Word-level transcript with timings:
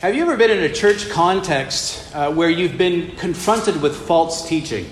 Have 0.00 0.14
you 0.14 0.20
ever 0.20 0.36
been 0.36 0.50
in 0.50 0.62
a 0.62 0.70
church 0.70 1.08
context 1.08 2.14
uh, 2.14 2.30
where 2.30 2.50
you've 2.50 2.76
been 2.76 3.16
confronted 3.16 3.80
with 3.80 3.96
false 3.96 4.46
teaching? 4.46 4.86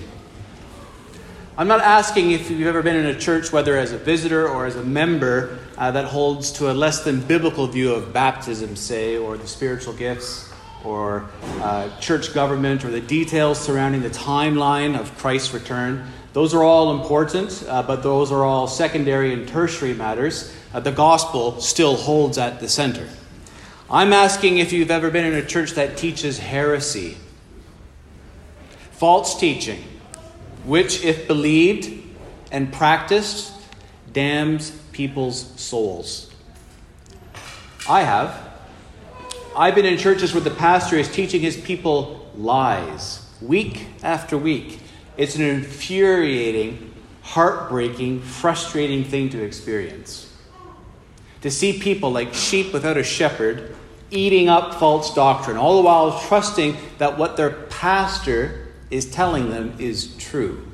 I'm 1.58 1.68
not 1.68 1.82
asking 1.82 2.30
if 2.30 2.50
you've 2.50 2.66
ever 2.66 2.82
been 2.82 2.96
in 2.96 3.04
a 3.04 3.18
church, 3.18 3.52
whether 3.52 3.76
as 3.76 3.92
a 3.92 3.98
visitor 3.98 4.48
or 4.48 4.64
as 4.64 4.76
a 4.76 4.82
member, 4.82 5.58
uh, 5.76 5.90
that 5.90 6.06
holds 6.06 6.52
to 6.52 6.70
a 6.70 6.72
less 6.72 7.04
than 7.04 7.20
biblical 7.20 7.66
view 7.66 7.92
of 7.92 8.14
baptism, 8.14 8.76
say, 8.76 9.18
or 9.18 9.36
the 9.36 9.46
spiritual 9.46 9.92
gifts, 9.92 10.50
or 10.84 11.28
uh, 11.60 11.94
church 12.00 12.32
government, 12.32 12.82
or 12.82 12.90
the 12.90 13.02
details 13.02 13.60
surrounding 13.60 14.00
the 14.00 14.08
timeline 14.08 14.98
of 14.98 15.14
Christ's 15.18 15.52
return. 15.52 16.06
Those 16.32 16.54
are 16.54 16.62
all 16.62 16.98
important, 16.98 17.62
uh, 17.68 17.82
but 17.82 18.02
those 18.02 18.32
are 18.32 18.42
all 18.42 18.66
secondary 18.66 19.34
and 19.34 19.46
tertiary 19.46 19.92
matters. 19.92 20.56
Uh, 20.72 20.80
the 20.80 20.92
gospel 20.92 21.60
still 21.60 21.94
holds 21.94 22.38
at 22.38 22.58
the 22.58 22.70
center. 22.70 23.06
I'm 23.90 24.14
asking 24.14 24.58
if 24.58 24.72
you've 24.72 24.90
ever 24.90 25.10
been 25.10 25.26
in 25.26 25.34
a 25.34 25.44
church 25.44 25.72
that 25.72 25.98
teaches 25.98 26.38
heresy, 26.38 27.18
false 28.92 29.38
teaching, 29.38 29.84
which, 30.64 31.04
if 31.04 31.28
believed 31.28 31.92
and 32.50 32.72
practiced, 32.72 33.52
damns 34.10 34.70
people's 34.92 35.60
souls. 35.60 36.30
I 37.86 38.02
have. 38.02 38.52
I've 39.54 39.74
been 39.74 39.84
in 39.84 39.98
churches 39.98 40.32
where 40.32 40.40
the 40.40 40.50
pastor 40.50 40.96
is 40.96 41.10
teaching 41.10 41.42
his 41.42 41.56
people 41.56 42.30
lies 42.34 43.20
week 43.42 43.88
after 44.02 44.38
week. 44.38 44.80
It's 45.18 45.36
an 45.36 45.42
infuriating, 45.42 46.94
heartbreaking, 47.22 48.22
frustrating 48.22 49.04
thing 49.04 49.28
to 49.30 49.42
experience. 49.42 50.32
To 51.42 51.50
see 51.50 51.78
people 51.78 52.10
like 52.10 52.32
sheep 52.32 52.72
without 52.72 52.96
a 52.96 53.04
shepherd 53.04 53.76
eating 54.14 54.48
up 54.48 54.74
false 54.74 55.12
doctrine, 55.14 55.56
all 55.56 55.76
the 55.76 55.82
while 55.82 56.20
trusting 56.20 56.76
that 56.98 57.18
what 57.18 57.36
their 57.36 57.50
pastor 57.50 58.68
is 58.90 59.10
telling 59.10 59.50
them 59.50 59.74
is 59.78 60.16
true. 60.16 60.66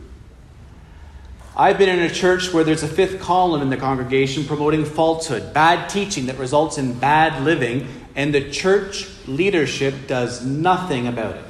I've 1.57 1.79
been 1.79 1.89
in 1.89 1.99
a 2.01 2.11
church 2.11 2.53
where 2.53 2.65
there's 2.65 2.83
a 2.83 2.89
fifth 2.89 3.21
column 3.21 3.61
in 3.61 3.71
the 3.71 3.77
congregation 3.77 4.45
promoting 4.45 4.85
falsehood, 4.85 5.53
bad 5.53 5.89
teaching 5.89 6.27
that 6.27 6.39
results 6.39 6.79
in 6.79 6.99
bad 6.99 7.43
living, 7.43 7.89
and 8.15 8.35
the 8.35 8.51
church 8.51 9.09
leadership 9.27 10.07
does 10.07 10.45
nothing 10.45 11.07
about 11.07 11.37
it. 11.37 11.45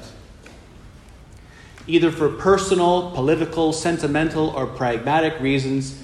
Either 1.86 2.11
for 2.11 2.29
personal, 2.29 3.11
political, 3.12 3.73
sentimental, 3.73 4.51
or 4.51 4.67
pragmatic 4.67 5.41
reasons, 5.41 6.03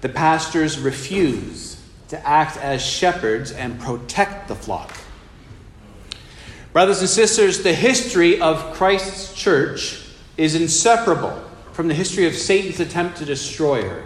the 0.00 0.08
pastors 0.08 0.78
refuse 0.78 1.80
to 2.08 2.26
act 2.26 2.56
as 2.56 2.84
shepherds 2.84 3.50
and 3.50 3.80
protect 3.80 4.48
the 4.48 4.54
flock. 4.54 4.96
Brothers 6.74 6.98
and 6.98 7.08
sisters, 7.08 7.62
the 7.62 7.72
history 7.72 8.40
of 8.40 8.74
Christ's 8.74 9.32
church 9.32 10.02
is 10.36 10.56
inseparable 10.56 11.40
from 11.70 11.86
the 11.86 11.94
history 11.94 12.26
of 12.26 12.34
Satan's 12.34 12.80
attempt 12.80 13.18
to 13.18 13.24
destroy 13.24 13.88
her. 13.88 14.02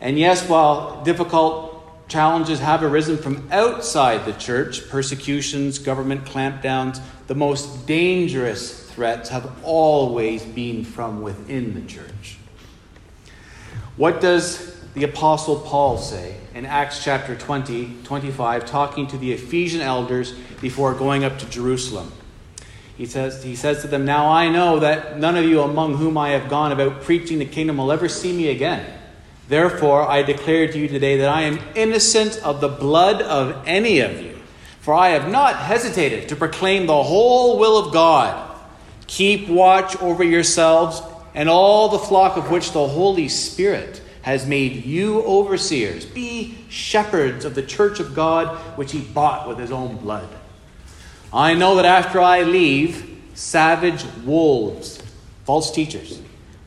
And 0.00 0.18
yes, 0.18 0.48
while 0.48 1.04
difficult 1.04 2.08
challenges 2.08 2.58
have 2.60 2.82
arisen 2.82 3.18
from 3.18 3.46
outside 3.52 4.24
the 4.24 4.32
church, 4.32 4.88
persecutions, 4.88 5.78
government 5.78 6.24
clampdowns, 6.24 6.98
the 7.26 7.34
most 7.34 7.86
dangerous 7.86 8.90
threats 8.92 9.28
have 9.28 9.52
always 9.62 10.42
been 10.42 10.86
from 10.86 11.20
within 11.20 11.74
the 11.74 11.82
church. 11.82 12.38
What 13.98 14.22
does 14.22 14.71
the 14.94 15.04
Apostle 15.04 15.60
Paul 15.60 15.96
say 15.98 16.36
in 16.54 16.66
Acts 16.66 17.02
chapter 17.02 17.34
20, 17.34 18.02
25, 18.04 18.66
talking 18.66 19.06
to 19.06 19.16
the 19.16 19.32
Ephesian 19.32 19.80
elders 19.80 20.32
before 20.60 20.94
going 20.94 21.24
up 21.24 21.38
to 21.38 21.48
Jerusalem. 21.48 22.12
He 22.96 23.06
says, 23.06 23.42
he 23.42 23.56
says 23.56 23.80
to 23.82 23.88
them, 23.88 24.04
Now 24.04 24.28
I 24.28 24.50
know 24.50 24.80
that 24.80 25.18
none 25.18 25.36
of 25.36 25.44
you 25.46 25.62
among 25.62 25.96
whom 25.96 26.18
I 26.18 26.30
have 26.30 26.50
gone 26.50 26.72
about 26.72 27.02
preaching 27.02 27.38
the 27.38 27.46
kingdom 27.46 27.78
will 27.78 27.90
ever 27.90 28.08
see 28.08 28.32
me 28.36 28.50
again. 28.50 28.98
Therefore, 29.48 30.08
I 30.08 30.22
declare 30.22 30.70
to 30.70 30.78
you 30.78 30.88
today 30.88 31.16
that 31.18 31.28
I 31.28 31.42
am 31.42 31.58
innocent 31.74 32.38
of 32.44 32.60
the 32.60 32.68
blood 32.68 33.22
of 33.22 33.66
any 33.66 34.00
of 34.00 34.20
you. 34.20 34.38
For 34.80 34.94
I 34.94 35.10
have 35.10 35.30
not 35.30 35.56
hesitated 35.56 36.28
to 36.28 36.36
proclaim 36.36 36.86
the 36.86 37.02
whole 37.02 37.58
will 37.58 37.78
of 37.78 37.92
God. 37.92 38.56
Keep 39.06 39.48
watch 39.48 39.96
over 39.96 40.22
yourselves 40.22 41.02
and 41.34 41.48
all 41.48 41.88
the 41.88 41.98
flock 41.98 42.36
of 42.36 42.50
which 42.50 42.72
the 42.72 42.86
Holy 42.86 43.28
Spirit 43.28 44.02
has 44.22 44.46
made 44.46 44.84
you 44.84 45.22
overseers. 45.24 46.06
Be 46.06 46.56
shepherds 46.68 47.44
of 47.44 47.54
the 47.54 47.62
church 47.62 48.00
of 48.00 48.14
God, 48.14 48.56
which 48.78 48.92
he 48.92 49.00
bought 49.00 49.48
with 49.48 49.58
his 49.58 49.70
own 49.72 49.96
blood. 49.96 50.28
I 51.32 51.54
know 51.54 51.76
that 51.76 51.84
after 51.84 52.20
I 52.20 52.42
leave, 52.42 53.20
savage 53.34 54.04
wolves, 54.24 55.02
false 55.44 55.70
teachers, 55.70 56.20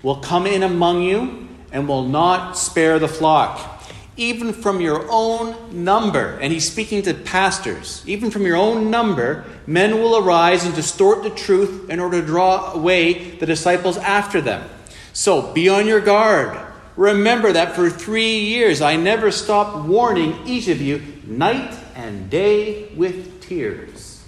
will 0.04 0.18
come 0.18 0.46
in 0.46 0.64
among 0.64 1.04
you 1.04 1.48
and 1.72 1.88
will 1.88 2.04
not 2.04 2.58
spare 2.58 3.00
the 3.00 3.08
flock. 3.08 3.72
Even 4.18 4.54
from 4.54 4.80
your 4.80 5.06
own 5.10 5.84
number, 5.84 6.38
and 6.40 6.54
he's 6.54 6.70
speaking 6.70 7.02
to 7.02 7.14
pastors, 7.14 8.02
even 8.08 8.32
from 8.32 8.46
your 8.46 8.56
own 8.56 8.90
number, 8.90 9.44
men 9.68 9.96
will 9.96 10.18
arise 10.18 10.66
and 10.66 10.74
distort 10.74 11.24
the 11.24 11.30
truth 11.30 11.90
in 11.90 12.00
order 12.00 12.22
to 12.22 12.26
draw 12.26 12.72
away 12.72 13.32
the 13.32 13.46
disciples 13.46 13.98
after 13.98 14.40
them. 14.40 14.70
So 15.12 15.54
be 15.54 15.68
on 15.68 15.86
your 15.86 16.00
guard. 16.00 16.65
Remember 16.96 17.52
that 17.52 17.76
for 17.76 17.90
three 17.90 18.40
years 18.40 18.82
I 18.82 18.96
never 18.96 19.32
stopped 19.32 19.86
warning 19.86 20.48
each 20.48 20.68
of 20.68 20.82
you 20.82 21.02
night 21.26 21.78
and 21.96 22.30
day 22.30 22.90
with 22.96 23.42
tears. 23.42 24.24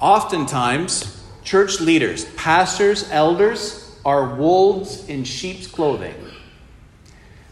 Oftentimes, 0.00 1.22
church 1.44 1.80
leaders, 1.80 2.24
pastors, 2.36 3.08
elders 3.10 3.96
are 4.04 4.34
wolves 4.34 5.08
in 5.08 5.24
sheep's 5.24 5.66
clothing. 5.66 6.14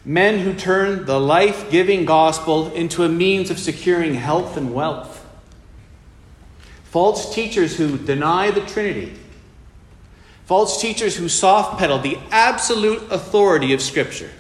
Men 0.05 0.39
who 0.39 0.55
turn 0.55 1.05
the 1.07 1.19
life 1.19 1.71
giving 1.71 2.05
gospel 2.05 2.73
into 2.73 3.03
a 3.03 3.09
means 3.09 3.51
of 3.51 3.59
securing 3.59 4.15
health 4.15 4.57
and 4.57 4.73
wealth. 4.73 5.25
False 6.85 7.35
teachers 7.35 7.77
who 7.77 7.99
deny 7.99 8.51
the 8.51 8.61
Trinity 8.61 9.13
False 10.47 10.81
teachers 10.81 11.17
who 11.17 11.29
soft 11.29 11.77
pedal 11.77 11.99
the 11.99 12.19
absolute 12.31 13.03
authority 13.11 13.73
of 13.73 13.83
Scripture. 13.83 14.31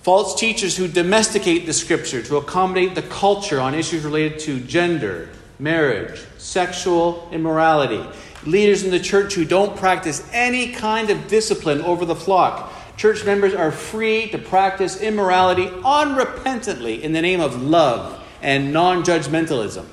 False 0.00 0.40
teachers 0.40 0.74
who 0.74 0.88
domesticate 0.88 1.66
the 1.66 1.74
Scripture 1.74 2.22
to 2.22 2.38
accommodate 2.38 2.94
the 2.94 3.02
culture 3.02 3.60
on 3.60 3.74
issues 3.74 4.02
related 4.02 4.38
to 4.40 4.58
gender, 4.60 5.28
marriage, 5.58 6.18
sexual 6.38 7.28
immorality. 7.30 8.02
Leaders 8.46 8.84
in 8.84 8.90
the 8.90 8.98
church 8.98 9.34
who 9.34 9.44
don't 9.44 9.76
practice 9.76 10.26
any 10.32 10.72
kind 10.72 11.10
of 11.10 11.28
discipline 11.28 11.82
over 11.82 12.06
the 12.06 12.16
flock. 12.16 12.72
Church 12.96 13.26
members 13.26 13.52
are 13.52 13.70
free 13.70 14.30
to 14.30 14.38
practice 14.38 15.02
immorality 15.02 15.66
unrepentantly 15.66 17.02
in 17.02 17.12
the 17.12 17.20
name 17.20 17.42
of 17.42 17.62
love 17.62 18.18
and 18.40 18.72
non 18.72 19.04
judgmentalism 19.04 19.84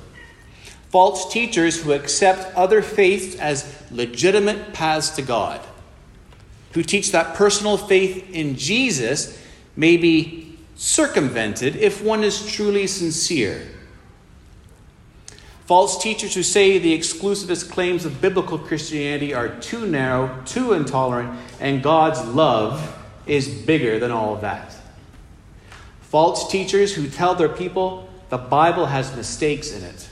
false 0.90 1.32
teachers 1.32 1.82
who 1.82 1.94
accept 1.94 2.56
other 2.56 2.82
faiths 2.82 3.36
as 3.36 3.84
legitimate 3.92 4.74
paths 4.74 5.10
to 5.12 5.22
God, 5.22 5.62
who 6.74 6.84
teach 6.84 7.12
that 7.12 7.36
personal 7.36 7.78
faith 7.78 8.30
in 8.32 8.56
Jesus 8.56 9.42
may 9.76 9.98
be 9.98 10.58
circumvented 10.76 11.76
if 11.76 12.04
one 12.04 12.24
is 12.24 12.52
truly 12.52 12.88
sincere. 12.88 13.68
False 15.66 16.02
teachers 16.02 16.34
who 16.34 16.44
say 16.44 16.78
the 16.78 16.98
exclusivist 16.98 17.70
claims 17.70 18.06
of 18.06 18.22
biblical 18.22 18.58
Christianity 18.58 19.34
are 19.34 19.50
too 19.60 19.86
narrow, 19.86 20.42
too 20.46 20.72
intolerant, 20.72 21.38
and 21.60 21.84
God's 21.84 22.24
love 22.34 22.96
is 23.26 23.50
bigger 23.50 24.00
than 24.00 24.10
all 24.10 24.34
of 24.34 24.42
that. 24.42 24.74
False 26.00 26.50
teachers 26.50 26.96
who 26.96 27.10
tell 27.10 27.36
their 27.36 27.50
people 27.50 28.08
the 28.30 28.38
Bible 28.38 28.86
has 28.86 29.14
mistakes 29.14 29.72
in 29.72 29.84
it 29.84 30.08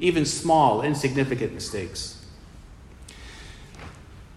even 0.00 0.24
small, 0.24 0.82
insignificant 0.82 1.52
mistakes. 1.52 2.16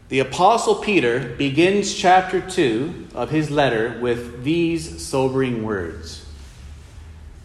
The 0.10 0.20
Apostle 0.20 0.76
Peter 0.76 1.30
begins 1.38 1.96
chapter 1.96 2.40
2 2.40 3.08
of 3.16 3.32
his 3.32 3.50
letter 3.50 3.98
with 4.00 4.44
these 4.44 5.04
sobering 5.04 5.64
words 5.64 6.26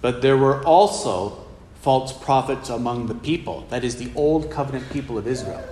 But 0.01 0.21
there 0.21 0.37
were 0.37 0.63
also 0.65 1.47
false 1.81 2.13
prophets 2.13 2.69
among 2.69 3.07
the 3.07 3.15
people, 3.15 3.67
that 3.71 3.85
is, 3.85 3.97
the 3.97 4.11
old 4.15 4.51
covenant 4.51 4.91
people 4.91 5.17
of 5.17 5.27
Israel, 5.27 5.65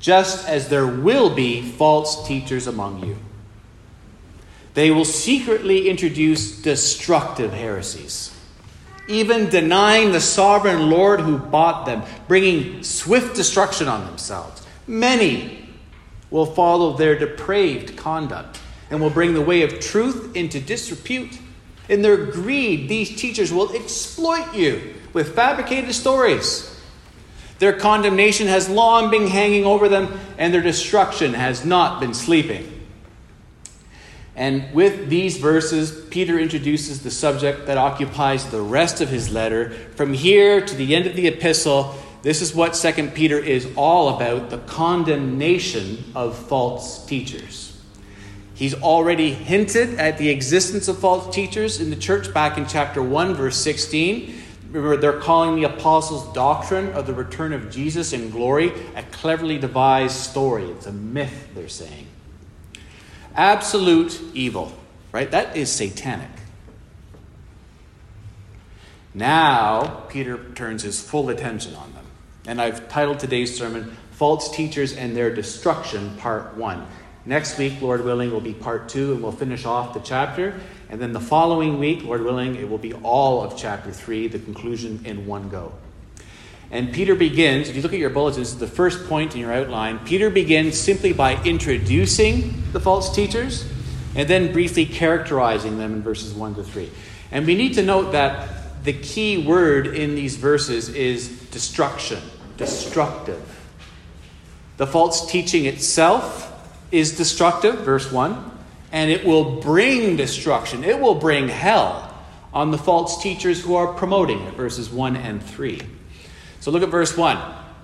just 0.00 0.48
as 0.48 0.68
there 0.68 0.86
will 0.86 1.34
be 1.34 1.60
false 1.60 2.26
teachers 2.26 2.66
among 2.66 3.04
you. 3.04 3.18
They 4.74 4.90
will 4.90 5.04
secretly 5.04 5.88
introduce 5.88 6.62
destructive 6.62 7.52
heresies 7.52 8.35
even 9.08 9.48
denying 9.48 10.12
the 10.12 10.20
sovereign 10.20 10.90
Lord 10.90 11.20
who 11.20 11.38
bought 11.38 11.86
them, 11.86 12.02
bringing 12.28 12.82
swift 12.82 13.36
destruction 13.36 13.88
on 13.88 14.04
themselves. 14.06 14.66
Many 14.86 15.68
will 16.30 16.46
follow 16.46 16.96
their 16.96 17.18
depraved 17.18 17.96
conduct 17.96 18.60
and 18.90 19.00
will 19.00 19.10
bring 19.10 19.34
the 19.34 19.40
way 19.40 19.62
of 19.62 19.80
truth 19.80 20.34
into 20.36 20.60
disrepute 20.60 21.38
In 21.88 22.02
their 22.02 22.16
greed, 22.16 22.88
these 22.88 23.20
teachers 23.20 23.52
will 23.52 23.72
exploit 23.72 24.54
you 24.54 24.94
with 25.12 25.34
fabricated 25.34 25.94
stories. 25.94 26.72
Their 27.58 27.72
condemnation 27.72 28.48
has 28.48 28.68
long 28.68 29.10
been 29.10 29.28
hanging 29.28 29.64
over 29.64 29.88
them, 29.88 30.18
and 30.36 30.52
their 30.52 30.62
destruction 30.62 31.34
has 31.34 31.64
not 31.64 32.00
been 32.00 32.12
sleeping. 32.12 32.75
And 34.36 34.70
with 34.74 35.08
these 35.08 35.38
verses, 35.38 36.04
Peter 36.10 36.38
introduces 36.38 37.02
the 37.02 37.10
subject 37.10 37.66
that 37.66 37.78
occupies 37.78 38.50
the 38.50 38.60
rest 38.60 39.00
of 39.00 39.08
his 39.08 39.32
letter. 39.32 39.70
From 39.94 40.12
here 40.12 40.60
to 40.60 40.74
the 40.74 40.94
end 40.94 41.06
of 41.06 41.16
the 41.16 41.26
epistle, 41.26 41.96
this 42.20 42.42
is 42.42 42.54
what 42.54 42.74
2 42.74 43.08
Peter 43.14 43.38
is 43.38 43.66
all 43.76 44.14
about 44.14 44.50
the 44.50 44.58
condemnation 44.58 46.04
of 46.14 46.36
false 46.36 47.06
teachers. 47.06 47.80
He's 48.52 48.74
already 48.74 49.32
hinted 49.32 49.98
at 49.98 50.18
the 50.18 50.28
existence 50.28 50.88
of 50.88 50.98
false 50.98 51.34
teachers 51.34 51.80
in 51.80 51.88
the 51.88 51.96
church 51.96 52.34
back 52.34 52.58
in 52.58 52.66
chapter 52.66 53.02
1, 53.02 53.34
verse 53.34 53.56
16. 53.56 54.42
Remember, 54.70 54.98
they're 54.98 55.20
calling 55.20 55.56
the 55.56 55.64
apostles' 55.64 56.30
doctrine 56.34 56.92
of 56.92 57.06
the 57.06 57.14
return 57.14 57.54
of 57.54 57.70
Jesus 57.70 58.12
in 58.12 58.28
glory 58.28 58.72
a 58.94 59.02
cleverly 59.04 59.56
devised 59.56 60.16
story. 60.16 60.64
It's 60.64 60.86
a 60.86 60.92
myth, 60.92 61.48
they're 61.54 61.68
saying. 61.68 62.06
Absolute 63.36 64.20
evil, 64.32 64.72
right? 65.12 65.30
That 65.30 65.56
is 65.56 65.70
satanic. 65.70 66.30
Now, 69.12 70.04
Peter 70.08 70.38
turns 70.54 70.82
his 70.82 71.00
full 71.00 71.28
attention 71.28 71.74
on 71.74 71.92
them. 71.92 72.04
And 72.46 72.60
I've 72.60 72.88
titled 72.88 73.18
today's 73.18 73.56
sermon, 73.56 73.96
False 74.12 74.54
Teachers 74.54 74.94
and 74.94 75.16
Their 75.16 75.34
Destruction, 75.34 76.16
Part 76.16 76.56
1. 76.56 76.86
Next 77.26 77.58
week, 77.58 77.80
Lord 77.82 78.04
willing, 78.04 78.30
will 78.30 78.40
be 78.40 78.54
part 78.54 78.88
2, 78.88 79.14
and 79.14 79.22
we'll 79.22 79.32
finish 79.32 79.64
off 79.64 79.94
the 79.94 80.00
chapter. 80.00 80.58
And 80.88 81.00
then 81.00 81.12
the 81.12 81.20
following 81.20 81.78
week, 81.78 82.04
Lord 82.04 82.22
willing, 82.22 82.54
it 82.54 82.68
will 82.68 82.78
be 82.78 82.94
all 82.94 83.42
of 83.42 83.56
chapter 83.56 83.90
3, 83.90 84.28
the 84.28 84.38
conclusion 84.38 85.02
in 85.04 85.26
one 85.26 85.48
go. 85.48 85.72
And 86.70 86.92
Peter 86.92 87.14
begins, 87.14 87.68
if 87.68 87.76
you 87.76 87.82
look 87.82 87.92
at 87.92 87.98
your 87.98 88.10
bulletins, 88.10 88.56
the 88.56 88.66
first 88.66 89.06
point 89.06 89.34
in 89.34 89.40
your 89.40 89.52
outline. 89.52 90.00
Peter 90.00 90.30
begins 90.30 90.78
simply 90.78 91.12
by 91.12 91.42
introducing 91.44 92.62
the 92.72 92.80
false 92.80 93.14
teachers 93.14 93.70
and 94.14 94.28
then 94.28 94.52
briefly 94.52 94.84
characterizing 94.84 95.78
them 95.78 95.92
in 95.92 96.02
verses 96.02 96.34
1 96.34 96.56
to 96.56 96.64
3. 96.64 96.90
And 97.30 97.46
we 97.46 97.54
need 97.54 97.74
to 97.74 97.82
note 97.82 98.12
that 98.12 98.84
the 98.84 98.92
key 98.92 99.38
word 99.38 99.86
in 99.88 100.14
these 100.14 100.36
verses 100.36 100.88
is 100.88 101.28
destruction 101.50 102.20
destructive. 102.56 103.42
The 104.76 104.86
false 104.86 105.30
teaching 105.30 105.66
itself 105.66 106.52
is 106.90 107.16
destructive, 107.16 107.80
verse 107.80 108.10
1, 108.10 108.52
and 108.92 109.10
it 109.10 109.24
will 109.24 109.60
bring 109.60 110.16
destruction. 110.16 110.84
It 110.84 111.00
will 111.00 111.14
bring 111.14 111.48
hell 111.48 112.14
on 112.52 112.70
the 112.70 112.78
false 112.78 113.22
teachers 113.22 113.62
who 113.62 113.74
are 113.74 113.92
promoting 113.92 114.40
it, 114.42 114.54
verses 114.54 114.90
1 114.90 115.16
and 115.16 115.42
3. 115.42 115.80
So 116.60 116.70
look 116.70 116.82
at 116.82 116.88
verse 116.88 117.16
1. 117.16 117.38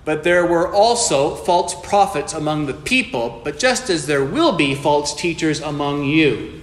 But 0.05 0.25
there 0.25 0.45
were 0.45 0.73
also 0.73 1.37
false 1.37 1.75
prophets 1.87 2.33
among 2.33 2.67
the 2.67 2.75
people, 2.75 3.41
but 3.45 3.59
just 3.59 3.89
as 3.89 4.07
there 4.07 4.25
will 4.25 4.53
be 4.53 4.75
false 4.75 5.15
teachers 5.15 5.61
among 5.61 6.05
you. 6.05 6.61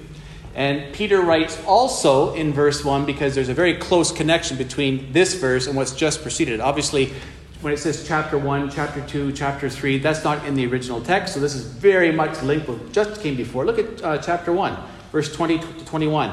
And 0.56 0.94
Peter 0.94 1.22
writes 1.22 1.58
also 1.66 2.34
in 2.34 2.52
verse 2.52 2.84
1 2.84 3.06
because 3.06 3.34
there's 3.36 3.48
a 3.48 3.54
very 3.54 3.76
close 3.76 4.12
connection 4.12 4.58
between 4.58 5.14
this 5.14 5.36
verse 5.36 5.68
and 5.68 5.78
what's 5.78 5.94
just 5.94 6.22
preceded. 6.22 6.60
Obviously, 6.60 7.14
when 7.62 7.72
it 7.72 7.78
says 7.78 8.06
chapter 8.06 8.38
1, 8.38 8.72
chapter 8.72 9.02
2, 9.08 9.32
chapter 9.34 9.70
3, 9.70 10.00
that's 10.00 10.24
not 10.24 10.46
in 10.46 10.56
the 10.56 10.66
original 10.66 11.02
text, 11.02 11.34
so 11.34 11.40
this 11.40 11.56
is 11.56 11.66
very 11.66 12.12
much 12.12 12.42
linked 12.42 12.68
with 12.68 12.94
just 12.94 13.22
came 13.22 13.36
before. 13.36 13.66
Look 13.66 13.80
at 13.80 14.04
uh, 14.04 14.18
chapter 14.18 14.52
1, 14.52 14.78
verse 15.12 15.34
20 15.34 15.60
to 15.60 15.86
21. 15.86 16.32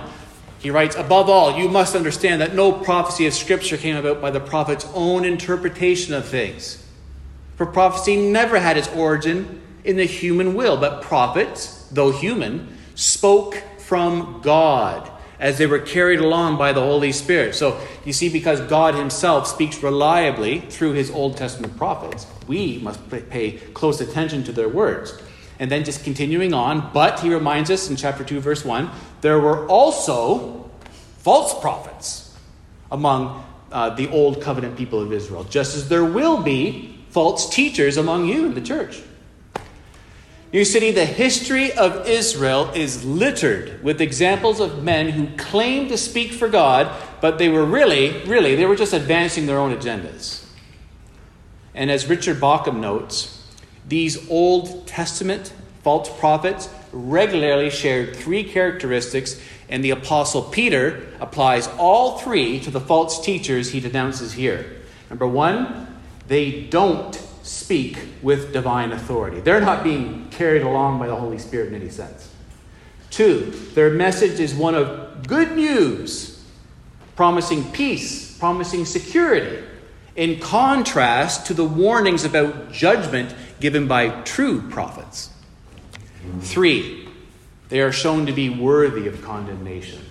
He 0.58 0.70
writes, 0.70 0.96
Above 0.96 1.28
all, 1.28 1.58
you 1.58 1.68
must 1.68 1.94
understand 1.94 2.40
that 2.40 2.54
no 2.54 2.72
prophecy 2.72 3.26
of 3.26 3.34
Scripture 3.34 3.76
came 3.76 3.96
about 3.96 4.20
by 4.20 4.30
the 4.30 4.40
prophet's 4.40 4.86
own 4.94 5.24
interpretation 5.24 6.14
of 6.14 6.26
things. 6.26 6.82
For 7.56 7.66
prophecy 7.66 8.16
never 8.16 8.58
had 8.58 8.76
its 8.76 8.88
origin 8.88 9.62
in 9.84 9.96
the 9.96 10.04
human 10.04 10.54
will, 10.54 10.76
but 10.76 11.02
prophets, 11.02 11.88
though 11.90 12.10
human, 12.10 12.76
spoke 12.94 13.62
from 13.78 14.40
God 14.42 15.10
as 15.38 15.58
they 15.58 15.66
were 15.66 15.78
carried 15.78 16.18
along 16.18 16.56
by 16.56 16.72
the 16.72 16.80
Holy 16.80 17.12
Spirit. 17.12 17.54
So 17.54 17.80
you 18.04 18.12
see, 18.12 18.28
because 18.28 18.60
God 18.62 18.94
Himself 18.94 19.46
speaks 19.46 19.82
reliably 19.82 20.60
through 20.60 20.92
His 20.92 21.10
Old 21.10 21.36
Testament 21.36 21.76
prophets, 21.76 22.26
we 22.46 22.78
must 22.78 23.00
pay 23.10 23.52
close 23.74 24.00
attention 24.00 24.44
to 24.44 24.52
their 24.52 24.68
words. 24.68 25.20
And 25.58 25.70
then 25.70 25.84
just 25.84 26.04
continuing 26.04 26.52
on, 26.52 26.90
but 26.92 27.20
he 27.20 27.32
reminds 27.32 27.70
us 27.70 27.88
in 27.88 27.96
chapter 27.96 28.24
2, 28.24 28.40
verse 28.40 28.64
1 28.64 28.90
there 29.22 29.40
were 29.40 29.66
also 29.66 30.70
false 31.18 31.58
prophets 31.60 32.36
among 32.92 33.44
uh, 33.72 33.90
the 33.90 34.08
old 34.10 34.40
covenant 34.40 34.76
people 34.76 35.00
of 35.00 35.12
Israel, 35.12 35.44
just 35.44 35.74
as 35.74 35.88
there 35.88 36.04
will 36.04 36.42
be 36.42 36.96
false 37.10 37.48
teachers 37.48 37.96
among 37.96 38.26
you 38.26 38.46
in 38.46 38.54
the 38.54 38.60
church. 38.60 39.02
You 40.52 40.64
see, 40.64 40.92
the 40.92 41.04
history 41.04 41.72
of 41.72 42.06
Israel 42.06 42.70
is 42.74 43.04
littered 43.04 43.82
with 43.82 44.00
examples 44.00 44.60
of 44.60 44.82
men 44.82 45.08
who 45.10 45.26
claimed 45.36 45.88
to 45.88 45.98
speak 45.98 46.32
for 46.32 46.48
God, 46.48 46.90
but 47.20 47.38
they 47.38 47.48
were 47.48 47.64
really, 47.64 48.22
really, 48.24 48.54
they 48.54 48.64
were 48.64 48.76
just 48.76 48.92
advancing 48.92 49.46
their 49.46 49.58
own 49.58 49.76
agendas. 49.76 50.44
And 51.74 51.90
as 51.90 52.06
Richard 52.06 52.40
Bauckham 52.40 52.80
notes, 52.80 53.45
these 53.88 54.28
Old 54.30 54.86
Testament 54.86 55.52
false 55.82 56.10
prophets 56.18 56.68
regularly 56.92 57.70
shared 57.70 58.16
three 58.16 58.42
characteristics, 58.42 59.40
and 59.68 59.84
the 59.84 59.90
Apostle 59.90 60.42
Peter 60.42 61.06
applies 61.20 61.68
all 61.78 62.18
three 62.18 62.58
to 62.60 62.70
the 62.70 62.80
false 62.80 63.24
teachers 63.24 63.70
he 63.70 63.80
denounces 63.80 64.32
here. 64.32 64.82
Number 65.10 65.26
one, 65.26 65.86
they 66.26 66.62
don't 66.62 67.14
speak 67.42 67.98
with 68.22 68.52
divine 68.52 68.92
authority. 68.92 69.40
They're 69.40 69.60
not 69.60 69.84
being 69.84 70.28
carried 70.30 70.62
along 70.62 70.98
by 70.98 71.06
the 71.06 71.14
Holy 71.14 71.38
Spirit 71.38 71.68
in 71.68 71.74
any 71.76 71.90
sense. 71.90 72.32
Two, 73.10 73.52
their 73.74 73.90
message 73.90 74.40
is 74.40 74.54
one 74.54 74.74
of 74.74 75.26
good 75.28 75.56
news, 75.56 76.44
promising 77.14 77.64
peace, 77.70 78.36
promising 78.38 78.84
security, 78.84 79.64
in 80.16 80.40
contrast 80.40 81.46
to 81.46 81.54
the 81.54 81.64
warnings 81.64 82.24
about 82.24 82.72
judgment 82.72 83.34
given 83.60 83.86
by 83.88 84.08
true 84.22 84.62
prophets. 84.68 85.30
Three, 86.40 87.08
they 87.68 87.80
are 87.80 87.92
shown 87.92 88.26
to 88.26 88.32
be 88.32 88.48
worthy 88.48 89.06
of 89.06 89.22
condemnation. 89.22 90.02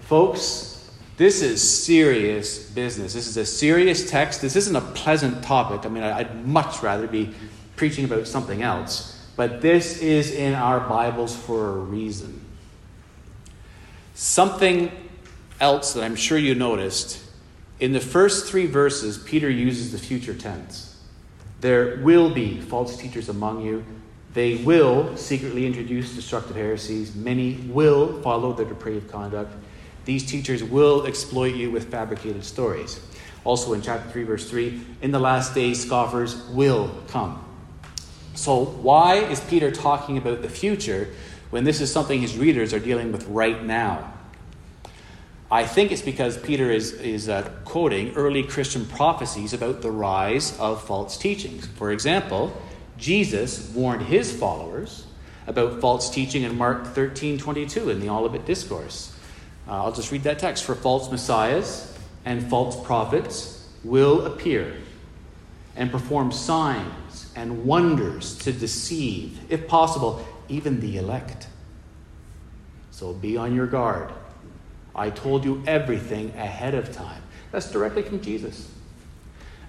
Folks, 0.00 0.90
this 1.16 1.42
is 1.42 1.84
serious 1.84 2.70
business. 2.70 3.12
This 3.12 3.26
is 3.26 3.36
a 3.36 3.44
serious 3.44 4.08
text. 4.08 4.40
This 4.40 4.56
isn't 4.56 4.76
a 4.76 4.80
pleasant 4.80 5.42
topic. 5.42 5.84
I 5.84 5.88
mean, 5.88 6.02
I'd 6.02 6.46
much 6.46 6.82
rather 6.82 7.06
be 7.06 7.34
preaching 7.76 8.04
about 8.04 8.26
something 8.26 8.62
else. 8.62 9.14
But 9.36 9.60
this 9.60 10.00
is 10.00 10.32
in 10.32 10.54
our 10.54 10.80
Bibles 10.80 11.36
for 11.36 11.70
a 11.70 11.72
reason. 11.72 12.44
Something 14.14 14.90
else 15.60 15.92
that 15.92 16.02
I'm 16.02 16.16
sure 16.16 16.38
you 16.38 16.54
noticed 16.54 17.22
in 17.80 17.92
the 17.92 18.00
first 18.00 18.46
three 18.50 18.66
verses, 18.66 19.18
Peter 19.18 19.48
uses 19.48 19.92
the 19.92 19.98
future 19.98 20.34
tense. 20.34 20.96
There 21.60 21.96
will 22.02 22.30
be 22.30 22.60
false 22.60 22.96
teachers 22.96 23.28
among 23.28 23.64
you. 23.64 23.84
They 24.34 24.56
will 24.56 25.16
secretly 25.16 25.66
introduce 25.66 26.14
destructive 26.14 26.56
heresies. 26.56 27.14
Many 27.14 27.54
will 27.68 28.20
follow 28.22 28.52
their 28.52 28.66
depraved 28.66 29.10
conduct. 29.10 29.52
These 30.04 30.26
teachers 30.26 30.62
will 30.62 31.06
exploit 31.06 31.54
you 31.54 31.70
with 31.70 31.90
fabricated 31.90 32.44
stories. 32.44 33.00
Also 33.44 33.72
in 33.72 33.82
chapter 33.82 34.10
3, 34.10 34.24
verse 34.24 34.48
3, 34.48 34.80
in 35.02 35.10
the 35.10 35.18
last 35.18 35.54
days, 35.54 35.84
scoffers 35.84 36.46
will 36.48 36.90
come. 37.08 37.44
So, 38.34 38.64
why 38.64 39.16
is 39.16 39.40
Peter 39.40 39.70
talking 39.70 40.16
about 40.16 40.42
the 40.42 40.48
future 40.48 41.08
when 41.50 41.64
this 41.64 41.80
is 41.80 41.92
something 41.92 42.20
his 42.20 42.36
readers 42.36 42.72
are 42.72 42.78
dealing 42.78 43.10
with 43.10 43.26
right 43.28 43.64
now? 43.64 44.12
I 45.50 45.64
think 45.64 45.92
it's 45.92 46.02
because 46.02 46.36
Peter 46.36 46.70
is, 46.70 46.92
is 46.92 47.30
uh, 47.30 47.50
quoting 47.64 48.14
early 48.14 48.42
Christian 48.42 48.84
prophecies 48.84 49.54
about 49.54 49.80
the 49.80 49.90
rise 49.90 50.58
of 50.58 50.84
false 50.84 51.16
teachings. 51.16 51.66
For 51.66 51.90
example, 51.90 52.52
Jesus 52.98 53.70
warned 53.70 54.02
his 54.02 54.30
followers 54.30 55.06
about 55.46 55.80
false 55.80 56.10
teaching 56.10 56.42
in 56.42 56.58
Mark 56.58 56.88
13 56.88 57.38
22 57.38 57.88
in 57.88 58.00
the 58.00 58.10
Olivet 58.10 58.44
Discourse. 58.44 59.16
Uh, 59.66 59.84
I'll 59.84 59.92
just 59.92 60.12
read 60.12 60.22
that 60.24 60.38
text. 60.38 60.64
For 60.64 60.74
false 60.74 61.10
messiahs 61.10 61.96
and 62.26 62.46
false 62.50 62.78
prophets 62.84 63.66
will 63.84 64.26
appear 64.26 64.74
and 65.76 65.90
perform 65.90 66.30
signs 66.30 67.32
and 67.34 67.64
wonders 67.64 68.36
to 68.38 68.52
deceive, 68.52 69.38
if 69.48 69.66
possible, 69.66 70.26
even 70.50 70.80
the 70.80 70.98
elect. 70.98 71.46
So 72.90 73.14
be 73.14 73.38
on 73.38 73.54
your 73.54 73.66
guard. 73.66 74.12
I 74.98 75.10
told 75.10 75.44
you 75.44 75.62
everything 75.66 76.30
ahead 76.36 76.74
of 76.74 76.92
time. 76.92 77.22
That's 77.52 77.70
directly 77.70 78.02
from 78.02 78.20
Jesus. 78.20 78.68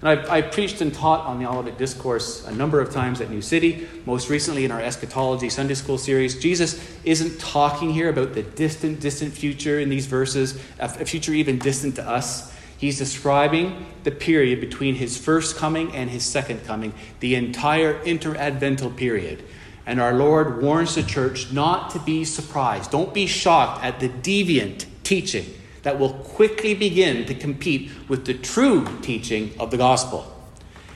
And 0.00 0.08
I've, 0.08 0.30
I've, 0.30 0.52
preached 0.52 0.80
and 0.80 0.94
taught 0.94 1.26
on 1.26 1.38
the 1.38 1.48
Olivet 1.48 1.76
Discourse 1.76 2.46
a 2.46 2.52
number 2.52 2.80
of 2.80 2.90
times 2.90 3.20
at 3.20 3.30
New 3.30 3.42
City, 3.42 3.86
most 4.06 4.30
recently 4.30 4.64
in 4.64 4.70
our 4.70 4.80
Eschatology 4.80 5.50
Sunday 5.50 5.74
School 5.74 5.98
series. 5.98 6.40
Jesus 6.40 6.82
isn't 7.04 7.38
talking 7.38 7.92
here 7.92 8.08
about 8.08 8.32
the 8.32 8.42
distant, 8.42 9.00
distant 9.00 9.34
future 9.34 9.78
in 9.78 9.90
these 9.90 10.06
verses, 10.06 10.58
a 10.78 10.88
future 11.04 11.32
even 11.32 11.58
distant 11.58 11.96
to 11.96 12.08
us. 12.08 12.54
He's 12.78 12.96
describing 12.96 13.86
the 14.04 14.10
period 14.10 14.62
between 14.62 14.94
his 14.94 15.18
first 15.18 15.56
coming 15.56 15.94
and 15.94 16.08
his 16.08 16.24
second 16.24 16.64
coming, 16.64 16.94
the 17.20 17.34
entire 17.34 18.02
interadvental 18.04 18.96
period. 18.96 19.44
And 19.84 20.00
our 20.00 20.14
Lord 20.14 20.62
warns 20.62 20.94
the 20.94 21.02
church 21.02 21.52
not 21.52 21.90
to 21.90 21.98
be 21.98 22.24
surprised. 22.24 22.90
Don't 22.90 23.12
be 23.12 23.26
shocked 23.26 23.84
at 23.84 24.00
the 24.00 24.08
deviant 24.08 24.86
teaching 25.10 25.44
that 25.82 25.98
will 25.98 26.12
quickly 26.12 26.72
begin 26.72 27.24
to 27.26 27.34
compete 27.34 27.90
with 28.08 28.26
the 28.26 28.34
true 28.34 28.86
teaching 29.02 29.52
of 29.58 29.72
the 29.72 29.76
gospel. 29.76 30.24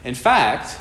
In 0.04 0.14
fact, 0.14 0.78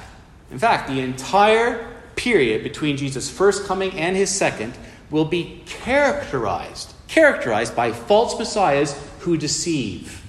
in 0.51 0.59
fact, 0.59 0.87
the 0.87 0.99
entire 0.99 1.91
period 2.15 2.61
between 2.61 2.95
Jesus' 2.95 3.31
first 3.31 3.65
coming 3.65 3.91
and 3.93 4.15
his 4.15 4.29
second 4.29 4.77
will 5.09 5.25
be 5.25 5.63
characterized 5.65 6.93
characterized 7.07 7.75
by 7.75 7.91
false 7.91 8.37
messiahs 8.39 8.99
who 9.19 9.37
deceive. 9.37 10.23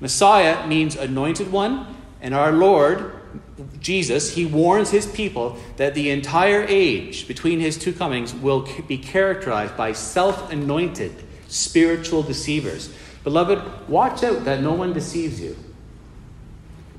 Messiah 0.00 0.66
means 0.66 0.96
anointed 0.96 1.52
one, 1.52 1.86
and 2.22 2.34
our 2.34 2.50
Lord 2.50 3.12
Jesus, 3.80 4.34
he 4.34 4.46
warns 4.46 4.90
his 4.90 5.06
people 5.06 5.58
that 5.76 5.94
the 5.94 6.08
entire 6.08 6.64
age 6.66 7.28
between 7.28 7.60
his 7.60 7.76
two 7.76 7.92
comings 7.92 8.34
will 8.34 8.66
be 8.86 8.96
characterized 8.96 9.76
by 9.76 9.92
self 9.92 10.50
anointed 10.50 11.12
spiritual 11.48 12.22
deceivers. 12.22 12.94
Beloved, 13.24 13.88
watch 13.88 14.22
out 14.22 14.44
that 14.44 14.62
no 14.62 14.72
one 14.72 14.92
deceives 14.92 15.40
you. 15.40 15.56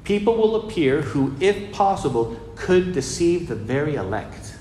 People 0.03 0.35
will 0.35 0.55
appear 0.55 1.01
who, 1.01 1.35
if 1.39 1.71
possible, 1.71 2.37
could 2.55 2.93
deceive 2.93 3.47
the 3.47 3.55
very 3.55 3.95
elect. 3.95 4.55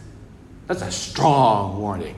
That's 0.66 0.82
a 0.82 0.92
strong 0.92 1.78
warning. 1.78 2.14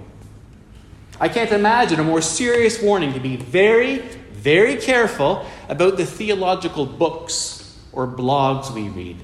I 1.20 1.28
can't 1.28 1.52
imagine 1.52 2.00
a 2.00 2.04
more 2.04 2.22
serious 2.22 2.82
warning 2.82 3.12
to 3.12 3.20
be 3.20 3.36
very, 3.36 3.98
very 4.32 4.76
careful 4.76 5.46
about 5.68 5.96
the 5.96 6.06
theological 6.06 6.86
books 6.86 7.78
or 7.92 8.06
blogs 8.06 8.70
we 8.72 8.88
read, 8.88 9.18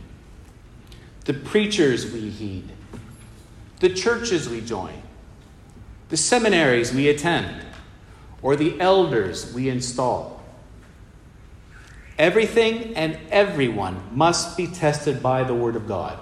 the 1.25 1.35
preachers 1.35 2.12
we 2.12 2.31
heed, 2.31 2.71
the 3.81 3.88
churches 3.88 4.49
we 4.49 4.61
join, 4.61 5.03
the 6.11 6.17
seminaries 6.17 6.93
we 6.93 7.09
attend, 7.09 7.65
or 8.43 8.57
the 8.57 8.81
elders 8.81 9.52
we 9.52 9.69
install. 9.69 10.43
Everything 12.19 12.97
and 12.97 13.19
everyone 13.31 14.00
must 14.12 14.57
be 14.57 14.66
tested 14.66 15.23
by 15.23 15.45
the 15.45 15.55
Word 15.55 15.76
of 15.76 15.87
God. 15.87 16.19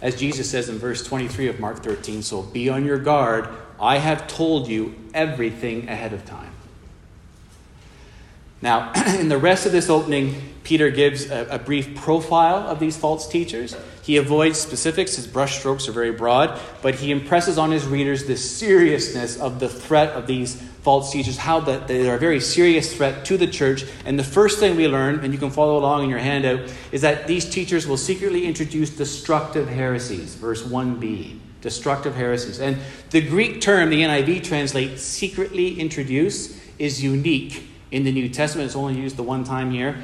As 0.00 0.16
Jesus 0.16 0.50
says 0.50 0.68
in 0.68 0.78
verse 0.78 1.06
23 1.06 1.46
of 1.46 1.60
Mark 1.60 1.82
13, 1.82 2.22
so 2.22 2.42
be 2.42 2.68
on 2.68 2.84
your 2.84 2.98
guard. 2.98 3.48
I 3.80 3.98
have 3.98 4.26
told 4.26 4.66
you 4.66 4.96
everything 5.14 5.88
ahead 5.88 6.12
of 6.12 6.24
time. 6.26 6.52
Now, 8.60 8.92
in 9.18 9.28
the 9.28 9.38
rest 9.38 9.66
of 9.66 9.72
this 9.72 9.88
opening, 9.88 10.51
Peter 10.64 10.90
gives 10.90 11.30
a, 11.30 11.46
a, 11.50 11.58
brief 11.58 11.96
profile 11.96 12.58
of 12.68 12.78
these 12.78 12.96
false 12.96 13.28
teachers. 13.28 13.76
He 14.02 14.16
avoids 14.16 14.60
specifics, 14.60 15.16
his 15.16 15.26
brushstrokes 15.26 15.88
are 15.88 15.92
very 15.92 16.12
broad, 16.12 16.60
but 16.82 16.96
he 16.96 17.10
impresses 17.10 17.58
on 17.58 17.70
his 17.70 17.84
readers 17.84 18.26
the 18.26 18.36
seriousness 18.36 19.38
of 19.40 19.60
the 19.60 19.68
threat 19.68 20.10
of 20.10 20.26
these 20.26 20.60
false 20.82 21.12
teachers, 21.12 21.36
how 21.36 21.60
that 21.60 21.88
they 21.88 22.08
are 22.08 22.16
a 22.16 22.18
very 22.18 22.40
serious 22.40 22.94
threat 22.94 23.24
to 23.24 23.36
the 23.36 23.46
church. 23.46 23.84
And 24.04 24.18
the 24.18 24.24
first 24.24 24.58
thing 24.58 24.76
we 24.76 24.88
learn, 24.88 25.20
and 25.20 25.32
you 25.32 25.38
can 25.38 25.50
follow 25.50 25.78
along 25.78 26.04
in 26.04 26.10
your 26.10 26.18
handout, 26.18 26.72
is 26.90 27.00
that 27.02 27.26
these 27.26 27.48
teachers 27.48 27.86
will 27.86 27.96
secretly 27.96 28.46
introduce 28.46 28.90
destructive 28.90 29.68
heresies. 29.68 30.34
Verse 30.34 30.62
1b 30.62 31.38
destructive 31.62 32.16
heresies. 32.16 32.60
And 32.60 32.76
the 33.10 33.20
Greek 33.20 33.60
term 33.60 33.88
the 33.88 34.02
NIV 34.02 34.42
translates 34.42 35.00
secretly 35.00 35.78
introduce 35.78 36.60
is 36.78 37.02
unique 37.02 37.68
in 37.92 38.02
the 38.02 38.12
New 38.12 38.28
Testament. 38.28 38.66
It's 38.66 38.76
only 38.76 39.00
used 39.00 39.16
the 39.16 39.22
one 39.22 39.44
time 39.44 39.70
here. 39.70 39.96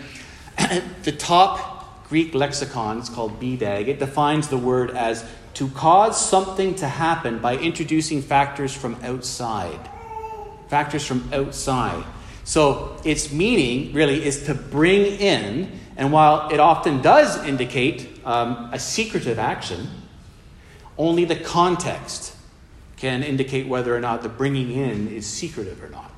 the 1.02 1.12
top 1.12 2.08
Greek 2.08 2.34
lexicon, 2.34 2.98
it's 2.98 3.08
called 3.08 3.40
BDAG, 3.40 3.88
it 3.88 3.98
defines 3.98 4.48
the 4.48 4.56
word 4.56 4.90
as 4.92 5.24
to 5.54 5.68
cause 5.70 6.28
something 6.28 6.74
to 6.76 6.88
happen 6.88 7.38
by 7.38 7.56
introducing 7.56 8.22
factors 8.22 8.74
from 8.74 8.96
outside. 9.02 9.80
Factors 10.68 11.04
from 11.04 11.28
outside. 11.32 12.04
So 12.44 12.96
its 13.04 13.32
meaning 13.32 13.92
really 13.92 14.24
is 14.24 14.44
to 14.44 14.54
bring 14.54 15.02
in, 15.02 15.70
and 15.96 16.12
while 16.12 16.48
it 16.48 16.60
often 16.60 17.02
does 17.02 17.36
indicate 17.44 18.20
um, 18.24 18.70
a 18.72 18.78
secretive 18.78 19.38
action, 19.38 19.88
only 20.96 21.24
the 21.24 21.36
context 21.36 22.34
can 22.96 23.22
indicate 23.22 23.68
whether 23.68 23.94
or 23.94 24.00
not 24.00 24.22
the 24.22 24.28
bringing 24.28 24.72
in 24.72 25.08
is 25.08 25.26
secretive 25.26 25.82
or 25.82 25.88
not. 25.88 26.10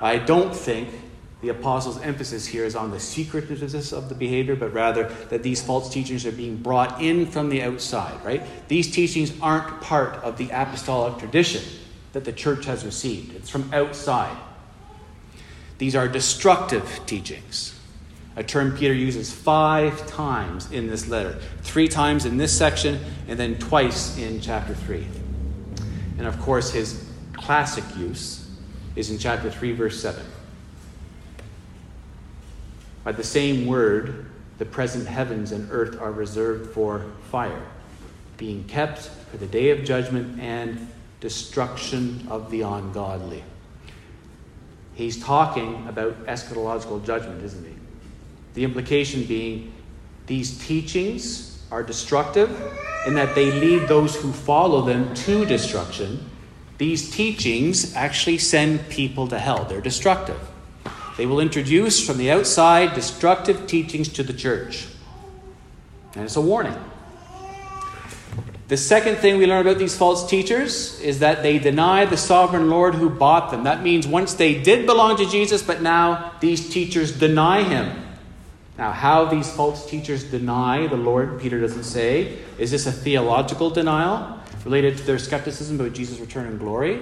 I 0.00 0.18
don't 0.18 0.54
think 0.54 0.90
the 1.42 1.50
apostles' 1.50 2.00
emphasis 2.00 2.46
here 2.46 2.64
is 2.64 2.74
on 2.74 2.90
the 2.90 2.98
secretiveness 2.98 3.92
of 3.92 4.08
the 4.08 4.14
behavior, 4.14 4.56
but 4.56 4.72
rather 4.72 5.04
that 5.28 5.42
these 5.42 5.62
false 5.62 5.92
teachings 5.92 6.24
are 6.24 6.32
being 6.32 6.56
brought 6.56 7.02
in 7.02 7.26
from 7.26 7.50
the 7.50 7.62
outside, 7.62 8.24
right? 8.24 8.42
These 8.68 8.90
teachings 8.90 9.32
aren't 9.42 9.80
part 9.82 10.14
of 10.24 10.38
the 10.38 10.48
apostolic 10.50 11.18
tradition 11.18 11.62
that 12.14 12.24
the 12.24 12.32
church 12.32 12.64
has 12.64 12.84
received, 12.84 13.34
it's 13.34 13.50
from 13.50 13.72
outside. 13.74 14.36
These 15.78 15.94
are 15.94 16.08
destructive 16.08 17.00
teachings, 17.04 17.78
a 18.36 18.42
term 18.42 18.76
Peter 18.76 18.92
uses 18.94 19.32
five 19.32 20.06
times 20.06 20.70
in 20.70 20.86
this 20.86 21.08
letter 21.08 21.38
three 21.62 21.88
times 21.88 22.26
in 22.26 22.36
this 22.36 22.56
section, 22.56 23.00
and 23.28 23.38
then 23.38 23.58
twice 23.58 24.18
in 24.18 24.40
chapter 24.42 24.74
3. 24.74 25.06
And 26.18 26.26
of 26.26 26.38
course, 26.40 26.70
his 26.70 27.04
classic 27.32 27.84
use 27.96 28.48
is 28.94 29.10
in 29.10 29.18
chapter 29.18 29.50
3, 29.50 29.72
verse 29.72 30.00
7 30.00 30.22
by 33.06 33.12
the 33.12 33.22
same 33.22 33.66
word, 33.66 34.26
the 34.58 34.64
present 34.64 35.06
heavens 35.06 35.52
and 35.52 35.68
earth 35.70 36.00
are 36.00 36.10
reserved 36.10 36.72
for 36.72 37.06
fire, 37.30 37.62
being 38.36 38.64
kept 38.64 38.98
for 39.30 39.36
the 39.36 39.46
day 39.46 39.70
of 39.70 39.84
judgment 39.84 40.40
and 40.40 40.88
destruction 41.20 42.26
of 42.28 42.50
the 42.50 42.62
ungodly. 42.62 43.44
He's 44.94 45.22
talking 45.22 45.86
about 45.86 46.26
eschatological 46.26 47.06
judgment, 47.06 47.44
isn't 47.44 47.64
he? 47.64 47.76
The 48.54 48.64
implication 48.64 49.22
being 49.22 49.72
these 50.26 50.58
teachings 50.66 51.62
are 51.70 51.84
destructive 51.84 52.50
in 53.06 53.14
that 53.14 53.36
they 53.36 53.52
lead 53.52 53.86
those 53.86 54.16
who 54.16 54.32
follow 54.32 54.82
them 54.82 55.14
to 55.14 55.46
destruction. 55.46 56.28
These 56.78 57.08
teachings 57.10 57.94
actually 57.94 58.38
send 58.38 58.88
people 58.88 59.28
to 59.28 59.38
hell, 59.38 59.64
they're 59.64 59.80
destructive. 59.80 60.40
They 61.16 61.26
will 61.26 61.40
introduce 61.40 62.04
from 62.04 62.18
the 62.18 62.30
outside 62.30 62.94
destructive 62.94 63.66
teachings 63.66 64.08
to 64.10 64.22
the 64.22 64.32
church. 64.32 64.86
And 66.14 66.24
it's 66.24 66.36
a 66.36 66.40
warning. 66.40 66.76
The 68.68 68.76
second 68.76 69.16
thing 69.16 69.38
we 69.38 69.46
learn 69.46 69.60
about 69.60 69.78
these 69.78 69.96
false 69.96 70.28
teachers 70.28 71.00
is 71.00 71.20
that 71.20 71.44
they 71.44 71.58
deny 71.58 72.04
the 72.04 72.16
sovereign 72.16 72.68
Lord 72.68 72.96
who 72.96 73.08
bought 73.08 73.52
them. 73.52 73.62
That 73.62 73.82
means 73.82 74.08
once 74.08 74.34
they 74.34 74.60
did 74.60 74.86
belong 74.86 75.16
to 75.18 75.30
Jesus, 75.30 75.62
but 75.62 75.82
now 75.82 76.32
these 76.40 76.68
teachers 76.68 77.16
deny 77.16 77.62
him. 77.62 78.02
Now, 78.76 78.90
how 78.90 79.24
these 79.24 79.50
false 79.50 79.88
teachers 79.88 80.24
deny 80.24 80.86
the 80.86 80.96
Lord, 80.96 81.40
Peter 81.40 81.60
doesn't 81.60 81.84
say. 81.84 82.38
Is 82.58 82.72
this 82.72 82.86
a 82.86 82.92
theological 82.92 83.70
denial 83.70 84.38
related 84.64 84.98
to 84.98 85.04
their 85.04 85.18
skepticism 85.18 85.80
about 85.80 85.94
Jesus' 85.94 86.18
return 86.18 86.46
in 86.46 86.58
glory? 86.58 87.00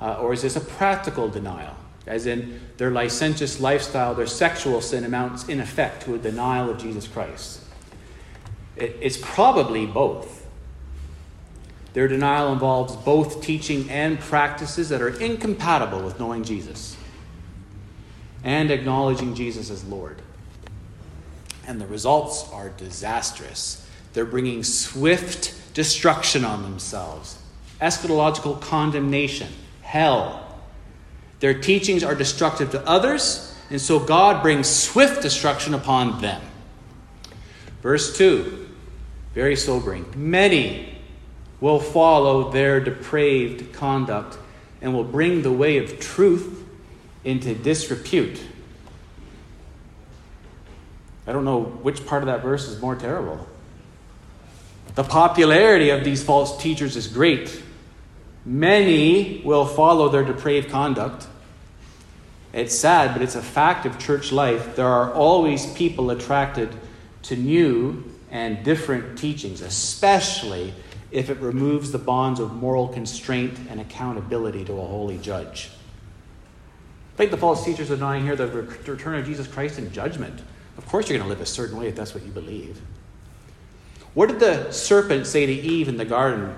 Uh, 0.00 0.20
or 0.20 0.32
is 0.32 0.42
this 0.42 0.56
a 0.56 0.60
practical 0.60 1.28
denial? 1.28 1.74
As 2.10 2.26
in 2.26 2.60
their 2.76 2.90
licentious 2.90 3.60
lifestyle, 3.60 4.14
their 4.14 4.26
sexual 4.26 4.80
sin 4.80 5.04
amounts 5.04 5.48
in 5.48 5.60
effect 5.60 6.02
to 6.02 6.14
a 6.14 6.18
denial 6.18 6.68
of 6.68 6.78
Jesus 6.78 7.06
Christ. 7.06 7.60
it's 8.76 9.18
probably 9.20 9.86
both. 9.86 10.46
Their 11.92 12.08
denial 12.08 12.52
involves 12.52 12.96
both 12.96 13.42
teaching 13.42 13.88
and 13.90 14.18
practices 14.18 14.88
that 14.88 15.02
are 15.02 15.20
incompatible 15.20 16.02
with 16.02 16.18
knowing 16.18 16.44
Jesus 16.44 16.96
and 18.42 18.70
acknowledging 18.70 19.34
Jesus 19.34 19.70
as 19.70 19.84
Lord. 19.84 20.22
And 21.66 21.80
the 21.80 21.86
results 21.86 22.48
are 22.52 22.70
disastrous. 22.70 23.86
They're 24.14 24.24
bringing 24.24 24.64
swift 24.64 25.54
destruction 25.74 26.44
on 26.44 26.62
themselves, 26.62 27.40
eschatological 27.80 28.60
condemnation, 28.60 29.48
hell, 29.82 30.49
their 31.40 31.54
teachings 31.54 32.04
are 32.04 32.14
destructive 32.14 32.70
to 32.72 32.86
others, 32.86 33.54
and 33.70 33.80
so 33.80 33.98
God 33.98 34.42
brings 34.42 34.68
swift 34.68 35.22
destruction 35.22 35.74
upon 35.74 36.20
them. 36.20 36.42
Verse 37.82 38.16
2, 38.16 38.68
very 39.34 39.56
sobering. 39.56 40.04
Many 40.14 40.98
will 41.60 41.80
follow 41.80 42.50
their 42.50 42.80
depraved 42.80 43.72
conduct 43.72 44.38
and 44.82 44.94
will 44.94 45.04
bring 45.04 45.42
the 45.42 45.52
way 45.52 45.78
of 45.78 45.98
truth 45.98 46.64
into 47.24 47.54
disrepute. 47.54 48.42
I 51.26 51.32
don't 51.32 51.44
know 51.44 51.62
which 51.62 52.06
part 52.06 52.22
of 52.22 52.26
that 52.26 52.42
verse 52.42 52.66
is 52.66 52.80
more 52.80 52.96
terrible. 52.96 53.46
The 54.94 55.04
popularity 55.04 55.90
of 55.90 56.02
these 56.02 56.22
false 56.22 56.60
teachers 56.60 56.96
is 56.96 57.06
great. 57.06 57.62
Many 58.44 59.42
will 59.44 59.66
follow 59.66 60.08
their 60.08 60.24
depraved 60.24 60.70
conduct. 60.70 61.26
It's 62.52 62.76
sad, 62.76 63.12
but 63.12 63.22
it's 63.22 63.36
a 63.36 63.42
fact 63.42 63.86
of 63.86 63.98
church 63.98 64.32
life. 64.32 64.76
There 64.76 64.88
are 64.88 65.12
always 65.12 65.66
people 65.74 66.10
attracted 66.10 66.74
to 67.24 67.36
new 67.36 68.04
and 68.30 68.64
different 68.64 69.18
teachings, 69.18 69.60
especially 69.60 70.72
if 71.10 71.28
it 71.28 71.38
removes 71.38 71.92
the 71.92 71.98
bonds 71.98 72.40
of 72.40 72.54
moral 72.54 72.88
constraint 72.88 73.58
and 73.68 73.80
accountability 73.80 74.64
to 74.64 74.72
a 74.72 74.86
holy 74.86 75.18
judge. 75.18 75.70
I 77.14 77.16
think 77.16 77.30
the 77.30 77.36
false 77.36 77.64
teachers 77.64 77.90
are 77.90 77.96
denying 77.96 78.24
here 78.24 78.36
the 78.36 78.46
return 78.46 79.16
of 79.16 79.26
Jesus 79.26 79.46
Christ 79.46 79.78
in 79.78 79.92
judgment. 79.92 80.40
Of 80.78 80.86
course, 80.86 81.08
you're 81.08 81.18
going 81.18 81.28
to 81.28 81.34
live 81.34 81.42
a 81.42 81.46
certain 81.46 81.78
way 81.78 81.88
if 81.88 81.96
that's 81.96 82.14
what 82.14 82.24
you 82.24 82.30
believe. 82.30 82.80
What 84.14 84.28
did 84.28 84.40
the 84.40 84.72
serpent 84.72 85.26
say 85.26 85.46
to 85.46 85.52
Eve 85.52 85.88
in 85.88 85.98
the 85.98 86.04
garden 86.04 86.56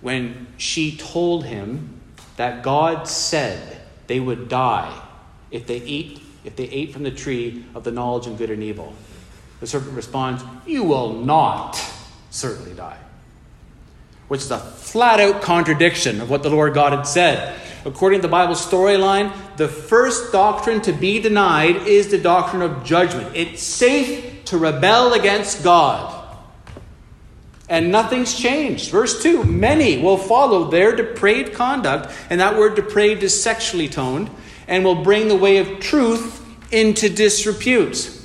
when 0.00 0.46
she 0.56 0.96
told 0.96 1.44
him 1.44 2.00
that 2.36 2.62
God 2.62 3.06
said 3.06 3.80
they 4.06 4.20
would 4.20 4.48
die 4.48 4.98
if 5.50 5.66
they 5.66 5.78
eat 5.78 6.20
if 6.44 6.56
they 6.56 6.64
ate 6.64 6.92
from 6.92 7.02
the 7.02 7.10
tree 7.10 7.64
of 7.74 7.84
the 7.84 7.90
knowledge 7.90 8.26
of 8.26 8.38
good 8.38 8.50
and 8.50 8.62
evil? 8.62 8.94
The 9.60 9.66
serpent 9.66 9.92
responds, 9.92 10.42
You 10.66 10.84
will 10.84 11.12
not 11.12 11.80
certainly 12.30 12.72
die. 12.72 12.96
Which 14.28 14.40
is 14.40 14.50
a 14.50 14.58
flat 14.58 15.20
out 15.20 15.42
contradiction 15.42 16.20
of 16.20 16.30
what 16.30 16.42
the 16.42 16.50
Lord 16.50 16.72
God 16.72 16.92
had 16.92 17.06
said. 17.06 17.60
According 17.84 18.20
to 18.20 18.22
the 18.22 18.30
Bible 18.30 18.54
storyline, 18.54 19.34
the 19.56 19.68
first 19.68 20.32
doctrine 20.32 20.80
to 20.82 20.92
be 20.92 21.20
denied 21.20 21.76
is 21.86 22.08
the 22.08 22.18
doctrine 22.18 22.62
of 22.62 22.84
judgment. 22.84 23.34
It's 23.34 23.62
safe 23.62 24.44
to 24.46 24.58
rebel 24.58 25.14
against 25.14 25.64
God. 25.64 26.19
And 27.70 27.92
nothing's 27.92 28.34
changed. 28.34 28.90
Verse 28.90 29.22
2 29.22 29.44
Many 29.44 30.02
will 30.02 30.18
follow 30.18 30.68
their 30.68 30.94
depraved 30.94 31.54
conduct, 31.54 32.12
and 32.28 32.40
that 32.40 32.58
word 32.58 32.74
depraved 32.74 33.22
is 33.22 33.40
sexually 33.40 33.88
toned, 33.88 34.28
and 34.68 34.84
will 34.84 35.02
bring 35.02 35.28
the 35.28 35.36
way 35.36 35.58
of 35.58 35.80
truth 35.80 36.44
into 36.72 37.08
disrepute. 37.08 38.18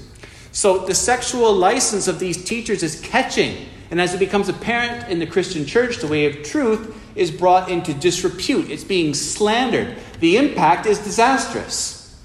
So 0.52 0.80
the 0.80 0.96
sexual 0.96 1.54
license 1.54 2.08
of 2.08 2.18
these 2.18 2.44
teachers 2.44 2.82
is 2.82 3.00
catching. 3.02 3.68
And 3.92 4.02
as 4.02 4.14
it 4.16 4.20
becomes 4.20 4.50
apparent 4.50 5.10
in 5.10 5.20
the 5.20 5.28
Christian 5.28 5.66
church, 5.66 5.98
the 5.98 6.08
way 6.08 6.26
of 6.26 6.44
truth 6.44 6.96
is 7.16 7.30
brought 7.30 7.70
into 7.70 7.94
disrepute. 7.94 8.72
It's 8.72 8.84
being 8.84 9.14
slandered. 9.14 9.96
The 10.22 10.38
impact 10.38 10.88
is 10.88 10.98
disastrous. 11.00 12.20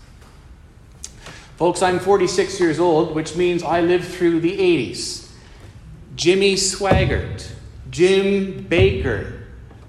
Folks, 1.57 1.83
I'm 1.83 1.99
46 1.99 2.59
years 2.59 2.81
old, 2.81 3.15
which 3.15 3.37
means 3.37 3.63
I 3.63 3.83
lived 3.83 4.07
through 4.07 4.41
the 4.41 4.57
80s. 4.57 5.30
Jimmy 6.21 6.53
Swaggart, 6.55 7.51
Jim 7.91 8.67
Bakker. 8.69 9.41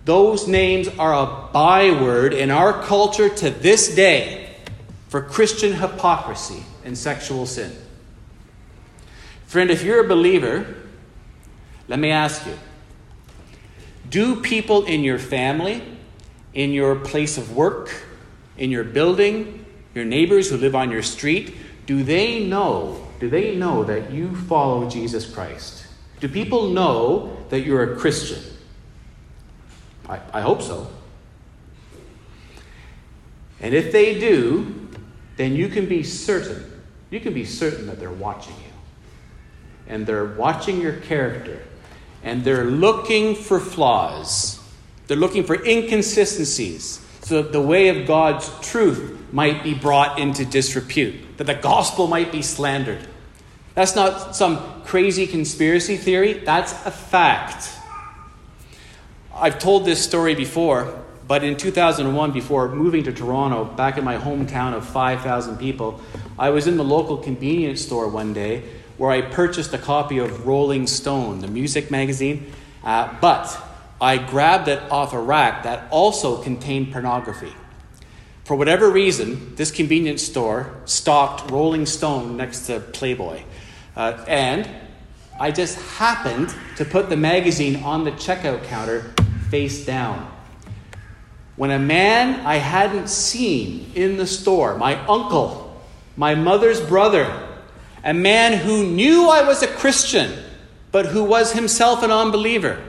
Those 0.06 0.48
names 0.48 0.88
are 0.88 1.14
a 1.14 1.52
byword 1.52 2.34
in 2.34 2.50
our 2.50 2.82
culture 2.84 3.28
to 3.28 3.50
this 3.50 3.94
day 3.94 4.56
for 5.10 5.22
Christian 5.22 5.74
hypocrisy 5.74 6.64
and 6.86 6.98
sexual 6.98 7.46
sin. 7.46 7.76
Friend, 9.46 9.70
if 9.70 9.84
you're 9.84 10.06
a 10.06 10.08
believer, 10.08 10.74
let 11.90 12.00
me 12.00 12.12
ask 12.12 12.46
you 12.46 12.58
do 14.10 14.40
people 14.40 14.86
in 14.86 15.04
your 15.04 15.20
family, 15.20 15.84
in 16.54 16.72
your 16.72 16.96
place 16.96 17.38
of 17.38 17.58
work, 17.58 17.94
in 18.58 18.72
your 18.72 18.86
building, 18.86 19.66
your 19.94 20.06
neighbors 20.06 20.50
who 20.50 20.56
live 20.56 20.76
on 20.76 20.92
your 20.92 21.04
street, 21.04 21.58
do 21.86 22.04
they 22.04 22.48
know, 22.48 23.06
do 23.20 23.30
they 23.30 23.54
know 23.54 23.84
that 23.84 24.12
you 24.12 24.34
follow 24.34 24.90
Jesus 24.90 25.30
Christ? 25.30 25.81
Do 26.22 26.30
people 26.30 26.70
know 26.70 27.36
that 27.50 27.62
you're 27.62 27.94
a 27.94 27.98
Christian? 27.98 28.42
I, 30.08 30.20
I 30.32 30.42
hope 30.42 30.62
so. 30.62 30.88
And 33.60 33.74
if 33.74 33.92
they 33.92 34.20
do, 34.20 34.88
then 35.36 35.56
you 35.56 35.68
can 35.68 35.88
be 35.88 36.04
certain, 36.04 36.82
you 37.10 37.20
can 37.20 37.34
be 37.34 37.44
certain 37.44 37.88
that 37.88 38.00
they're 38.00 38.12
watching 38.12 38.56
you. 38.56 38.72
And 39.88 40.06
they're 40.06 40.26
watching 40.26 40.80
your 40.80 40.98
character. 40.98 41.62
And 42.24 42.44
they're 42.44 42.66
looking 42.66 43.36
for 43.36 43.60
flaws. 43.60 44.60
They're 45.08 45.18
looking 45.18 45.44
for 45.44 45.56
inconsistencies 45.66 47.04
so 47.22 47.42
that 47.42 47.52
the 47.52 47.62
way 47.62 47.90
of 47.90 48.08
God's 48.08 48.48
truth 48.62 49.26
might 49.32 49.64
be 49.64 49.74
brought 49.74 50.20
into 50.20 50.46
disrepute, 50.46 51.38
that 51.38 51.46
the 51.46 51.56
gospel 51.56 52.08
might 52.08 52.32
be 52.32 52.42
slandered. 52.42 53.08
That's 53.74 53.96
not 53.96 54.36
some 54.36 54.82
crazy 54.84 55.28
conspiracy 55.28 55.98
theory, 55.98 56.34
that's 56.34 56.74
a 56.86 56.92
fact. 56.92 57.72
I've 59.34 59.60
told 59.60 59.86
this 59.86 60.04
story 60.04 60.36
before, 60.36 61.02
but 61.28 61.44
in 61.44 61.56
2001, 61.56 62.32
before 62.32 62.70
moving 62.70 63.04
to 63.04 63.14
Toronto, 63.14 63.64
back 63.64 63.98
in 63.98 64.04
my 64.04 64.18
hometown 64.18 64.74
of 64.74 64.86
5,000 64.86 65.58
people, 65.58 66.02
I 66.38 66.50
was 66.50 66.68
in 66.68 66.76
the 66.76 66.84
local 66.84 67.18
convenience 67.18 67.82
store 67.82 68.10
one 68.10 68.34
day 68.34 68.64
where 68.98 69.12
I 69.12 69.22
purchased 69.22 69.74
a 69.74 69.78
copy 69.78 70.18
of 70.18 70.46
Rolling 70.46 70.86
Stone, 70.86 71.40
the 71.40 71.48
music 71.48 71.90
magazine, 71.90 72.52
uh, 72.84 73.14
but 73.22 73.58
I 74.02 74.18
grabbed 74.18 74.68
it 74.68 74.82
off 74.92 75.14
a 75.14 75.20
rack 75.20 75.64
that 75.64 75.88
also 75.92 76.42
contained 76.42 76.92
pornography. 76.92 77.54
For 78.44 78.56
whatever 78.56 78.90
reason, 78.90 79.56
this 79.56 79.72
convenience 79.72 80.22
store 80.22 80.76
stocked 80.86 81.50
Rolling 81.50 81.86
Stone 81.86 82.36
next 82.36 82.66
to 82.68 82.80
Playboy. 82.80 83.44
Uh, 83.96 84.24
and 84.28 84.70
I 85.40 85.52
just 85.52 85.80
happened 85.98 86.54
to 86.78 86.86
put 86.86 87.10
the 87.10 87.18
magazine 87.18 87.84
on 87.84 88.04
the 88.04 88.12
checkout 88.12 88.64
counter 88.66 89.14
face 89.50 89.86
down. 89.86 90.32
When 91.56 91.72
a 91.72 91.80
man 91.80 92.46
I 92.46 92.56
hadn't 92.56 93.10
seen 93.10 93.92
in 93.94 94.18
the 94.18 94.28
store, 94.28 94.78
my 94.78 94.96
uncle, 95.08 95.82
my 96.16 96.36
mother's 96.36 96.80
brother, 96.80 97.48
a 98.04 98.14
man 98.14 98.58
who 98.58 98.86
knew 98.86 99.30
I 99.30 99.44
was 99.44 99.62
a 99.62 99.68
Christian, 99.68 100.32
but 100.92 101.08
who 101.08 101.24
was 101.24 101.54
himself 101.54 102.04
an 102.04 102.12
unbeliever, 102.12 102.82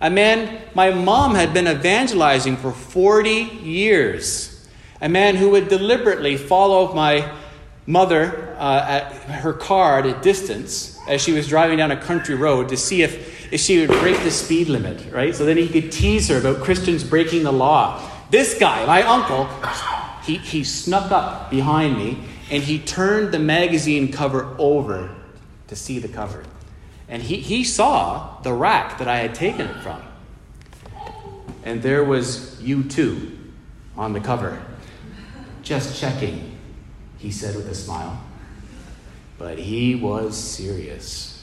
a 0.00 0.10
man 0.10 0.60
my 0.74 0.90
mom 0.90 1.34
had 1.34 1.54
been 1.54 1.68
evangelizing 1.68 2.56
for 2.56 2.72
40 2.72 3.30
years, 3.62 4.68
a 5.00 5.08
man 5.08 5.36
who 5.36 5.50
would 5.50 5.68
deliberately 5.68 6.36
follow 6.36 6.92
my 6.92 7.32
mother 7.86 8.56
uh, 8.58 8.84
at 8.88 9.12
her 9.12 9.52
car 9.52 9.98
at 9.98 10.06
a 10.06 10.18
distance 10.20 10.98
as 11.06 11.20
she 11.20 11.32
was 11.32 11.48
driving 11.48 11.78
down 11.78 11.90
a 11.90 12.00
country 12.00 12.34
road 12.34 12.68
to 12.70 12.76
see 12.76 13.02
if, 13.02 13.52
if 13.52 13.60
she 13.60 13.80
would 13.80 13.90
break 14.00 14.18
the 14.22 14.30
speed 14.30 14.68
limit, 14.68 15.12
right? 15.12 15.34
So 15.34 15.44
then 15.44 15.56
he 15.56 15.68
could 15.68 15.92
tease 15.92 16.28
her 16.28 16.38
about 16.38 16.62
Christians 16.62 17.04
breaking 17.04 17.42
the 17.42 17.52
law. 17.52 18.02
This 18.30 18.58
guy, 18.58 18.86
my 18.86 19.02
uncle, 19.02 19.48
he, 20.24 20.38
he 20.38 20.64
snuck 20.64 21.12
up 21.12 21.50
behind 21.50 21.98
me 21.98 22.18
and 22.50 22.62
he 22.62 22.78
turned 22.78 23.32
the 23.32 23.38
magazine 23.38 24.10
cover 24.10 24.54
over 24.58 25.14
to 25.68 25.76
see 25.76 25.98
the 25.98 26.08
cover. 26.08 26.44
And 27.08 27.22
he, 27.22 27.36
he 27.36 27.64
saw 27.64 28.40
the 28.42 28.52
rack 28.52 28.98
that 28.98 29.08
I 29.08 29.18
had 29.18 29.34
taken 29.34 29.68
it 29.68 29.82
from. 29.82 30.02
And 31.64 31.82
there 31.82 32.04
was 32.04 32.56
U2 32.62 33.36
on 33.96 34.12
the 34.14 34.20
cover. 34.20 34.62
Just 35.62 35.98
checking 35.98 36.53
he 37.24 37.30
said 37.30 37.56
with 37.56 37.66
a 37.68 37.74
smile. 37.74 38.22
But 39.38 39.58
he 39.58 39.94
was 39.94 40.36
serious. 40.36 41.42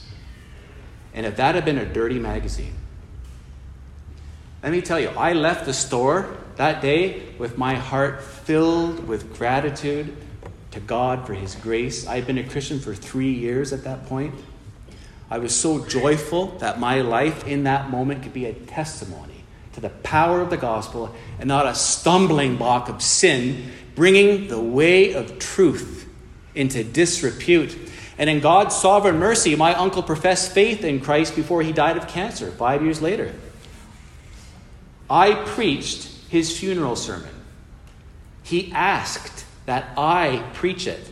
And 1.12 1.26
if 1.26 1.36
that 1.36 1.56
had 1.56 1.64
been 1.64 1.76
a 1.76 1.84
dirty 1.84 2.20
magazine, 2.20 2.74
let 4.62 4.70
me 4.70 4.80
tell 4.80 5.00
you, 5.00 5.08
I 5.08 5.32
left 5.32 5.66
the 5.66 5.74
store 5.74 6.36
that 6.54 6.80
day 6.82 7.34
with 7.36 7.58
my 7.58 7.74
heart 7.74 8.22
filled 8.22 9.08
with 9.08 9.36
gratitude 9.36 10.16
to 10.70 10.78
God 10.78 11.26
for 11.26 11.34
His 11.34 11.56
grace. 11.56 12.06
I 12.06 12.14
had 12.14 12.28
been 12.28 12.38
a 12.38 12.48
Christian 12.48 12.78
for 12.78 12.94
three 12.94 13.32
years 13.32 13.72
at 13.72 13.82
that 13.82 14.06
point. 14.06 14.36
I 15.32 15.38
was 15.38 15.52
so 15.52 15.84
joyful 15.84 16.58
that 16.58 16.78
my 16.78 17.00
life 17.00 17.44
in 17.44 17.64
that 17.64 17.90
moment 17.90 18.22
could 18.22 18.32
be 18.32 18.46
a 18.46 18.52
testimony 18.52 19.44
to 19.72 19.80
the 19.80 19.88
power 19.90 20.40
of 20.40 20.50
the 20.50 20.56
gospel 20.56 21.12
and 21.40 21.48
not 21.48 21.66
a 21.66 21.74
stumbling 21.74 22.56
block 22.56 22.88
of 22.88 23.02
sin 23.02 23.72
bringing 23.94 24.48
the 24.48 24.60
way 24.60 25.12
of 25.12 25.38
truth 25.38 26.08
into 26.54 26.84
disrepute. 26.84 27.76
And 28.18 28.28
in 28.28 28.40
God's 28.40 28.76
sovereign 28.76 29.18
mercy, 29.18 29.56
my 29.56 29.74
uncle 29.74 30.02
professed 30.02 30.52
faith 30.52 30.84
in 30.84 31.00
Christ 31.00 31.34
before 31.34 31.62
he 31.62 31.72
died 31.72 31.96
of 31.96 32.08
cancer 32.08 32.50
five 32.50 32.82
years 32.82 33.00
later. 33.00 33.34
I 35.08 35.34
preached 35.34 36.08
his 36.28 36.56
funeral 36.58 36.96
sermon. 36.96 37.34
He 38.42 38.72
asked 38.72 39.44
that 39.66 39.90
I 39.96 40.44
preach 40.54 40.86
it. 40.86 41.10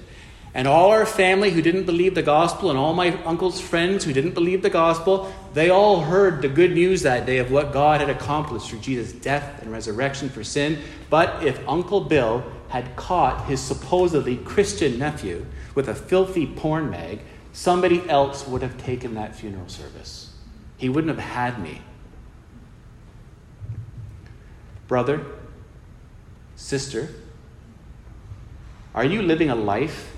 And 0.52 0.66
all 0.66 0.90
our 0.90 1.06
family 1.06 1.50
who 1.50 1.62
didn't 1.62 1.84
believe 1.84 2.16
the 2.16 2.22
gospel, 2.22 2.70
and 2.70 2.78
all 2.78 2.92
my 2.92 3.22
uncle's 3.24 3.60
friends 3.60 4.04
who 4.04 4.12
didn't 4.12 4.34
believe 4.34 4.62
the 4.62 4.70
gospel, 4.70 5.32
they 5.54 5.70
all 5.70 6.00
heard 6.00 6.42
the 6.42 6.48
good 6.48 6.72
news 6.72 7.02
that 7.02 7.24
day 7.24 7.38
of 7.38 7.52
what 7.52 7.72
God 7.72 8.00
had 8.00 8.10
accomplished 8.10 8.68
through 8.68 8.80
Jesus' 8.80 9.12
death 9.12 9.62
and 9.62 9.70
resurrection 9.70 10.28
for 10.28 10.42
sin. 10.42 10.78
But 11.08 11.44
if 11.44 11.60
Uncle 11.68 12.00
Bill 12.00 12.42
had 12.70 12.96
caught 12.96 13.46
his 13.46 13.60
supposedly 13.60 14.36
Christian 14.36 14.98
nephew 14.98 15.44
with 15.74 15.88
a 15.88 15.94
filthy 15.94 16.46
porn 16.46 16.88
mag, 16.88 17.20
somebody 17.52 18.08
else 18.08 18.46
would 18.46 18.62
have 18.62 18.78
taken 18.78 19.14
that 19.14 19.34
funeral 19.34 19.68
service. 19.68 20.32
He 20.76 20.88
wouldn't 20.88 21.14
have 21.14 21.24
had 21.24 21.60
me. 21.60 21.82
Brother, 24.86 25.24
sister, 26.54 27.08
are 28.94 29.04
you 29.04 29.22
living 29.22 29.50
a 29.50 29.54
life 29.54 30.14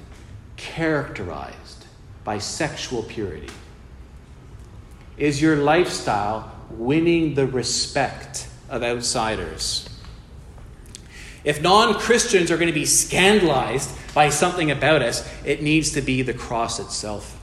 characterized 0.56 1.86
by 2.22 2.38
sexual 2.38 3.02
purity? 3.02 3.50
Is 5.16 5.40
your 5.40 5.56
lifestyle 5.56 6.52
winning 6.70 7.34
the 7.34 7.46
respect 7.46 8.46
of 8.68 8.82
outsiders? 8.82 9.88
If 11.44 11.60
non 11.60 11.94
Christians 11.94 12.50
are 12.50 12.56
going 12.56 12.68
to 12.68 12.74
be 12.74 12.86
scandalized 12.86 13.90
by 14.14 14.28
something 14.28 14.70
about 14.70 15.02
us, 15.02 15.28
it 15.44 15.62
needs 15.62 15.90
to 15.92 16.00
be 16.00 16.22
the 16.22 16.34
cross 16.34 16.78
itself. 16.78 17.38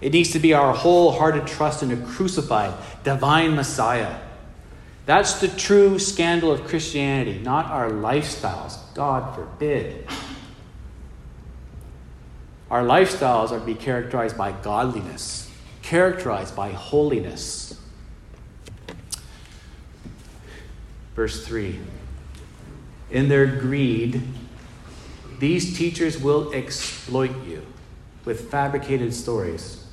It 0.00 0.12
needs 0.12 0.32
to 0.32 0.38
be 0.38 0.52
our 0.52 0.74
wholehearted 0.74 1.46
trust 1.46 1.82
in 1.82 1.92
a 1.92 1.96
crucified, 1.96 2.74
divine 3.04 3.54
Messiah. 3.54 4.18
That's 5.06 5.40
the 5.40 5.48
true 5.48 5.98
scandal 5.98 6.50
of 6.50 6.64
Christianity, 6.66 7.38
not 7.38 7.66
our 7.66 7.90
lifestyles. 7.90 8.78
God 8.94 9.34
forbid. 9.34 10.06
Our 12.70 12.82
lifestyles 12.82 13.50
are 13.50 13.60
to 13.60 13.64
be 13.64 13.74
characterized 13.74 14.36
by 14.36 14.52
godliness, 14.52 15.50
characterized 15.82 16.56
by 16.56 16.70
holiness. 16.70 17.78
Verse 21.14 21.44
3 21.46 21.78
In 23.12 23.28
their 23.28 23.46
greed, 23.46 24.22
these 25.38 25.76
teachers 25.76 26.18
will 26.18 26.52
exploit 26.52 27.46
you 27.46 27.64
with 28.24 28.50
fabricated 28.50 29.12
stories. 29.12 29.84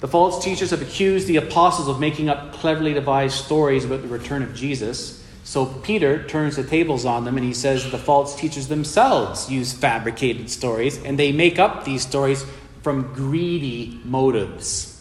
The 0.00 0.08
false 0.08 0.44
teachers 0.44 0.70
have 0.70 0.82
accused 0.82 1.26
the 1.26 1.36
apostles 1.36 1.88
of 1.88 1.98
making 1.98 2.28
up 2.28 2.52
cleverly 2.52 2.92
devised 2.92 3.42
stories 3.42 3.86
about 3.86 4.02
the 4.02 4.08
return 4.08 4.42
of 4.42 4.54
Jesus. 4.54 5.24
So 5.44 5.64
Peter 5.64 6.24
turns 6.24 6.56
the 6.56 6.64
tables 6.64 7.06
on 7.06 7.24
them 7.24 7.38
and 7.38 7.46
he 7.46 7.54
says 7.54 7.90
the 7.90 7.96
false 7.96 8.36
teachers 8.38 8.68
themselves 8.68 9.50
use 9.50 9.72
fabricated 9.72 10.50
stories 10.50 11.02
and 11.02 11.18
they 11.18 11.32
make 11.32 11.58
up 11.58 11.84
these 11.84 12.02
stories 12.02 12.44
from 12.82 13.14
greedy 13.14 13.98
motives. 14.04 14.92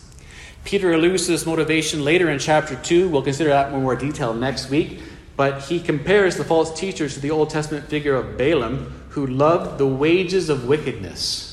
Peter 0.64 0.94
alludes 0.94 1.26
to 1.26 1.32
this 1.32 1.46
motivation 1.46 2.06
later 2.06 2.30
in 2.30 2.40
chapter 2.40 2.76
2. 2.76 3.10
We'll 3.10 3.22
consider 3.22 3.50
that 3.50 3.74
in 3.74 3.82
more 3.82 3.96
detail 3.96 4.34
next 4.34 4.70
week. 4.70 5.02
But 5.36 5.64
he 5.64 5.80
compares 5.80 6.38
the 6.38 6.44
false 6.44 6.78
teachers 6.78 7.16
to 7.16 7.20
the 7.20 7.32
Old 7.32 7.50
Testament 7.50 7.88
figure 7.88 8.16
of 8.16 8.38
Balaam, 8.38 9.04
who 9.10 9.28
loved 9.28 9.78
the 9.78 9.88
wages 9.88 10.50
of 10.50 10.66
wickedness. 10.66 11.52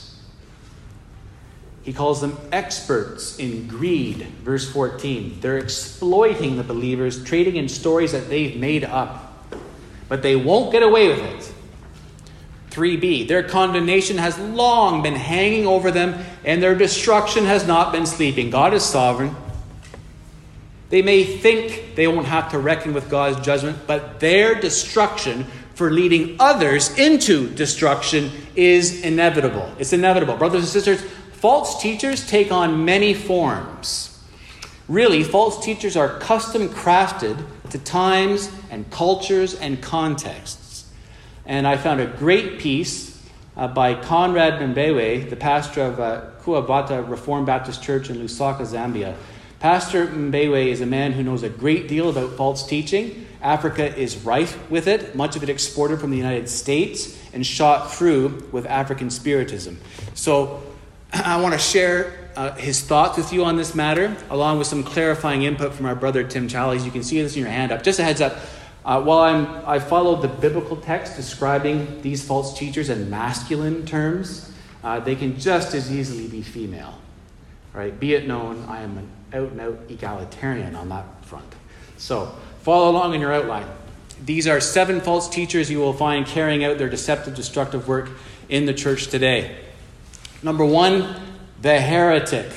He 1.82 1.92
calls 1.92 2.20
them 2.20 2.38
experts 2.52 3.38
in 3.38 3.66
greed, 3.66 4.22
verse 4.44 4.70
14. 4.70 5.38
They're 5.40 5.58
exploiting 5.58 6.56
the 6.56 6.62
believers, 6.62 7.24
trading 7.24 7.56
in 7.56 7.68
stories 7.68 8.12
that 8.12 8.28
they've 8.28 8.56
made 8.56 8.84
up. 8.84 9.28
But 10.08 10.22
they 10.22 10.36
won't 10.36 10.70
get 10.70 10.84
away 10.84 11.08
with 11.08 11.18
it. 11.18 11.52
3b. 12.70 13.26
Their 13.28 13.42
condemnation 13.42 14.16
has 14.18 14.38
long 14.38 15.02
been 15.02 15.16
hanging 15.16 15.66
over 15.66 15.90
them, 15.90 16.24
and 16.44 16.62
their 16.62 16.74
destruction 16.74 17.44
has 17.44 17.66
not 17.66 17.92
been 17.92 18.06
sleeping. 18.06 18.48
God 18.50 18.74
is 18.74 18.84
sovereign. 18.84 19.34
They 20.92 21.00
may 21.00 21.24
think 21.24 21.94
they 21.94 22.06
won't 22.06 22.26
have 22.26 22.50
to 22.50 22.58
reckon 22.58 22.92
with 22.92 23.08
God's 23.08 23.42
judgment, 23.42 23.78
but 23.86 24.20
their 24.20 24.54
destruction 24.54 25.44
for 25.74 25.90
leading 25.90 26.36
others 26.38 26.98
into 26.98 27.48
destruction 27.48 28.30
is 28.54 29.00
inevitable. 29.00 29.72
It's 29.78 29.94
inevitable. 29.94 30.36
Brothers 30.36 30.64
and 30.64 30.68
sisters, 30.68 31.00
false 31.32 31.80
teachers 31.80 32.26
take 32.26 32.52
on 32.52 32.84
many 32.84 33.14
forms. 33.14 34.22
Really, 34.86 35.22
false 35.22 35.64
teachers 35.64 35.96
are 35.96 36.18
custom 36.18 36.68
crafted 36.68 37.42
to 37.70 37.78
times 37.78 38.52
and 38.70 38.90
cultures 38.90 39.54
and 39.54 39.80
contexts. 39.80 40.84
And 41.46 41.66
I 41.66 41.78
found 41.78 42.02
a 42.02 42.06
great 42.06 42.58
piece 42.58 43.18
uh, 43.56 43.66
by 43.66 43.94
Conrad 43.94 44.60
Mbewe, 44.60 45.30
the 45.30 45.36
pastor 45.36 45.84
of 45.84 46.00
uh, 46.00 46.24
Kabwata 46.42 47.08
Reformed 47.08 47.46
Baptist 47.46 47.82
Church 47.82 48.10
in 48.10 48.16
Lusaka, 48.16 48.66
Zambia. 48.66 49.16
Pastor 49.62 50.08
Mbewe 50.08 50.66
is 50.66 50.80
a 50.80 50.86
man 50.86 51.12
who 51.12 51.22
knows 51.22 51.44
a 51.44 51.48
great 51.48 51.86
deal 51.86 52.08
about 52.08 52.32
false 52.32 52.66
teaching. 52.66 53.28
Africa 53.40 53.96
is 53.96 54.16
rife 54.24 54.58
with 54.68 54.88
it, 54.88 55.14
much 55.14 55.36
of 55.36 55.44
it 55.44 55.48
exported 55.48 56.00
from 56.00 56.10
the 56.10 56.16
United 56.16 56.48
States 56.48 57.16
and 57.32 57.46
shot 57.46 57.92
through 57.92 58.42
with 58.50 58.66
African 58.66 59.08
Spiritism. 59.08 59.78
So 60.14 60.64
I 61.12 61.40
want 61.40 61.54
to 61.54 61.60
share 61.60 62.28
uh, 62.34 62.54
his 62.56 62.80
thoughts 62.80 63.16
with 63.16 63.32
you 63.32 63.44
on 63.44 63.54
this 63.54 63.72
matter, 63.72 64.16
along 64.30 64.58
with 64.58 64.66
some 64.66 64.82
clarifying 64.82 65.44
input 65.44 65.74
from 65.74 65.86
our 65.86 65.94
brother 65.94 66.24
Tim 66.24 66.48
Challies. 66.48 66.84
You 66.84 66.90
can 66.90 67.04
see 67.04 67.22
this 67.22 67.36
in 67.36 67.42
your 67.42 67.50
hand 67.52 67.70
up. 67.70 67.84
Just 67.84 68.00
a 68.00 68.02
heads 68.02 68.20
up. 68.20 68.38
Uh, 68.84 69.00
while 69.00 69.20
I'm, 69.20 69.46
I 69.64 69.78
followed 69.78 70.22
the 70.22 70.28
biblical 70.28 70.76
text 70.76 71.14
describing 71.14 72.02
these 72.02 72.20
false 72.26 72.58
teachers 72.58 72.88
in 72.88 73.08
masculine 73.08 73.86
terms, 73.86 74.50
uh, 74.82 74.98
they 74.98 75.14
can 75.14 75.38
just 75.38 75.72
as 75.72 75.92
easily 75.92 76.26
be 76.26 76.42
female. 76.42 76.98
Right? 77.72 77.98
Be 77.98 78.14
it 78.14 78.26
known, 78.26 78.64
I 78.68 78.82
am 78.82 78.98
an 78.98 79.08
out 79.34 79.50
and 79.50 79.60
out 79.60 79.78
egalitarian 79.88 80.74
on 80.74 80.88
that 80.90 81.24
front. 81.24 81.54
So, 81.96 82.34
follow 82.62 82.90
along 82.90 83.14
in 83.14 83.20
your 83.20 83.32
outline. 83.32 83.66
These 84.24 84.46
are 84.46 84.60
seven 84.60 85.00
false 85.00 85.28
teachers 85.28 85.70
you 85.70 85.78
will 85.78 85.92
find 85.92 86.26
carrying 86.26 86.64
out 86.64 86.78
their 86.78 86.88
deceptive, 86.88 87.34
destructive 87.34 87.88
work 87.88 88.10
in 88.48 88.66
the 88.66 88.74
church 88.74 89.08
today. 89.08 89.56
Number 90.42 90.64
one, 90.64 91.16
the 91.60 91.80
heretic. 91.80 92.52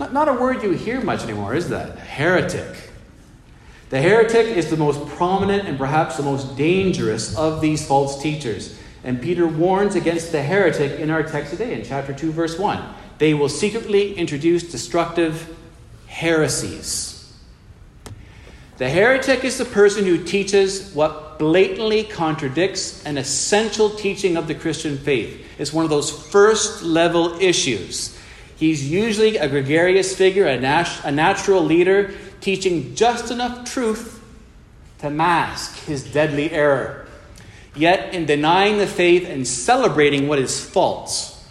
Not, 0.00 0.12
not 0.12 0.28
a 0.28 0.32
word 0.32 0.62
you 0.62 0.72
hear 0.72 1.00
much 1.00 1.22
anymore, 1.22 1.54
is 1.54 1.68
that? 1.70 1.98
Heretic. 1.98 2.90
The 3.90 4.00
heretic 4.00 4.46
is 4.46 4.68
the 4.68 4.76
most 4.76 5.06
prominent 5.16 5.66
and 5.66 5.78
perhaps 5.78 6.16
the 6.16 6.22
most 6.22 6.56
dangerous 6.56 7.36
of 7.36 7.60
these 7.60 7.86
false 7.86 8.22
teachers. 8.22 8.78
And 9.02 9.22
Peter 9.22 9.46
warns 9.46 9.94
against 9.94 10.32
the 10.32 10.42
heretic 10.42 11.00
in 11.00 11.10
our 11.10 11.22
text 11.22 11.52
today 11.52 11.72
in 11.72 11.84
chapter 11.84 12.12
2, 12.12 12.32
verse 12.32 12.58
1. 12.58 12.82
They 13.18 13.32
will 13.32 13.48
secretly 13.48 14.14
introduce 14.14 14.62
destructive 14.62 15.57
heresies. 16.18 17.32
The 18.78 18.88
heretic 18.88 19.44
is 19.44 19.56
the 19.56 19.64
person 19.64 20.04
who 20.04 20.24
teaches 20.24 20.92
what 20.92 21.38
blatantly 21.38 22.02
contradicts 22.02 23.04
an 23.06 23.16
essential 23.16 23.90
teaching 23.90 24.36
of 24.36 24.48
the 24.48 24.54
Christian 24.56 24.98
faith. 24.98 25.46
It's 25.58 25.72
one 25.72 25.84
of 25.84 25.90
those 25.90 26.10
first 26.10 26.82
level 26.82 27.38
issues. 27.40 28.18
He's 28.56 28.90
usually 28.90 29.36
a 29.36 29.48
gregarious 29.48 30.16
figure, 30.16 30.46
a, 30.46 30.58
nat- 30.58 31.00
a 31.04 31.12
natural 31.12 31.62
leader 31.62 32.12
teaching 32.40 32.96
just 32.96 33.30
enough 33.30 33.70
truth 33.72 34.20
to 34.98 35.10
mask 35.10 35.84
his 35.84 36.02
deadly 36.12 36.50
error. 36.50 37.06
Yet, 37.76 38.12
in 38.12 38.26
denying 38.26 38.78
the 38.78 38.88
faith 38.88 39.28
and 39.28 39.46
celebrating 39.46 40.26
what 40.26 40.40
is 40.40 40.64
false, 40.64 41.46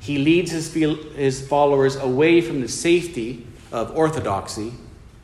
he 0.00 0.16
leads 0.16 0.52
his, 0.52 0.72
his 0.72 1.46
followers 1.46 1.96
away 1.96 2.40
from 2.40 2.62
the 2.62 2.68
safety 2.68 3.46
of 3.72 3.96
orthodoxy 3.96 4.72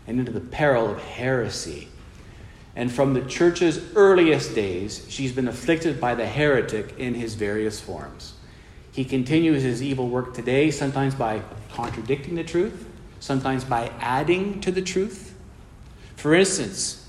and 0.07 0.19
into 0.19 0.33
the 0.33 0.41
peril 0.41 0.91
of 0.91 1.03
heresy. 1.03 1.89
And 2.75 2.93
from 2.93 3.15
the 3.15 3.23
church's 3.23 3.81
earliest 3.95 4.55
days, 4.55 5.07
she's 5.09 5.33
been 5.33 5.49
afflicted 5.49 6.01
by 6.01 6.15
the 6.15 6.27
heretic 6.27 6.95
in 6.99 7.15
his 7.15 7.35
various 7.35 7.81
forms. 7.81 8.35
He 8.93 9.05
continues 9.05 9.63
his 9.63 9.83
evil 9.83 10.09
work 10.09 10.35
today, 10.35 10.71
sometimes 10.71 11.15
by 11.15 11.43
contradicting 11.73 12.35
the 12.35 12.45
truth, 12.45 12.89
sometimes 13.21 13.65
by 13.65 13.91
adding 14.01 14.61
to 14.61 14.71
the 14.71 14.83
truth. 14.83 15.35
For 16.17 16.35
instance, 16.35 17.07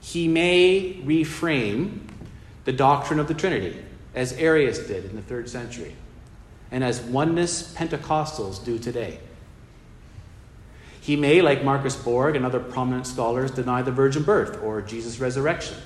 he 0.00 0.28
may 0.28 1.00
reframe 1.04 2.00
the 2.64 2.72
doctrine 2.72 3.18
of 3.18 3.28
the 3.28 3.34
Trinity, 3.34 3.76
as 4.14 4.32
Arius 4.34 4.78
did 4.86 5.04
in 5.04 5.16
the 5.16 5.22
third 5.22 5.48
century, 5.48 5.94
and 6.70 6.82
as 6.82 7.00
oneness 7.00 7.74
Pentecostals 7.74 8.64
do 8.64 8.78
today. 8.78 9.18
He 11.06 11.14
may, 11.14 11.40
like 11.40 11.62
Marcus 11.62 11.94
Borg 11.94 12.34
and 12.34 12.44
other 12.44 12.58
prominent 12.58 13.06
scholars, 13.06 13.52
deny 13.52 13.80
the 13.80 13.92
virgin 13.92 14.24
birth 14.24 14.60
or 14.60 14.82
Jesus' 14.82 15.20
resurrection. 15.20 15.76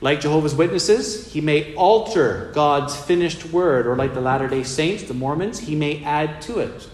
Like 0.00 0.22
Jehovah's 0.22 0.54
Witnesses, 0.54 1.30
he 1.30 1.42
may 1.42 1.74
alter 1.74 2.50
God's 2.54 2.96
finished 2.96 3.44
word, 3.52 3.86
or 3.86 3.94
like 3.94 4.14
the 4.14 4.22
Latter 4.22 4.48
day 4.48 4.62
Saints, 4.62 5.02
the 5.02 5.12
Mormons, 5.12 5.58
he 5.58 5.76
may 5.76 6.02
add 6.04 6.40
to 6.40 6.58
it. 6.58 6.88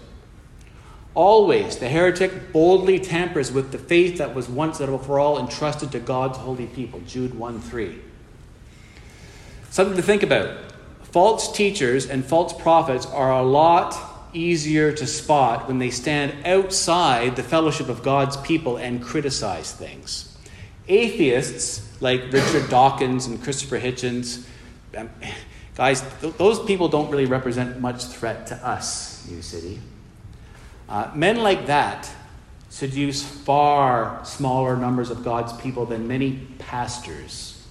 Always, 1.15 1.77
the 1.77 1.87
heretic 1.87 2.51
boldly 2.51 2.99
tampers 2.99 3.49
with 3.49 3.71
the 3.71 3.77
faith 3.77 4.17
that 4.17 4.35
was 4.35 4.49
once 4.49 4.81
and 4.81 5.01
for 5.01 5.21
all 5.21 5.39
entrusted 5.39 5.93
to 5.93 5.99
God's 5.99 6.37
holy 6.37 6.65
people. 6.65 6.99
Jude 7.07 7.33
1 7.33 7.61
3. 7.61 7.97
Something 9.69 9.95
to 9.95 10.03
think 10.03 10.21
about. 10.21 10.73
False 11.03 11.49
teachers 11.49 12.09
and 12.09 12.25
false 12.25 12.51
prophets 12.51 13.05
are 13.05 13.31
a 13.31 13.41
lot 13.41 14.08
easier 14.33 14.91
to 14.91 15.07
spot 15.07 15.67
when 15.67 15.79
they 15.79 15.89
stand 15.89 16.45
outside 16.45 17.35
the 17.35 17.43
fellowship 17.43 17.89
of 17.89 18.03
God's 18.03 18.37
people 18.37 18.77
and 18.77 19.01
criticize 19.01 19.71
things. 19.71 20.37
Atheists 20.87 22.01
like 22.01 22.31
Richard 22.31 22.69
Dawkins 22.69 23.25
and 23.25 23.41
Christopher 23.43 23.79
Hitchens, 23.79 24.45
um, 24.97 25.09
Guys, 25.79 26.03
th- 26.19 26.35
those 26.35 26.59
people 26.65 26.89
don't 26.89 27.09
really 27.09 27.25
represent 27.25 27.79
much 27.79 28.03
threat 28.03 28.47
to 28.47 28.55
us, 28.67 29.25
New 29.29 29.41
City. 29.41 29.79
Uh, 30.89 31.09
men 31.15 31.37
like 31.37 31.67
that 31.67 32.11
seduce 32.67 33.23
far 33.23 34.19
smaller 34.25 34.75
numbers 34.75 35.09
of 35.09 35.23
God's 35.23 35.53
people 35.53 35.85
than 35.85 36.05
many 36.05 36.45
pastors, 36.57 37.65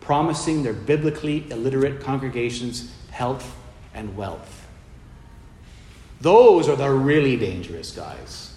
promising 0.00 0.62
their 0.62 0.72
biblically 0.72 1.50
illiterate 1.50 2.00
congregations 2.00 2.90
health 3.10 3.54
and 3.92 4.16
wealth. 4.16 4.59
Those 6.20 6.68
are 6.68 6.76
the 6.76 6.90
really 6.90 7.36
dangerous 7.36 7.92
guys. 7.92 8.50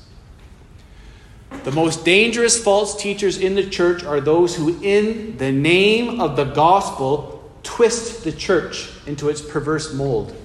The 1.63 1.71
most 1.71 2.03
dangerous 2.03 2.61
false 2.61 3.01
teachers 3.01 3.37
in 3.37 3.55
the 3.55 3.69
church 3.69 4.03
are 4.03 4.19
those 4.19 4.55
who, 4.55 4.81
in 4.81 5.37
the 5.37 5.51
name 5.51 6.19
of 6.19 6.35
the 6.35 6.43
gospel, 6.45 7.51
twist 7.63 8.23
the 8.23 8.31
church 8.31 8.89
into 9.05 9.29
its 9.29 9.41
perverse 9.41 9.93
mold. 9.93 10.35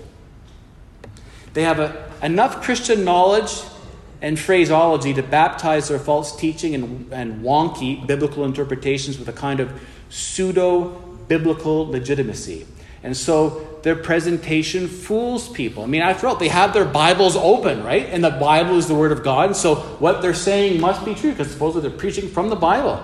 They 1.54 1.64
have 1.64 1.80
a, 1.80 2.10
enough 2.22 2.62
Christian 2.62 3.04
knowledge 3.04 3.62
and 4.20 4.38
phraseology 4.38 5.14
to 5.14 5.22
baptize 5.22 5.88
their 5.88 5.98
false 5.98 6.36
teaching 6.36 6.74
and, 6.74 7.12
and 7.12 7.42
wonky 7.42 8.06
biblical 8.06 8.44
interpretations 8.44 9.18
with 9.18 9.28
a 9.28 9.32
kind 9.32 9.58
of 9.58 9.80
pseudo 10.08 10.90
biblical 11.26 11.88
legitimacy. 11.88 12.66
And 13.08 13.16
so 13.16 13.66
their 13.84 13.96
presentation 13.96 14.86
fools 14.86 15.48
people. 15.48 15.82
I 15.82 15.86
mean, 15.86 16.02
after 16.02 16.26
all, 16.26 16.36
they 16.36 16.48
have 16.48 16.74
their 16.74 16.84
Bibles 16.84 17.36
open, 17.36 17.82
right? 17.82 18.04
And 18.04 18.22
the 18.22 18.28
Bible 18.28 18.76
is 18.76 18.86
the 18.86 18.94
Word 18.94 19.12
of 19.12 19.24
God. 19.24 19.46
And 19.46 19.56
so 19.56 19.76
what 19.76 20.20
they're 20.20 20.34
saying 20.34 20.78
must 20.78 21.06
be 21.06 21.14
true 21.14 21.30
because 21.30 21.50
supposedly 21.50 21.88
they're 21.88 21.98
preaching 21.98 22.28
from 22.28 22.50
the 22.50 22.56
Bible. 22.56 23.00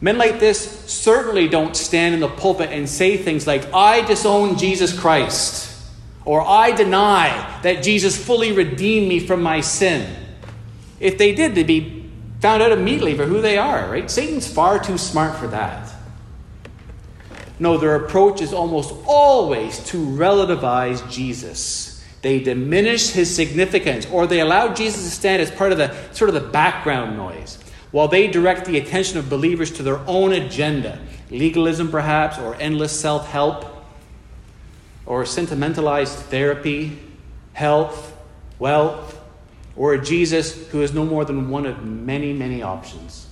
Men 0.00 0.16
like 0.16 0.40
this 0.40 0.58
certainly 0.90 1.46
don't 1.46 1.76
stand 1.76 2.14
in 2.14 2.20
the 2.20 2.28
pulpit 2.28 2.70
and 2.70 2.88
say 2.88 3.18
things 3.18 3.46
like, 3.46 3.70
I 3.74 4.00
disown 4.00 4.56
Jesus 4.56 4.98
Christ, 4.98 5.78
or 6.24 6.40
I 6.40 6.70
deny 6.70 7.60
that 7.62 7.82
Jesus 7.82 8.16
fully 8.16 8.52
redeemed 8.52 9.10
me 9.10 9.20
from 9.20 9.42
my 9.42 9.60
sin. 9.60 10.10
If 11.00 11.18
they 11.18 11.34
did, 11.34 11.54
they'd 11.54 11.66
be 11.66 12.10
found 12.40 12.62
out 12.62 12.72
immediately 12.72 13.14
for 13.14 13.26
who 13.26 13.42
they 13.42 13.58
are, 13.58 13.90
right? 13.90 14.10
Satan's 14.10 14.50
far 14.50 14.82
too 14.82 14.96
smart 14.96 15.36
for 15.36 15.48
that. 15.48 15.92
No, 17.60 17.76
their 17.76 17.96
approach 17.96 18.40
is 18.40 18.52
almost 18.52 18.94
always 19.06 19.84
to 19.86 19.96
relativize 19.96 21.08
Jesus. 21.10 22.04
They 22.22 22.40
diminish 22.40 23.10
his 23.10 23.34
significance, 23.34 24.06
or 24.06 24.26
they 24.26 24.40
allow 24.40 24.74
Jesus 24.74 25.04
to 25.04 25.10
stand 25.10 25.42
as 25.42 25.50
part 25.50 25.72
of 25.72 25.78
the 25.78 25.94
sort 26.12 26.28
of 26.28 26.34
the 26.34 26.48
background 26.48 27.16
noise, 27.16 27.58
while 27.90 28.08
they 28.08 28.28
direct 28.28 28.66
the 28.66 28.78
attention 28.78 29.18
of 29.18 29.30
believers 29.30 29.70
to 29.72 29.82
their 29.82 29.98
own 30.06 30.32
agenda 30.32 30.98
legalism, 31.30 31.90
perhaps, 31.90 32.38
or 32.38 32.54
endless 32.56 32.98
self 32.98 33.28
help, 33.28 33.64
or 35.06 35.24
sentimentalized 35.24 36.14
therapy, 36.14 36.98
health, 37.52 38.16
wealth, 38.58 39.20
or 39.76 39.94
a 39.94 40.02
Jesus 40.02 40.68
who 40.68 40.82
is 40.82 40.92
no 40.92 41.04
more 41.04 41.24
than 41.24 41.50
one 41.50 41.66
of 41.66 41.84
many, 41.84 42.32
many 42.32 42.62
options. 42.62 43.26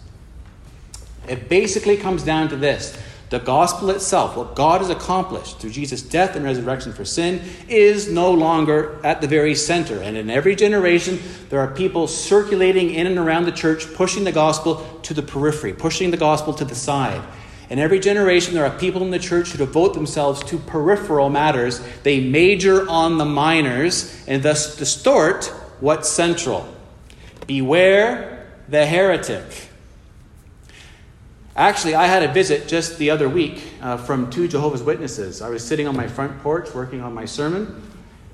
It 1.28 1.48
basically 1.48 1.96
comes 1.96 2.22
down 2.22 2.48
to 2.50 2.56
this 2.56 2.96
the 3.28 3.38
gospel 3.40 3.90
itself, 3.90 4.36
what 4.36 4.54
God 4.54 4.80
has 4.80 4.90
accomplished 4.90 5.58
through 5.58 5.70
Jesus' 5.70 6.00
death 6.00 6.36
and 6.36 6.44
resurrection 6.44 6.92
for 6.92 7.04
sin, 7.04 7.42
is 7.68 8.08
no 8.08 8.30
longer 8.30 9.00
at 9.04 9.20
the 9.20 9.26
very 9.26 9.56
center. 9.56 10.00
And 10.00 10.16
in 10.16 10.30
every 10.30 10.54
generation, 10.54 11.18
there 11.48 11.58
are 11.58 11.74
people 11.74 12.06
circulating 12.06 12.90
in 12.90 13.08
and 13.08 13.18
around 13.18 13.46
the 13.46 13.52
church, 13.52 13.92
pushing 13.94 14.22
the 14.22 14.32
gospel 14.32 14.76
to 15.02 15.12
the 15.12 15.22
periphery, 15.22 15.72
pushing 15.72 16.12
the 16.12 16.16
gospel 16.16 16.54
to 16.54 16.64
the 16.64 16.76
side. 16.76 17.20
In 17.68 17.80
every 17.80 17.98
generation, 17.98 18.54
there 18.54 18.64
are 18.64 18.78
people 18.78 19.02
in 19.02 19.10
the 19.10 19.18
church 19.18 19.50
who 19.50 19.58
devote 19.58 19.94
themselves 19.94 20.44
to 20.44 20.58
peripheral 20.58 21.28
matters. 21.28 21.80
They 22.04 22.20
major 22.20 22.88
on 22.88 23.18
the 23.18 23.24
minors 23.24 24.24
and 24.28 24.40
thus 24.40 24.76
distort 24.76 25.46
what's 25.80 26.08
central. 26.08 26.72
Beware 27.48 28.46
the 28.68 28.86
heretic. 28.86 29.65
Actually, 31.56 31.94
I 31.94 32.04
had 32.04 32.22
a 32.22 32.30
visit 32.30 32.68
just 32.68 32.98
the 32.98 33.08
other 33.08 33.30
week 33.30 33.62
uh, 33.80 33.96
from 33.96 34.28
two 34.28 34.46
Jehovah's 34.46 34.82
Witnesses. 34.82 35.40
I 35.40 35.48
was 35.48 35.66
sitting 35.66 35.88
on 35.88 35.96
my 35.96 36.06
front 36.06 36.38
porch 36.42 36.74
working 36.74 37.00
on 37.00 37.14
my 37.14 37.24
sermon, 37.24 37.82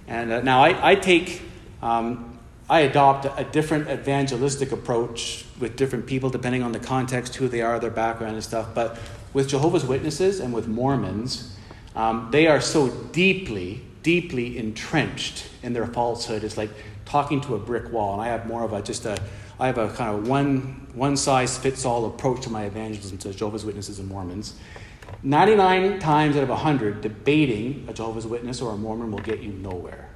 and 0.09 0.33
uh, 0.33 0.41
now 0.41 0.65
I, 0.65 0.91
I 0.91 0.95
take, 0.97 1.41
um, 1.83 2.37
I 2.69 2.81
adopt 2.81 3.27
a 3.39 3.45
different 3.45 3.89
evangelistic 3.89 4.73
approach 4.73 5.45
with 5.61 5.77
different 5.77 6.07
people 6.07 6.31
depending 6.31 6.65
on 6.65 6.73
the 6.73 6.81
context, 6.81 7.37
who 7.37 7.47
they 7.47 7.63
are, 7.63 7.79
their 7.79 7.91
background, 7.93 8.35
and 8.35 8.43
stuff. 8.43 8.75
But 8.75 8.99
with 9.33 9.49
Jehovah's 9.49 9.85
Witnesses 9.85 10.41
and 10.41 10.53
with 10.53 10.67
Mormons, 10.67 11.57
um, 11.95 12.29
they 12.33 12.49
are 12.49 12.61
so 12.61 12.89
deeply, 13.13 13.83
deeply 14.03 14.59
entrenched 14.59 15.49
in 15.63 15.75
their 15.75 15.87
falsehood. 15.87 16.43
It's 16.43 16.57
like 16.57 16.71
talking 17.05 17.41
to 17.43 17.55
a 17.55 17.59
brick 17.61 17.93
wall, 17.93 18.15
and 18.15 18.23
I 18.23 18.27
have 18.27 18.49
more 18.49 18.65
of 18.65 18.73
a 18.73 18.83
just 18.83 19.07
a 19.07 19.17
I 19.63 19.67
have 19.67 19.79
a 19.79 19.91
kind 19.91 20.13
of 20.13 20.27
one, 20.27 20.89
one 20.93 21.17
size 21.17 21.57
fits 21.57 21.85
all 21.85 22.07
approach 22.07 22.41
to 22.43 22.51
my 22.51 22.65
evangelism 22.65 23.17
to 23.19 23.33
Jehovah's 23.33 23.65
Witnesses 23.65 24.01
and 24.01 24.09
Mormons. 24.09 24.55
99 25.23 26.01
times 26.01 26.37
out 26.37 26.43
of 26.43 26.49
100, 26.49 27.01
debating 27.01 27.87
a 27.89 27.93
Jehovah's 27.93 28.27
Witness 28.27 28.61
or 28.61 28.73
a 28.73 28.77
Mormon 28.77 29.13
will 29.13 29.21
get 29.21 29.39
you 29.39 29.53
nowhere. 29.53 30.11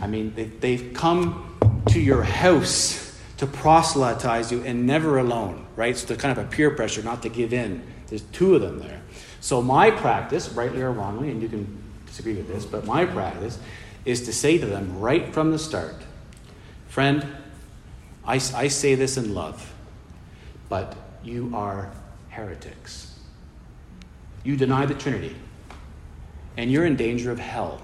I 0.00 0.08
mean, 0.08 0.34
they, 0.34 0.46
they've 0.46 0.92
come 0.92 1.56
to 1.90 2.00
your 2.00 2.24
house 2.24 3.16
to 3.36 3.46
proselytize 3.46 4.50
you 4.50 4.64
and 4.64 4.84
never 4.84 5.18
alone, 5.18 5.64
right? 5.76 5.96
So 5.96 6.08
there's 6.08 6.20
kind 6.20 6.36
of 6.36 6.44
a 6.44 6.48
peer 6.48 6.72
pressure 6.72 7.04
not 7.04 7.22
to 7.22 7.28
give 7.28 7.52
in. 7.52 7.84
There's 8.08 8.22
two 8.22 8.56
of 8.56 8.62
them 8.62 8.80
there. 8.80 9.00
So 9.40 9.62
my 9.62 9.92
practice, 9.92 10.48
rightly 10.48 10.82
or 10.82 10.90
wrongly, 10.90 11.30
and 11.30 11.40
you 11.40 11.48
can 11.48 11.80
disagree 12.06 12.34
with 12.34 12.48
this, 12.48 12.64
but 12.64 12.84
my 12.84 13.04
practice 13.04 13.60
is 14.04 14.22
to 14.22 14.32
say 14.32 14.58
to 14.58 14.66
them 14.66 14.98
right 14.98 15.32
from 15.32 15.52
the 15.52 15.58
start, 15.60 15.94
friend, 16.88 17.24
I, 18.24 18.34
I 18.34 18.68
say 18.68 18.94
this 18.94 19.16
in 19.16 19.34
love, 19.34 19.74
but 20.68 20.96
you 21.24 21.50
are 21.54 21.90
heretics. 22.30 23.18
You 24.44 24.56
deny 24.56 24.86
the 24.86 24.94
Trinity, 24.94 25.36
and 26.56 26.70
you're 26.70 26.84
in 26.84 26.96
danger 26.96 27.30
of 27.30 27.38
hell. 27.38 27.80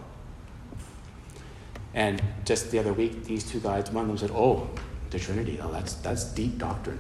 And 1.94 2.22
just 2.44 2.70
the 2.70 2.79
other 2.79 2.92
week, 2.92 3.24
these 3.24 3.44
two 3.44 3.61
guys, 3.61 3.90
one 3.90 4.05
of 4.05 4.09
them 4.09 4.18
said, 4.18 4.31
Oh, 4.33 4.68
the 5.11 5.18
Trinity, 5.18 5.59
oh, 5.61 5.72
that's, 5.72 5.94
that's 5.94 6.24
deep 6.24 6.59
doctrine. 6.59 6.98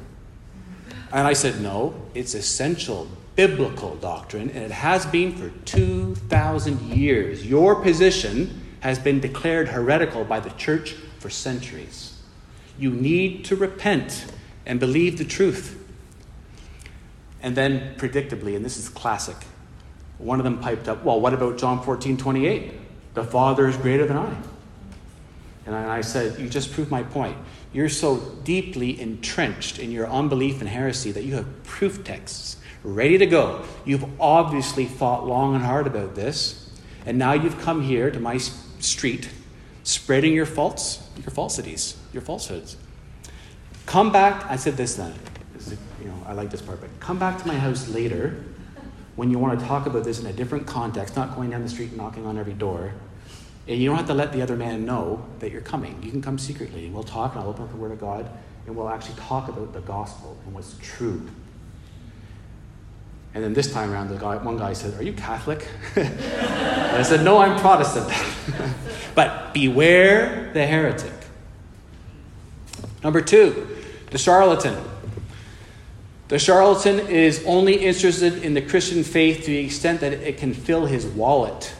And 1.12 1.26
I 1.26 1.32
said, 1.32 1.60
No, 1.60 1.94
it's 2.14 2.34
essential 2.34 3.08
biblical 3.36 3.94
doctrine, 3.96 4.50
and 4.50 4.64
it 4.64 4.72
has 4.72 5.06
been 5.06 5.32
for 5.32 5.50
2,000 5.64 6.80
years. 6.80 7.46
Your 7.46 7.80
position 7.80 8.60
has 8.80 8.98
been 8.98 9.20
declared 9.20 9.68
heretical 9.68 10.24
by 10.24 10.40
the 10.40 10.50
church 10.50 10.94
for 11.20 11.30
centuries. 11.30 12.17
You 12.78 12.90
need 12.90 13.44
to 13.46 13.56
repent 13.56 14.26
and 14.64 14.78
believe 14.78 15.18
the 15.18 15.24
truth. 15.24 15.74
And 17.42 17.56
then, 17.56 17.94
predictably, 17.96 18.56
and 18.56 18.64
this 18.64 18.76
is 18.76 18.88
classic, 18.88 19.36
one 20.18 20.40
of 20.40 20.44
them 20.44 20.58
piped 20.58 20.88
up, 20.88 21.04
Well, 21.04 21.20
what 21.20 21.34
about 21.34 21.58
John 21.58 21.82
14 21.82 22.16
28? 22.16 22.72
The 23.14 23.24
Father 23.24 23.68
is 23.68 23.76
greater 23.76 24.06
than 24.06 24.16
I. 24.16 24.34
And 25.66 25.74
I 25.74 26.00
said, 26.00 26.38
You 26.38 26.48
just 26.48 26.72
proved 26.72 26.90
my 26.90 27.02
point. 27.02 27.36
You're 27.72 27.90
so 27.90 28.18
deeply 28.44 28.98
entrenched 29.00 29.78
in 29.78 29.90
your 29.90 30.08
unbelief 30.08 30.60
and 30.60 30.68
heresy 30.68 31.12
that 31.12 31.24
you 31.24 31.34
have 31.34 31.62
proof 31.64 32.02
texts 32.04 32.56
ready 32.82 33.18
to 33.18 33.26
go. 33.26 33.62
You've 33.84 34.20
obviously 34.20 34.86
thought 34.86 35.26
long 35.26 35.54
and 35.54 35.64
hard 35.64 35.86
about 35.86 36.14
this, 36.14 36.70
and 37.04 37.18
now 37.18 37.34
you've 37.34 37.60
come 37.60 37.82
here 37.82 38.10
to 38.10 38.18
my 38.18 38.38
street 38.38 39.28
spreading 39.82 40.32
your 40.32 40.46
faults, 40.46 41.06
your 41.16 41.30
falsities, 41.30 41.97
your 42.12 42.22
falsehoods. 42.22 42.76
Come 43.86 44.12
back, 44.12 44.44
I 44.50 44.56
said 44.56 44.76
this 44.76 44.96
then, 44.96 45.14
you 46.00 46.08
know, 46.08 46.22
I 46.26 46.32
like 46.32 46.50
this 46.50 46.62
part, 46.62 46.80
but 46.80 46.90
come 47.00 47.18
back 47.18 47.40
to 47.40 47.46
my 47.46 47.54
house 47.54 47.88
later 47.88 48.44
when 49.16 49.30
you 49.30 49.38
want 49.38 49.58
to 49.58 49.66
talk 49.66 49.86
about 49.86 50.04
this 50.04 50.20
in 50.20 50.26
a 50.26 50.32
different 50.32 50.66
context, 50.66 51.16
not 51.16 51.34
going 51.34 51.50
down 51.50 51.62
the 51.62 51.68
street 51.68 51.88
and 51.88 51.96
knocking 51.96 52.24
on 52.24 52.38
every 52.38 52.52
door. 52.52 52.92
And 53.66 53.78
you 53.78 53.88
don't 53.88 53.96
have 53.96 54.06
to 54.06 54.14
let 54.14 54.32
the 54.32 54.40
other 54.42 54.56
man 54.56 54.86
know 54.86 55.26
that 55.40 55.50
you're 55.50 55.60
coming. 55.60 56.00
You 56.02 56.10
can 56.10 56.22
come 56.22 56.38
secretly, 56.38 56.86
and 56.86 56.94
we'll 56.94 57.02
talk, 57.02 57.34
and 57.34 57.42
I'll 57.42 57.50
open 57.50 57.64
up 57.64 57.70
the 57.70 57.76
Word 57.76 57.90
of 57.90 58.00
God, 58.00 58.30
and 58.66 58.76
we'll 58.76 58.88
actually 58.88 59.16
talk 59.16 59.48
about 59.48 59.72
the 59.72 59.80
gospel 59.80 60.38
and 60.44 60.54
what's 60.54 60.76
true. 60.80 61.28
And 63.34 63.44
then 63.44 63.52
this 63.52 63.72
time 63.72 63.92
around, 63.92 64.08
the 64.08 64.16
guy, 64.16 64.36
one 64.36 64.56
guy 64.56 64.72
said, 64.72 64.98
Are 64.98 65.02
you 65.02 65.12
Catholic? 65.12 65.66
and 65.96 66.96
I 66.96 67.02
said, 67.02 67.24
No, 67.24 67.38
I'm 67.38 67.58
Protestant. 67.58 68.10
but 69.14 69.52
beware 69.52 70.50
the 70.54 70.66
heretic. 70.66 71.12
Number 73.02 73.20
two, 73.20 73.66
the 74.10 74.18
charlatan. 74.18 74.76
The 76.28 76.38
charlatan 76.38 77.00
is 77.00 77.42
only 77.46 77.74
interested 77.74 78.42
in 78.44 78.54
the 78.54 78.60
Christian 78.60 79.02
faith 79.02 79.40
to 79.40 79.46
the 79.46 79.58
extent 79.58 80.00
that 80.00 80.12
it 80.12 80.36
can 80.36 80.52
fill 80.52 80.86
his 80.86 81.06
wallet. 81.06 81.74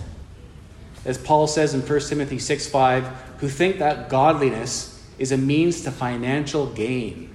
As 1.04 1.18
Paul 1.18 1.46
says 1.46 1.74
in 1.74 1.80
1 1.82 2.00
Timothy 2.00 2.38
6 2.38 2.68
5, 2.68 3.06
who 3.38 3.48
think 3.48 3.78
that 3.78 4.08
godliness 4.08 5.06
is 5.18 5.32
a 5.32 5.36
means 5.36 5.82
to 5.82 5.90
financial 5.90 6.66
gain. 6.66 7.34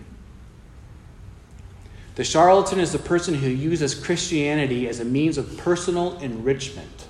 The 2.15 2.23
charlatan 2.23 2.79
is 2.79 2.91
the 2.91 2.99
person 2.99 3.33
who 3.33 3.49
uses 3.49 3.95
Christianity 3.95 4.87
as 4.87 4.99
a 4.99 5.05
means 5.05 5.37
of 5.37 5.57
personal 5.57 6.17
enrichment. 6.19 7.07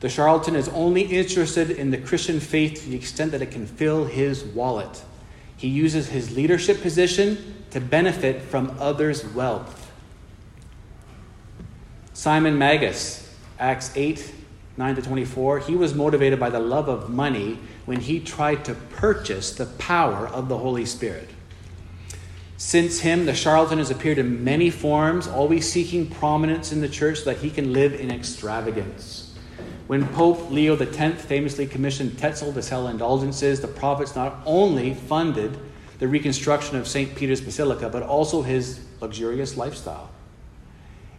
The 0.00 0.08
charlatan 0.08 0.54
is 0.54 0.68
only 0.68 1.02
interested 1.02 1.70
in 1.70 1.90
the 1.90 1.98
Christian 1.98 2.40
faith 2.40 2.82
to 2.82 2.90
the 2.90 2.96
extent 2.96 3.32
that 3.32 3.42
it 3.42 3.50
can 3.50 3.66
fill 3.66 4.04
his 4.04 4.44
wallet. 4.44 5.02
He 5.58 5.68
uses 5.68 6.08
his 6.08 6.34
leadership 6.34 6.80
position 6.80 7.64
to 7.72 7.80
benefit 7.80 8.40
from 8.40 8.74
others' 8.80 9.26
wealth. 9.26 9.92
Simon 12.14 12.56
Magus, 12.56 13.36
Acts 13.58 13.92
8 13.94 14.34
9 14.76 14.94
to 14.94 15.02
24, 15.02 15.58
he 15.58 15.74
was 15.74 15.92
motivated 15.92 16.38
by 16.38 16.48
the 16.48 16.60
love 16.60 16.88
of 16.88 17.10
money 17.10 17.58
when 17.84 17.98
he 17.98 18.20
tried 18.20 18.64
to 18.64 18.74
purchase 18.74 19.50
the 19.50 19.66
power 19.66 20.28
of 20.28 20.48
the 20.48 20.56
Holy 20.56 20.86
Spirit. 20.86 21.28
Since 22.56 23.00
him, 23.00 23.26
the 23.26 23.34
charlatan 23.34 23.78
has 23.78 23.90
appeared 23.90 24.18
in 24.18 24.44
many 24.44 24.70
forms, 24.70 25.26
always 25.26 25.70
seeking 25.70 26.08
prominence 26.08 26.70
in 26.70 26.80
the 26.80 26.88
church 26.88 27.18
so 27.18 27.24
that 27.26 27.38
he 27.38 27.50
can 27.50 27.72
live 27.72 27.94
in 27.94 28.12
extravagance. 28.12 29.27
When 29.88 30.06
Pope 30.08 30.50
Leo 30.50 30.76
X 30.76 31.22
famously 31.22 31.66
commissioned 31.66 32.18
Tetzel 32.18 32.52
to 32.52 32.62
sell 32.62 32.88
indulgences, 32.88 33.62
the 33.62 33.68
profits 33.68 34.14
not 34.14 34.38
only 34.44 34.92
funded 34.92 35.58
the 35.98 36.06
reconstruction 36.06 36.76
of 36.76 36.86
St. 36.86 37.14
Peter's 37.16 37.40
Basilica, 37.40 37.88
but 37.88 38.02
also 38.02 38.42
his 38.42 38.80
luxurious 39.00 39.56
lifestyle. 39.56 40.10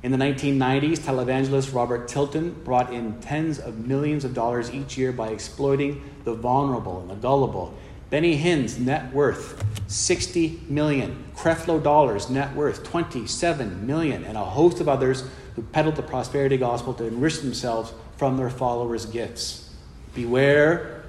In 0.03 0.11
the 0.11 0.19
1990s, 0.19 0.99
televangelist 0.99 1.73
Robert 1.73 2.07
Tilton 2.07 2.51
brought 2.63 2.93
in 2.93 3.19
tens 3.21 3.57
of 3.57 3.87
millions 3.87 4.23
of 4.23 4.35
dollars 4.35 4.71
each 4.71 4.99
year 4.99 5.11
by 5.11 5.29
exploiting 5.29 6.03
the 6.23 6.35
vulnerable 6.35 7.01
and 7.01 7.09
the 7.09 7.15
gullible. 7.15 7.75
Benny 8.11 8.35
Hinn's 8.35 8.77
net 8.77 9.11
worth 9.11 9.65
60 9.87 10.61
million, 10.69 11.25
Creflo 11.35 11.81
Dollar's 11.81 12.29
net 12.29 12.55
worth 12.55 12.83
27 12.83 13.87
million, 13.87 14.23
and 14.25 14.37
a 14.37 14.45
host 14.45 14.79
of 14.79 14.87
others 14.87 15.23
who 15.55 15.63
peddled 15.63 15.95
the 15.95 16.03
prosperity 16.03 16.57
gospel 16.57 16.93
to 16.93 17.05
enrich 17.05 17.39
themselves 17.39 17.93
from 18.19 18.35
their 18.35 18.49
followers' 18.49 19.05
gifts. 19.05 19.73
Beware 20.13 21.05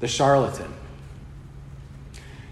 the 0.00 0.08
charlatan. 0.08 0.72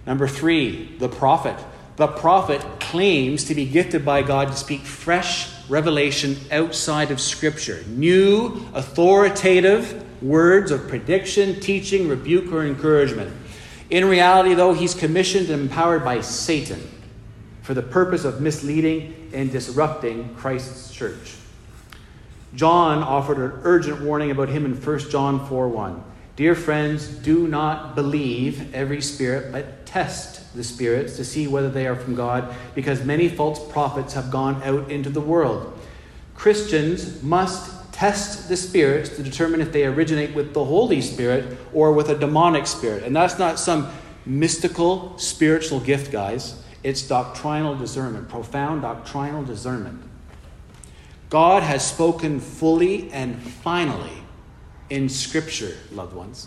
Number 0.07 0.29
three, 0.29 0.95
the 0.99 1.09
prophet. 1.09 1.57
The 1.97 2.09
prophet 2.09 2.61
claims 2.81 3.45
to 3.45 3.55
be 3.55 3.65
gifted 3.65 4.05
by 4.05 4.21
God 4.21 4.49
to 4.49 4.57
speak 4.59 4.83
fresh 4.83 5.49
revelation 5.71 6.37
outside 6.53 7.11
of 7.11 7.19
Scripture, 7.19 7.83
new, 7.87 8.67
authoritative 8.75 10.05
words 10.23 10.71
of 10.71 10.87
prediction, 10.87 11.59
teaching, 11.61 12.07
rebuke, 12.07 12.53
or 12.53 12.63
encouragement. 12.63 13.35
In 13.89 14.05
reality, 14.05 14.53
though, 14.53 14.75
he's 14.75 14.93
commissioned 14.93 15.49
and 15.49 15.63
empowered 15.63 16.05
by 16.05 16.21
Satan 16.21 16.87
for 17.63 17.73
the 17.73 17.83
purpose 17.83 18.27
of 18.27 18.43
misleading 18.43 19.31
and 19.33 19.51
disrupting 19.51 20.35
Christ's 20.35 20.93
church. 20.93 21.37
John 22.55 23.03
offered 23.03 23.39
an 23.39 23.61
urgent 23.65 24.03
warning 24.03 24.31
about 24.31 24.49
him 24.49 24.65
in 24.65 24.75
1 24.75 24.99
John 25.11 25.47
4 25.47 25.69
1. 25.69 26.05
Dear 26.37 26.55
friends, 26.55 27.07
do 27.07 27.47
not 27.47 27.95
believe 27.95 28.75
every 28.75 29.01
spirit, 29.01 29.53
but 29.53 29.87
test 29.87 30.55
the 30.55 30.65
spirits 30.65 31.17
to 31.17 31.25
see 31.25 31.47
whether 31.47 31.71
they 31.71 31.87
are 31.87 31.97
from 31.97 32.15
God, 32.15 32.55
because 32.75 33.05
many 33.05 33.29
false 33.29 33.61
prophets 33.73 34.15
have 34.15 34.31
gone 34.31 34.61
out 34.63 34.91
into 34.91 35.11
the 35.11 35.21
world. 35.21 35.79
Christians 36.35 37.23
must 37.23 37.93
test 37.93 38.49
the 38.49 38.57
spirits 38.57 39.11
to 39.11 39.23
determine 39.23 39.61
if 39.61 39.71
they 39.71 39.85
originate 39.85 40.35
with 40.35 40.53
the 40.53 40.65
Holy 40.65 41.01
Spirit 41.01 41.57
or 41.73 41.93
with 41.93 42.09
a 42.09 42.19
demonic 42.19 42.67
spirit. 42.67 43.05
And 43.05 43.15
that's 43.15 43.39
not 43.39 43.61
some 43.61 43.89
mystical 44.27 45.17
spiritual 45.19 45.79
gift, 45.79 46.11
guys. 46.11 46.61
It's 46.83 47.03
doctrinal 47.03 47.77
discernment, 47.77 48.29
profound 48.29 48.83
doctrinal 48.83 49.45
discernment. 49.45 50.03
God 51.35 51.65
has 51.65 51.85
spoken 51.85 52.39
fully 52.39 53.11
and 53.11 53.43
finally 53.43 54.23
in 54.89 55.09
Scripture, 55.09 55.77
loved 55.91 56.15
ones. 56.15 56.47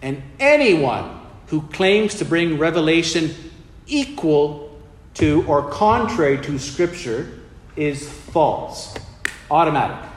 And 0.00 0.22
anyone 0.40 1.20
who 1.48 1.60
claims 1.60 2.14
to 2.14 2.24
bring 2.24 2.56
revelation 2.56 3.34
equal 3.86 4.80
to 5.16 5.44
or 5.46 5.68
contrary 5.68 6.38
to 6.44 6.58
Scripture 6.58 7.40
is 7.76 8.08
false. 8.08 8.94
Automatic. 9.50 10.08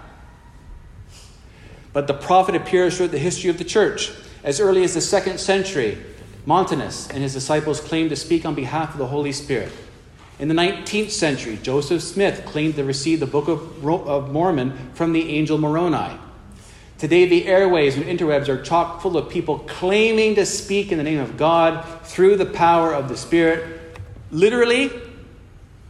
But 1.91 2.07
the 2.07 2.13
prophet 2.13 2.55
appears 2.55 2.95
throughout 2.95 3.11
the 3.11 3.19
history 3.19 3.49
of 3.49 3.57
the 3.57 3.65
church. 3.65 4.13
As 4.45 4.61
early 4.61 4.85
as 4.85 4.93
the 4.93 5.01
second 5.01 5.41
century, 5.41 5.97
Montanus 6.45 7.09
and 7.09 7.21
his 7.21 7.33
disciples 7.33 7.81
claimed 7.81 8.11
to 8.11 8.15
speak 8.15 8.45
on 8.45 8.55
behalf 8.55 8.93
of 8.93 8.97
the 8.97 9.07
Holy 9.07 9.33
Spirit. 9.33 9.73
In 10.37 10.49
the 10.49 10.53
19th 10.53 11.11
century, 11.11 11.57
Joseph 11.61 12.01
Smith 12.01 12.43
claimed 12.45 12.75
to 12.75 12.83
receive 12.83 13.19
the 13.19 13.25
Book 13.25 13.47
of 13.47 14.31
Mormon 14.31 14.91
from 14.93 15.13
the 15.13 15.29
angel 15.29 15.57
Moroni. 15.57 16.19
Today, 16.97 17.25
the 17.25 17.45
airways 17.45 17.97
and 17.97 18.05
interwebs 18.05 18.47
are 18.47 18.61
chock 18.61 19.01
full 19.01 19.17
of 19.17 19.29
people 19.29 19.59
claiming 19.59 20.35
to 20.35 20.45
speak 20.45 20.91
in 20.91 20.97
the 20.97 21.03
name 21.03 21.19
of 21.19 21.37
God 21.37 21.85
through 22.03 22.35
the 22.37 22.45
power 22.45 22.93
of 22.93 23.09
the 23.09 23.17
Spirit. 23.17 23.99
Literally, 24.31 24.91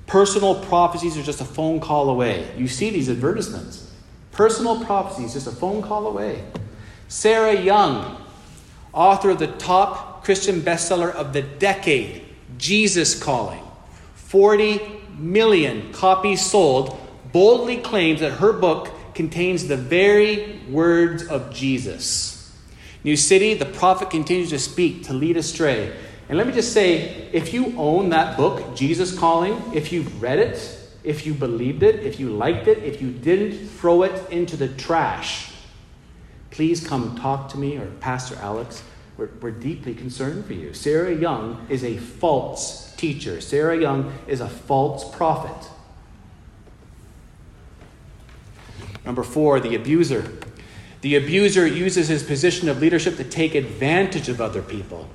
personal 0.08 0.56
prophecies 0.66 1.18
are 1.18 1.24
just 1.24 1.42
a 1.42 1.46
phone 1.46 1.80
call 1.80 2.10
away. 2.10 2.52
You 2.58 2.68
see 2.68 2.90
these 2.90 3.10
advertisements. 3.10 3.92
Personal 4.32 4.84
prophecies, 4.84 5.34
just 5.34 5.48
a 5.48 5.52
phone 5.52 5.82
call 5.82 6.08
away. 6.08 6.44
Sarah 7.08 7.60
Young, 7.60 8.22
author 8.94 9.30
of 9.32 9.40
the 9.40 9.48
top 9.48 10.24
Christian 10.24 10.62
bestseller 10.62 11.12
of 11.12 11.34
the 11.34 11.42
decade, 11.42 12.24
Jesus 12.58 13.18
Calling, 13.18 13.62
40 14.36 14.82
million 15.18 15.94
copies 15.94 16.46
sold, 16.46 17.00
boldly 17.32 17.78
claims 17.78 18.20
that 18.20 18.34
her 18.34 18.52
book 18.52 18.92
contains 19.14 19.70
the 19.70 19.78
very 19.78 20.60
words 20.70 21.26
of 21.26 21.54
Jesus. 21.54 22.54
New 23.06 23.16
City, 23.16 23.54
the 23.54 23.64
prophet 23.64 24.10
continues 24.10 24.50
to 24.50 24.60
speak 24.60 25.06
to 25.06 25.14
lead 25.14 25.38
astray. 25.38 25.96
And 26.28 26.38
let 26.38 26.48
me 26.48 26.52
just 26.52 26.74
say 26.74 27.30
if 27.32 27.54
you 27.54 27.74
own 27.78 28.10
that 28.10 28.36
book, 28.36 28.76
Jesus 28.76 29.18
Calling, 29.18 29.58
if 29.74 29.94
you've 29.94 30.22
read 30.22 30.40
it, 30.40 30.80
if 31.06 31.26
you 31.26 31.34
believed 31.34 31.82
it, 31.82 32.04
if 32.04 32.20
you 32.20 32.30
liked 32.30 32.68
it, 32.68 32.80
if 32.80 33.02
you 33.02 33.12
didn't 33.12 33.70
throw 33.70 34.04
it 34.04 34.30
into 34.32 34.58
the 34.58 34.68
trash, 34.68 35.54
please 36.52 36.86
come 36.86 37.18
talk 37.18 37.48
to 37.52 37.58
me 37.58 37.78
or 37.78 37.86
Pastor 38.02 38.36
Alex. 38.42 38.84
We're, 39.16 39.30
we're 39.40 39.52
deeply 39.52 39.94
concerned 39.94 40.44
for 40.44 40.52
you. 40.52 40.74
Sarah 40.74 41.16
Young 41.16 41.66
is 41.70 41.86
a 41.86 41.96
false 41.96 42.85
teacher, 42.96 43.42
Sarah 43.42 43.80
Young 43.80 44.14
is 44.28 44.42
a 44.42 44.50
false 44.50 45.16
prophet. 45.16 45.72
Number 49.06 49.24
four, 49.24 49.60
the 49.60 49.76
abuser. 49.76 50.32
The 51.02 51.16
abuser 51.16 51.68
uses 51.68 52.08
his 52.08 52.24
position 52.24 52.68
of 52.68 52.82
leadership 52.82 53.18
to 53.18 53.24
take 53.24 53.54
advantage 53.54 54.28
of 54.28 54.42
other 54.42 54.62
people. 54.62 55.08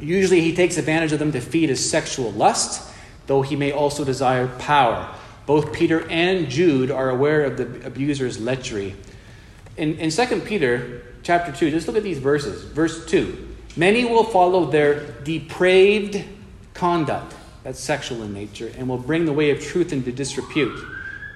Usually, 0.00 0.40
he 0.40 0.54
takes 0.54 0.76
advantage 0.78 1.12
of 1.12 1.18
them 1.18 1.32
to 1.32 1.40
feed 1.40 1.68
his 1.68 1.88
sexual 1.88 2.32
lust, 2.32 2.92
though 3.26 3.42
he 3.42 3.56
may 3.56 3.72
also 3.72 4.04
desire 4.04 4.46
power. 4.58 5.12
Both 5.46 5.72
Peter 5.72 6.08
and 6.08 6.48
Jude 6.48 6.90
are 6.90 7.10
aware 7.10 7.42
of 7.42 7.56
the 7.56 7.86
abuser's 7.86 8.38
lechery. 8.38 8.94
In, 9.76 9.98
in 9.98 10.10
2 10.10 10.40
Peter 10.40 11.02
chapter 11.22 11.50
2, 11.50 11.70
just 11.70 11.86
look 11.88 11.96
at 11.96 12.02
these 12.02 12.18
verses. 12.18 12.62
Verse 12.64 13.04
2 13.06 13.48
Many 13.76 14.04
will 14.04 14.24
follow 14.24 14.66
their 14.66 15.00
depraved 15.22 16.24
conduct, 16.74 17.34
that's 17.62 17.80
sexual 17.80 18.22
in 18.22 18.32
nature, 18.32 18.72
and 18.76 18.88
will 18.88 18.98
bring 18.98 19.24
the 19.24 19.32
way 19.32 19.50
of 19.50 19.60
truth 19.60 19.92
into 19.92 20.12
disrepute. 20.12 20.78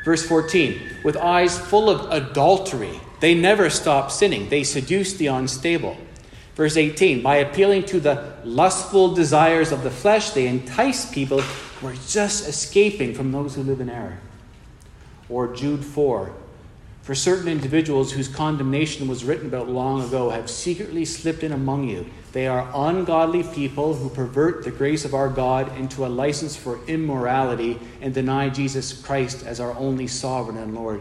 Verse 0.05 0.25
14, 0.25 0.81
with 1.05 1.17
eyes 1.17 1.59
full 1.59 1.91
of 1.91 2.11
adultery, 2.13 3.01
they 3.21 3.35
never 3.35 3.71
stop 3.71 4.11
sinning. 4.11 4.49
They 4.49 4.63
seduce 4.63 5.15
the 5.15 5.27
unstable. 5.29 5.97
Verse 6.55 6.77
18, 6.77 7.23
by 7.23 7.37
appealing 7.37 7.85
to 7.87 8.01
the 8.01 8.35
lustful 8.45 9.15
desires 9.15 9.73
of 9.73 9.83
the 9.83 9.91
flesh, 9.91 10.31
they 10.31 10.47
entice 10.47 11.11
people 11.13 11.41
who 11.41 11.89
are 11.89 11.95
just 12.09 12.49
escaping 12.49 13.15
from 13.15 13.33
those 13.33 13.55
who 13.55 13.63
live 13.63 13.81
in 13.81 13.91
error. 13.91 14.19
Or 15.29 15.55
Jude 15.55 15.85
4, 15.85 16.33
for 17.03 17.15
certain 17.15 17.49
individuals 17.49 18.13
whose 18.13 18.29
condemnation 18.29 19.07
was 19.07 19.25
written 19.25 19.47
about 19.47 19.69
long 19.69 20.03
ago 20.03 20.31
have 20.31 20.49
secretly 20.49 21.05
slipped 21.05 21.43
in 21.43 21.53
among 21.53 21.89
you. 21.89 22.07
They 22.37 22.49
are 22.49 22.71
ungodly 22.75 23.45
people 23.45 23.95
who 23.95 24.11
pervert 24.11 24.63
the 24.63 24.71
grace 24.71 25.07
of 25.07 25.15
our 25.15 25.31
God 25.31 25.75
into 25.79 26.05
a 26.05 26.09
license 26.09 26.55
for 26.55 26.85
immorality 26.87 27.79
and 28.03 28.13
deny 28.13 28.51
Jesus 28.51 28.93
Christ 28.93 29.47
as 29.47 29.59
our 29.59 29.75
only 29.79 30.07
sovereign 30.07 30.59
and 30.59 30.75
Lord. 30.75 31.01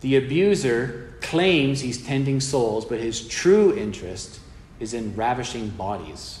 The 0.00 0.16
abuser 0.16 1.12
claims 1.20 1.82
he's 1.82 2.02
tending 2.02 2.40
souls, 2.40 2.86
but 2.86 2.98
his 2.98 3.28
true 3.28 3.76
interest 3.76 4.40
is 4.80 4.94
in 4.94 5.14
ravishing 5.16 5.68
bodies. 5.68 6.40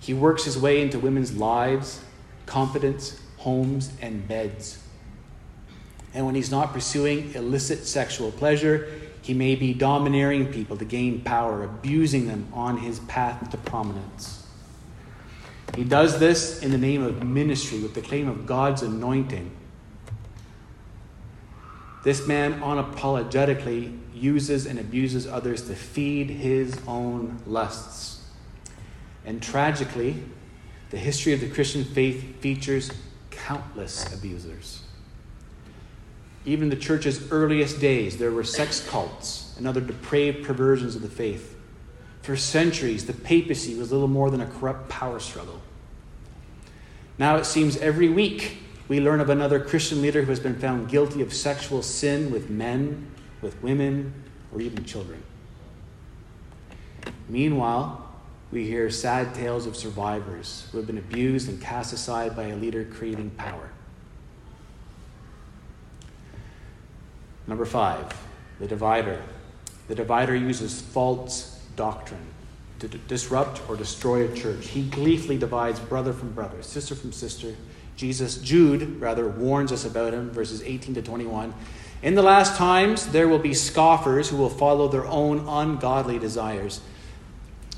He 0.00 0.12
works 0.12 0.44
his 0.44 0.58
way 0.58 0.82
into 0.82 0.98
women's 0.98 1.34
lives, 1.34 2.02
confidence, 2.44 3.18
homes, 3.38 3.92
and 4.02 4.28
beds. 4.28 4.78
And 6.12 6.26
when 6.26 6.34
he's 6.34 6.50
not 6.50 6.74
pursuing 6.74 7.32
illicit 7.32 7.86
sexual 7.86 8.30
pleasure, 8.30 9.07
he 9.28 9.34
may 9.34 9.54
be 9.56 9.74
domineering 9.74 10.50
people 10.50 10.74
to 10.78 10.86
gain 10.86 11.20
power, 11.20 11.62
abusing 11.62 12.28
them 12.28 12.48
on 12.54 12.78
his 12.78 12.98
path 13.00 13.50
to 13.50 13.58
prominence. 13.58 14.46
He 15.76 15.84
does 15.84 16.18
this 16.18 16.62
in 16.62 16.70
the 16.70 16.78
name 16.78 17.02
of 17.02 17.22
ministry 17.22 17.78
with 17.78 17.92
the 17.92 18.00
claim 18.00 18.26
of 18.26 18.46
God's 18.46 18.80
anointing. 18.80 19.54
This 22.04 22.26
man 22.26 22.58
unapologetically 22.62 23.98
uses 24.14 24.64
and 24.64 24.78
abuses 24.78 25.26
others 25.26 25.60
to 25.68 25.74
feed 25.74 26.30
his 26.30 26.80
own 26.86 27.38
lusts. 27.44 28.24
And 29.26 29.42
tragically, 29.42 30.22
the 30.88 30.96
history 30.96 31.34
of 31.34 31.40
the 31.40 31.50
Christian 31.50 31.84
faith 31.84 32.40
features 32.40 32.90
countless 33.30 34.10
abusers. 34.10 34.84
Even 36.48 36.64
in 36.64 36.70
the 36.70 36.76
church's 36.76 37.30
earliest 37.30 37.78
days, 37.78 38.16
there 38.16 38.30
were 38.30 38.42
sex 38.42 38.80
cults 38.88 39.54
and 39.58 39.68
other 39.68 39.82
depraved 39.82 40.46
perversions 40.46 40.96
of 40.96 41.02
the 41.02 41.08
faith. 41.08 41.54
For 42.22 42.36
centuries, 42.36 43.04
the 43.04 43.12
papacy 43.12 43.74
was 43.74 43.92
little 43.92 44.08
more 44.08 44.30
than 44.30 44.40
a 44.40 44.46
corrupt 44.46 44.88
power 44.88 45.20
struggle. 45.20 45.60
Now 47.18 47.36
it 47.36 47.44
seems 47.44 47.76
every 47.76 48.08
week 48.08 48.62
we 48.88 48.98
learn 48.98 49.20
of 49.20 49.28
another 49.28 49.60
Christian 49.60 50.00
leader 50.00 50.22
who 50.22 50.30
has 50.30 50.40
been 50.40 50.58
found 50.58 50.88
guilty 50.88 51.20
of 51.20 51.34
sexual 51.34 51.82
sin 51.82 52.30
with 52.30 52.48
men, 52.48 53.10
with 53.42 53.62
women, 53.62 54.14
or 54.50 54.62
even 54.62 54.86
children. 54.86 55.22
Meanwhile, 57.28 58.10
we 58.50 58.64
hear 58.64 58.88
sad 58.88 59.34
tales 59.34 59.66
of 59.66 59.76
survivors 59.76 60.66
who 60.72 60.78
have 60.78 60.86
been 60.86 60.96
abused 60.96 61.50
and 61.50 61.60
cast 61.60 61.92
aside 61.92 62.34
by 62.34 62.44
a 62.44 62.56
leader 62.56 62.86
craving 62.86 63.32
power. 63.32 63.70
Number 67.48 67.64
five, 67.64 68.06
the 68.60 68.68
divider. 68.68 69.20
The 69.88 69.94
divider 69.94 70.36
uses 70.36 70.80
false 70.80 71.58
doctrine 71.74 72.26
to 72.78 72.88
d- 72.88 73.00
disrupt 73.08 73.62
or 73.68 73.74
destroy 73.74 74.30
a 74.30 74.36
church. 74.36 74.68
He 74.68 74.82
gleefully 74.82 75.38
divides 75.38 75.80
brother 75.80 76.12
from 76.12 76.32
brother, 76.32 76.62
sister 76.62 76.94
from 76.94 77.10
sister. 77.10 77.54
Jesus, 77.96 78.36
Jude, 78.36 79.00
rather, 79.00 79.26
warns 79.26 79.72
us 79.72 79.84
about 79.84 80.12
him, 80.12 80.30
verses 80.30 80.62
18 80.62 80.94
to 80.94 81.02
21. 81.02 81.52
In 82.02 82.14
the 82.14 82.22
last 82.22 82.56
times, 82.56 83.08
there 83.08 83.26
will 83.26 83.40
be 83.40 83.54
scoffers 83.54 84.28
who 84.28 84.36
will 84.36 84.50
follow 84.50 84.86
their 84.86 85.06
own 85.06 85.48
ungodly 85.48 86.18
desires. 86.18 86.80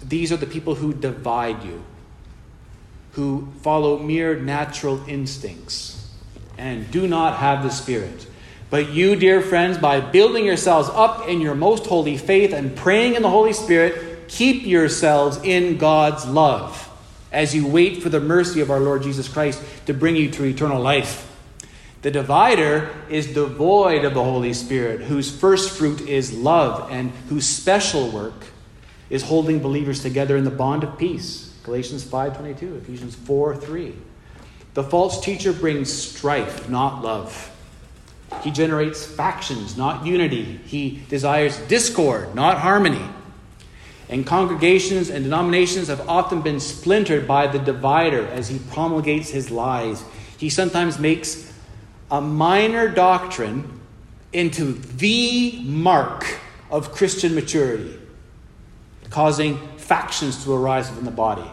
These 0.03 0.33
are 0.33 0.37
the 0.37 0.47
people 0.47 0.75
who 0.75 0.93
divide 0.93 1.65
you, 1.65 1.83
who 3.13 3.49
follow 3.63 3.99
mere 3.99 4.39
natural 4.39 5.03
instincts, 5.09 6.13
and 6.59 6.91
do 6.91 7.07
not 7.07 7.39
have 7.39 7.63
the 7.63 7.71
Spirit. 7.71 8.27
But 8.71 8.91
you, 8.91 9.17
dear 9.17 9.41
friends, 9.41 9.79
by 9.79 10.01
building 10.01 10.47
yourselves 10.47 10.89
up 10.91 11.29
in 11.29 11.41
your 11.41 11.57
most 11.57 11.87
holy 11.87 12.17
faith 12.17 12.53
and 12.53 12.77
praying 12.77 13.17
in 13.17 13.23
the 13.23 13.29
Holy 13.29 13.53
Spirit, 13.53 14.29
keep 14.29 14.65
yourselves 14.65 15.39
in 15.43 15.77
God's 15.77 16.25
love 16.25 16.89
as 17.33 17.55
you 17.55 17.67
wait 17.67 18.01
for 18.01 18.09
the 18.09 18.21
mercy 18.21 18.61
of 18.61 18.71
our 18.71 18.79
Lord 18.79 19.03
Jesus 19.03 19.29
Christ 19.29 19.61
to 19.87 19.93
bring 19.93 20.15
you 20.15 20.31
to 20.31 20.45
eternal 20.45 20.81
life. 20.81 21.27
The 22.03 22.13
divider 22.13 22.91
is 23.11 23.27
devoid 23.35 24.05
of 24.05 24.15
the 24.15 24.25
Holy 24.25 24.53
Spirit, 24.53 25.03
whose 25.03 25.37
first 25.37 25.77
fruit 25.77 26.01
is 26.03 26.33
love 26.33 26.91
and 26.91 27.11
whose 27.29 27.47
special 27.47 28.09
work 28.09 28.47
is 29.11 29.25
holding 29.25 29.59
believers 29.59 30.01
together 30.01 30.37
in 30.37 30.45
the 30.45 30.51
bond 30.51 30.85
of 30.85 30.97
peace. 30.97 31.53
Galatians 31.65 32.05
5:22, 32.05 32.77
Ephesians 32.77 33.17
4:3. 33.17 33.95
The 34.75 34.85
false 34.85 35.21
teacher 35.21 35.53
brings 35.53 35.93
strife, 35.93 36.69
not 36.71 37.03
love. 37.03 37.51
He 38.43 38.51
generates 38.51 39.05
factions, 39.05 39.77
not 39.77 40.07
unity. 40.07 40.61
He 40.65 41.03
desires 41.09 41.59
discord, 41.69 42.35
not 42.35 42.59
harmony. 42.59 43.05
And 44.09 44.27
congregations 44.27 45.11
and 45.11 45.25
denominations 45.25 45.89
have 45.89 46.09
often 46.09 46.43
been 46.43 46.59
splintered 46.59 47.29
by 47.29 47.47
the 47.47 47.59
divider 47.59 48.27
as 48.27 48.49
he 48.49 48.59
promulgates 48.59 49.29
his 49.31 49.51
lies. 49.51 50.03
He 50.37 50.51
sometimes 50.51 50.99
makes 50.99 51.53
a 52.11 52.21
minor 52.21 52.89
doctrine 52.89 53.81
into 54.33 54.73
the 54.73 55.61
mark 55.63 56.39
of 56.71 56.93
Christian 56.93 57.35
maturity, 57.35 57.99
causing 59.11 59.59
factions 59.77 60.45
to 60.45 60.53
arise 60.55 60.89
within 60.89 61.05
the 61.05 61.11
body. 61.11 61.49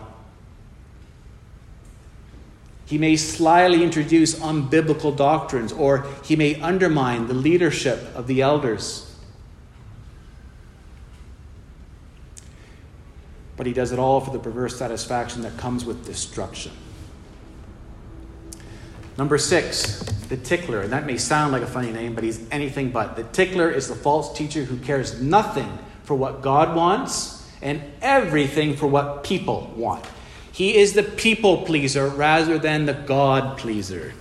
He 2.87 2.97
may 2.97 3.17
slyly 3.17 3.83
introduce 3.83 4.39
unbiblical 4.39 5.15
doctrines, 5.15 5.73
or 5.73 6.07
he 6.23 6.37
may 6.37 6.59
undermine 6.61 7.27
the 7.27 7.33
leadership 7.33 7.99
of 8.15 8.27
the 8.27 8.41
elders. 8.41 9.13
But 13.57 13.65
he 13.65 13.73
does 13.73 13.91
it 13.91 13.99
all 13.99 14.21
for 14.21 14.31
the 14.31 14.39
perverse 14.39 14.77
satisfaction 14.77 15.41
that 15.41 15.57
comes 15.57 15.83
with 15.83 16.05
destruction. 16.05 16.71
Number 19.17 19.37
six, 19.37 19.99
the 20.29 20.37
tickler. 20.37 20.81
And 20.81 20.93
that 20.93 21.05
may 21.05 21.17
sound 21.17 21.51
like 21.51 21.63
a 21.63 21.67
funny 21.67 21.91
name, 21.91 22.15
but 22.15 22.23
he's 22.23 22.47
anything 22.51 22.91
but. 22.91 23.17
The 23.17 23.23
tickler 23.23 23.69
is 23.69 23.89
the 23.89 23.95
false 23.95 24.37
teacher 24.37 24.63
who 24.63 24.77
cares 24.77 25.21
nothing 25.21 25.77
for 26.03 26.15
what 26.15 26.41
God 26.41 26.73
wants 26.73 27.45
and 27.61 27.81
everything 28.01 28.77
for 28.77 28.87
what 28.87 29.25
people 29.25 29.73
want. 29.75 30.05
He 30.57 30.77
is 30.77 30.93
the 30.93 31.03
people 31.03 31.65
pleaser 31.65 32.07
rather 32.07 32.57
than 32.57 32.87
the 32.87 32.93
God 32.95 33.59
pleaser. 33.59 34.13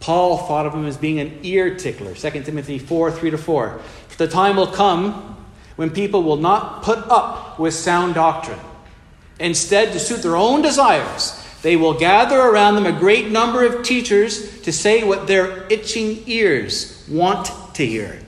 Paul 0.00 0.38
thought 0.38 0.66
of 0.66 0.74
him 0.74 0.86
as 0.86 0.96
being 0.96 1.20
an 1.20 1.38
ear 1.44 1.76
tickler. 1.76 2.14
2 2.14 2.42
Timothy 2.42 2.80
4 2.80 3.12
3 3.12 3.30
to 3.30 3.38
4. 3.38 3.80
The 4.18 4.26
time 4.26 4.56
will 4.56 4.66
come 4.66 5.46
when 5.76 5.90
people 5.90 6.24
will 6.24 6.36
not 6.36 6.82
put 6.82 6.98
up 7.08 7.60
with 7.60 7.74
sound 7.74 8.16
doctrine. 8.16 8.58
Instead, 9.38 9.92
to 9.92 10.00
suit 10.00 10.24
their 10.24 10.34
own 10.34 10.62
desires, 10.62 11.40
they 11.62 11.76
will 11.76 11.94
gather 11.94 12.40
around 12.40 12.74
them 12.74 12.86
a 12.86 12.98
great 12.98 13.30
number 13.30 13.64
of 13.64 13.84
teachers 13.84 14.62
to 14.62 14.72
say 14.72 15.04
what 15.04 15.28
their 15.28 15.64
itching 15.68 16.24
ears 16.26 17.06
want 17.08 17.52
to 17.74 17.86
hear. 17.86 18.20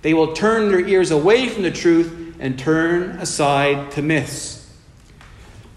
They 0.00 0.14
will 0.14 0.32
turn 0.32 0.70
their 0.70 0.80
ears 0.80 1.10
away 1.10 1.50
from 1.50 1.62
the 1.62 1.70
truth 1.70 2.36
and 2.40 2.58
turn 2.58 3.18
aside 3.18 3.90
to 3.90 4.00
myths. 4.00 4.57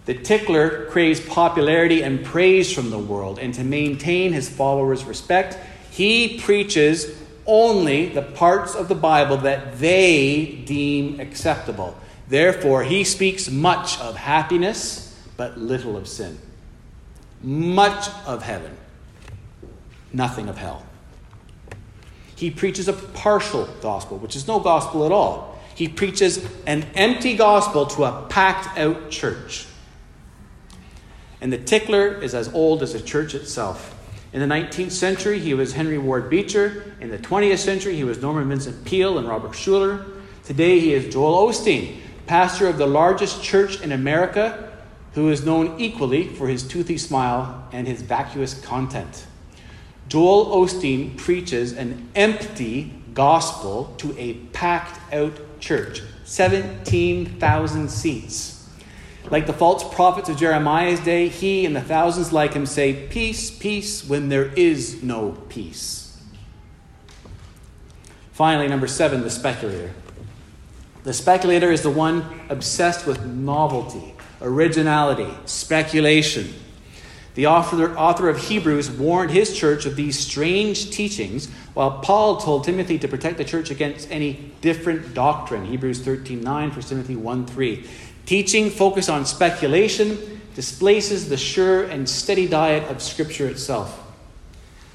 The 0.05 0.15
tickler 0.15 0.85
craves 0.85 1.19
popularity 1.19 2.01
and 2.01 2.25
praise 2.25 2.73
from 2.73 2.89
the 2.89 2.99
world, 2.99 3.37
and 3.37 3.53
to 3.53 3.63
maintain 3.63 4.33
his 4.33 4.49
followers' 4.49 5.03
respect, 5.03 5.57
he 5.91 6.39
preaches 6.39 7.15
only 7.45 8.09
the 8.09 8.21
parts 8.21 8.75
of 8.75 8.87
the 8.87 8.95
Bible 8.95 9.37
that 9.37 9.79
they 9.79 10.63
deem 10.65 11.19
acceptable. 11.19 11.95
Therefore, 12.27 12.83
he 12.83 13.03
speaks 13.03 13.49
much 13.49 13.99
of 13.99 14.15
happiness, 14.15 15.15
but 15.37 15.57
little 15.57 15.97
of 15.97 16.07
sin. 16.07 16.39
Much 17.43 18.09
of 18.25 18.43
heaven, 18.43 18.75
nothing 20.13 20.47
of 20.47 20.57
hell. 20.57 20.85
He 22.35 22.49
preaches 22.49 22.87
a 22.87 22.93
partial 22.93 23.67
gospel, 23.81 24.17
which 24.17 24.35
is 24.35 24.47
no 24.47 24.59
gospel 24.59 25.05
at 25.05 25.11
all. 25.11 25.59
He 25.75 25.87
preaches 25.87 26.43
an 26.65 26.83
empty 26.95 27.35
gospel 27.35 27.85
to 27.87 28.05
a 28.05 28.25
packed 28.29 28.77
out 28.77 29.11
church. 29.11 29.67
And 31.41 31.51
the 31.51 31.57
tickler 31.57 32.21
is 32.21 32.35
as 32.35 32.53
old 32.53 32.83
as 32.83 32.93
the 32.93 33.01
church 33.01 33.33
itself. 33.33 33.97
In 34.31 34.39
the 34.39 34.55
19th 34.55 34.91
century, 34.91 35.39
he 35.39 35.53
was 35.53 35.73
Henry 35.73 35.97
Ward 35.97 36.29
Beecher. 36.29 36.95
In 37.01 37.09
the 37.09 37.17
20th 37.17 37.57
century, 37.57 37.95
he 37.95 38.03
was 38.03 38.21
Norman 38.21 38.47
Vincent 38.47 38.85
Peale 38.85 39.17
and 39.17 39.27
Robert 39.27 39.51
Schuller. 39.51 40.05
Today, 40.45 40.79
he 40.79 40.93
is 40.93 41.11
Joel 41.11 41.47
Osteen, 41.49 41.97
pastor 42.27 42.67
of 42.67 42.77
the 42.77 42.87
largest 42.87 43.43
church 43.43 43.81
in 43.81 43.91
America, 43.91 44.71
who 45.13 45.29
is 45.29 45.45
known 45.45 45.79
equally 45.79 46.27
for 46.27 46.47
his 46.47 46.65
toothy 46.65 46.97
smile 46.97 47.67
and 47.73 47.87
his 47.87 48.01
vacuous 48.01 48.59
content. 48.61 49.25
Joel 50.07 50.45
Osteen 50.45 51.17
preaches 51.17 51.73
an 51.73 52.09
empty 52.15 52.93
gospel 53.13 53.93
to 53.97 54.17
a 54.17 54.35
packed 54.53 55.13
out 55.13 55.33
church, 55.59 56.01
17,000 56.23 57.89
seats. 57.89 58.60
Like 59.29 59.47
the 59.47 59.53
false 59.53 59.83
prophets 59.93 60.29
of 60.29 60.37
Jeremiah's 60.37 60.99
day, 60.99 61.27
he 61.27 61.65
and 61.65 61.75
the 61.75 61.81
thousands 61.81 62.33
like 62.33 62.53
him 62.53 62.65
say, 62.65 63.07
Peace, 63.07 63.51
peace, 63.51 64.07
when 64.07 64.29
there 64.29 64.51
is 64.55 65.03
no 65.03 65.31
peace. 65.49 66.19
Finally, 68.31 68.67
number 68.67 68.87
seven, 68.87 69.21
the 69.21 69.29
speculator. 69.29 69.91
The 71.03 71.13
speculator 71.13 71.71
is 71.71 71.81
the 71.81 71.89
one 71.89 72.25
obsessed 72.49 73.05
with 73.05 73.25
novelty, 73.25 74.13
originality, 74.41 75.31
speculation. 75.45 76.53
The 77.33 77.47
author, 77.47 77.95
author 77.97 78.27
of 78.29 78.37
Hebrews 78.37 78.91
warned 78.91 79.31
his 79.31 79.57
church 79.57 79.85
of 79.85 79.95
these 79.95 80.19
strange 80.19 80.91
teachings, 80.91 81.49
while 81.73 81.99
Paul 81.99 82.37
told 82.37 82.65
Timothy 82.65 82.99
to 82.99 83.07
protect 83.07 83.37
the 83.37 83.45
church 83.45 83.71
against 83.71 84.11
any 84.11 84.51
different 84.59 85.13
doctrine. 85.13 85.65
Hebrews 85.65 86.01
13 86.01 86.41
9, 86.41 86.69
1 86.71 86.81
Timothy 86.81 87.15
1 87.15 87.45
3. 87.45 87.89
Teaching 88.31 88.69
focused 88.69 89.09
on 89.09 89.25
speculation 89.25 90.39
displaces 90.55 91.27
the 91.27 91.35
sure 91.35 91.83
and 91.83 92.07
steady 92.07 92.47
diet 92.47 92.89
of 92.89 93.01
Scripture 93.01 93.49
itself. 93.49 94.01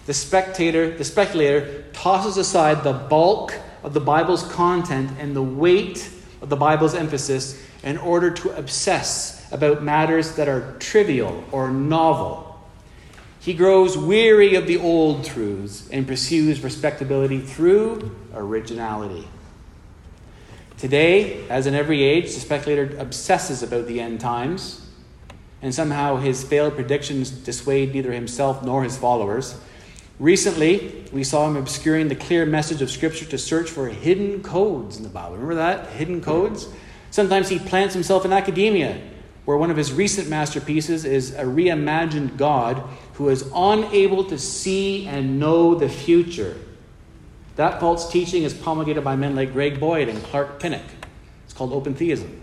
The 0.07 0.15
spectator, 0.15 0.97
the 0.97 1.05
speculator, 1.05 1.85
tosses 1.93 2.39
aside 2.39 2.83
the 2.83 2.95
bulk 2.95 3.53
of 3.83 3.93
the 3.93 4.01
Bible's 4.01 4.43
content 4.43 5.11
and 5.19 5.37
the 5.37 5.43
weight 5.43 6.11
of 6.41 6.49
the 6.49 6.57
Bible's 6.57 6.95
emphasis 6.95 7.63
in 7.83 7.99
order 7.99 8.31
to 8.31 8.57
obsess 8.57 9.47
about 9.53 9.83
matters 9.83 10.37
that 10.37 10.49
are 10.49 10.75
trivial 10.79 11.45
or 11.53 11.71
novel. 11.71 12.59
He 13.41 13.53
grows 13.53 13.99
weary 13.99 14.55
of 14.55 14.67
the 14.67 14.79
old 14.79 15.27
truths 15.27 15.87
and 15.91 16.07
pursues 16.07 16.63
respectability 16.63 17.41
through 17.41 18.17
originality. 18.33 19.29
Today, 20.79 21.49
as 21.49 21.67
in 21.67 21.75
every 21.75 22.03
age, 22.03 22.35
the 22.35 22.41
speculator 22.41 22.95
obsesses 22.99 23.63
about 23.63 23.87
the 23.87 23.99
end 23.99 24.21
times, 24.21 24.87
and 25.63 25.75
somehow 25.75 26.17
his 26.17 26.45
failed 26.45 26.75
predictions 26.75 27.31
dissuade 27.31 27.95
neither 27.95 28.13
himself 28.13 28.63
nor 28.63 28.85
his 28.85 28.99
followers. 28.99 29.59
Recently, 30.19 31.05
we 31.13 31.25
saw 31.25 31.49
him 31.49 31.57
obscuring 31.57 32.09
the 32.09 32.15
clear 32.15 32.45
message 32.45 32.83
of 32.83 32.91
Scripture 32.91 33.25
to 33.25 33.39
search 33.39 33.71
for 33.71 33.89
hidden 33.89 34.43
codes 34.43 34.99
in 34.99 35.03
the 35.03 35.09
Bible. 35.09 35.33
Remember 35.33 35.55
that? 35.55 35.89
Hidden 35.93 36.21
codes? 36.21 36.69
Sometimes 37.11 37.49
he 37.49 37.59
plants 37.59 37.95
himself 37.95 38.27
in 38.27 38.33
academia, 38.35 39.01
where 39.47 39.57
one 39.57 39.71
of 39.71 39.79
his 39.79 39.95
recent 39.95 40.29
masterpieces 40.29 41.07
is 41.07 41.35
a 41.35 41.45
reimagined 41.45 42.37
God 42.37 42.83
who 43.15 43.31
is 43.31 43.51
unable 43.55 44.25
to 44.25 44.39
see 44.39 45.07
and 45.07 45.41
know 45.41 45.75
the 45.75 45.89
future. 45.89 46.59
That 47.57 47.81
false 47.81 48.11
teaching 48.11 48.43
is 48.43 48.55
promulgated 48.55 49.03
by 49.03 49.17
men 49.17 49.35
like 49.35 49.53
Greg 49.53 49.81
Boyd 49.81 50.09
and 50.09 50.23
Clark 50.25 50.61
Pinnock. 50.61 50.85
It's 51.45 51.55
called 51.55 51.73
open 51.73 51.95
theism. 51.95 52.43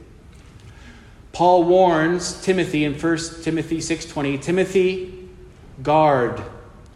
Paul 1.32 1.64
warns 1.64 2.42
Timothy 2.42 2.84
in 2.84 2.94
1 2.94 3.44
Timothy 3.44 3.80
6:20, 3.80 4.38
Timothy, 4.38 5.30
guard 5.82 6.42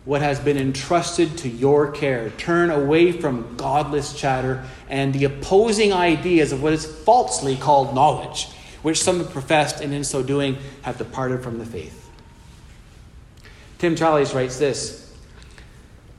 what 0.06 0.22
has 0.22 0.40
been 0.40 0.58
entrusted 0.58 1.38
to 1.38 1.50
your 1.50 1.92
care. 1.92 2.30
Turn 2.38 2.70
away 2.70 3.12
from 3.12 3.56
godless 3.58 4.14
chatter 4.14 4.64
and 4.90 5.14
the 5.14 5.26
opposing 5.26 5.92
ideas 5.92 6.52
of 6.52 6.64
what 6.64 6.74
is 6.74 6.86
falsely 6.86 7.56
called 7.56 7.94
knowledge, 7.94 8.48
which 8.84 9.02
some 9.04 9.18
have 9.18 9.32
professed 9.32 9.82
and 9.82 9.94
in 9.94 10.04
so 10.04 10.24
doing 10.24 10.58
have 10.84 10.98
departed 10.98 11.44
from 11.44 11.60
the 11.60 11.66
faith. 11.66 12.10
Tim 13.80 13.96
Challies 13.96 14.34
writes 14.34 14.58
this 14.58 15.12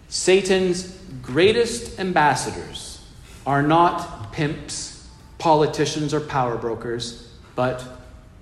Satan's 0.09 0.97
greatest 1.29 2.01
ambassadors 2.01 3.05
are 3.47 3.62
not 3.62 4.33
pimps, 4.33 5.07
politicians, 5.37 6.14
or 6.14 6.20
power 6.20 6.57
brokers, 6.57 7.31
but 7.55 7.85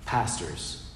pastors. 0.05 0.89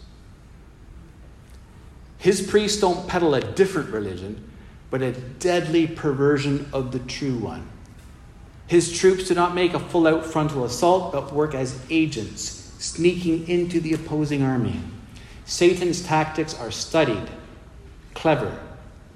His 2.17 2.41
priests 2.41 2.79
don't 2.79 3.09
peddle 3.09 3.35
a 3.35 3.41
different 3.41 3.89
religion, 3.89 4.49
but 4.89 5.01
a 5.01 5.11
deadly 5.11 5.85
perversion 5.85 6.69
of 6.71 6.93
the 6.93 6.99
true 6.99 7.37
one. 7.37 7.67
His 8.67 8.97
troops 8.97 9.27
do 9.27 9.35
not 9.35 9.53
make 9.53 9.73
a 9.73 9.79
full 9.79 10.07
out 10.07 10.25
frontal 10.25 10.63
assault, 10.63 11.11
but 11.11 11.33
work 11.33 11.53
as 11.53 11.77
agents, 11.89 12.73
sneaking 12.79 13.49
into 13.49 13.81
the 13.81 13.91
opposing 13.91 14.43
army. 14.43 14.79
Satan's 15.43 16.01
tactics 16.01 16.57
are 16.57 16.71
studied, 16.71 17.29
clever, 18.13 18.57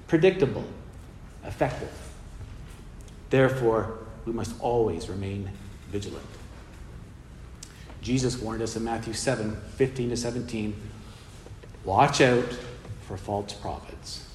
predictable, 0.08 0.66
effective. 1.42 2.05
Therefore, 3.30 3.98
we 4.24 4.32
must 4.32 4.54
always 4.60 5.08
remain 5.08 5.50
vigilant. 5.90 6.24
Jesus 8.02 8.38
warned 8.38 8.62
us 8.62 8.76
in 8.76 8.84
Matthew 8.84 9.12
7 9.12 9.56
15 9.76 10.10
to 10.10 10.16
17 10.16 10.74
Watch 11.84 12.20
out 12.20 12.52
for 13.02 13.16
false 13.16 13.52
prophets. 13.52 14.28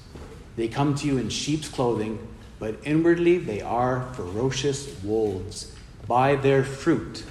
They 0.56 0.68
come 0.68 0.94
to 0.96 1.06
you 1.06 1.18
in 1.18 1.28
sheep's 1.28 1.68
clothing, 1.68 2.18
but 2.58 2.76
inwardly 2.82 3.36
they 3.36 3.60
are 3.60 4.10
ferocious 4.14 5.02
wolves. 5.02 5.74
By 6.08 6.36
their 6.36 6.64
fruit 6.64 7.24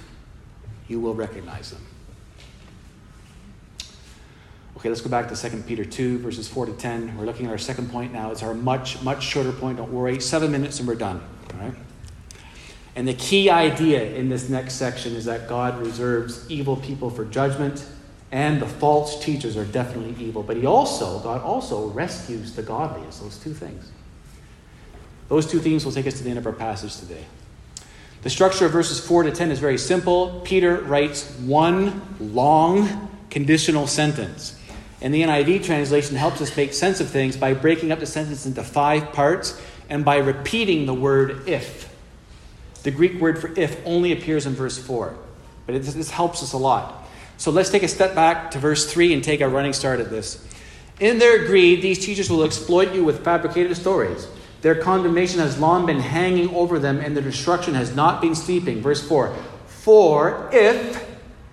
you 0.88 1.00
will 1.00 1.16
recognize 1.16 1.72
them. 1.72 1.84
Okay, 4.78 4.90
let's 4.90 5.02
go 5.02 5.10
back 5.10 5.28
to 5.30 5.36
2 5.36 5.64
Peter 5.64 5.86
2, 5.86 6.20
verses 6.20 6.48
4 6.48 6.68
to 6.68 6.74
10. 6.74 7.18
We're 7.18 7.26
looking 7.26 7.46
at 7.46 7.52
our 7.52 7.58
second 7.58 7.92
point 7.92 8.14
now. 8.14 8.32
It's 8.32 8.42
our 8.44 8.54
much, 8.54 9.02
much 9.04 9.24
shorter 9.24 9.52
point. 9.52 9.78
Don't 9.78 9.92
worry. 9.92 10.20
Seven 10.20 10.52
minutes 10.52 10.80
and 10.80 10.88
we're 10.88 10.96
done. 10.96 11.22
Right? 11.54 11.74
And 12.96 13.08
the 13.08 13.14
key 13.14 13.50
idea 13.50 14.04
in 14.16 14.30
this 14.30 14.50
next 14.50 14.74
section 14.74 15.16
is 15.16 15.26
that 15.26 15.48
God 15.48 15.80
reserves 15.80 16.50
evil 16.50 16.76
people 16.76 17.10
for 17.10 17.24
judgment, 17.26 17.86
and 18.32 18.62
the 18.62 18.68
false 18.68 19.24
teachers 19.24 19.56
are 19.56 19.66
definitely 19.66 20.22
evil. 20.24 20.44
But 20.44 20.58
He 20.58 20.66
also, 20.66 21.20
God 21.20 21.42
also 21.42 21.88
rescues 21.88 22.54
the 22.54 22.64
godly. 22.64 23.06
It's 23.08 23.20
those 23.20 23.38
two 23.38 23.54
things. 23.54 23.92
Those 25.30 25.50
two 25.50 25.60
themes 25.60 25.86
will 25.86 25.94
take 25.94 26.08
us 26.08 26.18
to 26.18 26.24
the 26.24 26.30
end 26.30 26.40
of 26.40 26.46
our 26.46 26.54
passage 26.54 26.98
today. 26.98 27.24
The 28.24 28.30
structure 28.30 28.66
of 28.66 28.72
verses 28.72 29.06
4 29.06 29.24
to 29.24 29.32
10 29.32 29.50
is 29.50 29.60
very 29.60 29.78
simple. 29.78 30.42
Peter 30.44 30.82
writes 30.82 31.32
one 31.40 32.02
long 32.20 33.10
conditional 33.30 33.88
sentence. 33.88 34.60
And 35.02 35.12
the 35.14 35.24
NIV 35.24 35.64
translation 35.64 36.16
helps 36.16 36.42
us 36.42 36.56
make 36.56 36.74
sense 36.74 37.00
of 37.00 37.10
things 37.10 37.36
by 37.36 37.56
breaking 37.56 37.92
up 37.92 38.00
the 38.00 38.06
sentence 38.06 38.46
into 38.46 38.62
five 38.62 39.14
parts 39.14 39.60
and 39.92 40.06
by 40.06 40.18
repeating 40.18 40.88
the 40.88 40.94
word 40.94 41.48
if. 41.48 41.94
The 42.84 42.92
Greek 42.92 43.20
word 43.22 43.40
for 43.40 43.52
if 43.60 43.86
only 43.86 44.14
appears 44.14 44.48
in 44.48 44.54
verse 44.54 44.80
4, 44.80 45.14
but 45.68 45.76
it, 45.76 45.84
this 45.84 46.10
helps 46.10 46.42
us 46.42 46.54
a 46.54 46.58
lot. 46.58 47.08
So 47.38 47.52
let's 47.52 47.70
take 47.70 47.84
a 47.84 47.88
step 47.88 48.16
back 48.16 48.52
to 48.52 48.60
verse 48.60 48.92
3 48.92 49.14
and 49.14 49.24
take 49.24 49.42
a 49.42 49.50
running 49.50 49.74
start 49.74 50.00
at 50.00 50.10
this. 50.10 50.48
In 51.00 51.20
their 51.20 51.46
greed, 51.46 51.82
these 51.82 52.04
teachers 52.04 52.30
will 52.30 52.44
exploit 52.44 52.94
you 52.94 53.04
with 53.04 53.24
fabricated 53.24 53.76
stories. 53.76 54.28
Their 54.62 54.76
condemnation 54.76 55.40
has 55.40 55.60
long 55.60 55.86
been 55.86 56.00
hanging 56.00 56.54
over 56.56 56.80
them, 56.80 57.00
and 57.00 57.16
their 57.16 57.24
destruction 57.24 57.74
has 57.74 57.96
not 57.96 58.22
been 58.22 58.36
sleeping. 58.36 58.82
Verse 58.82 59.06
4 59.06 59.36
For 59.66 60.50
if 60.54 61.06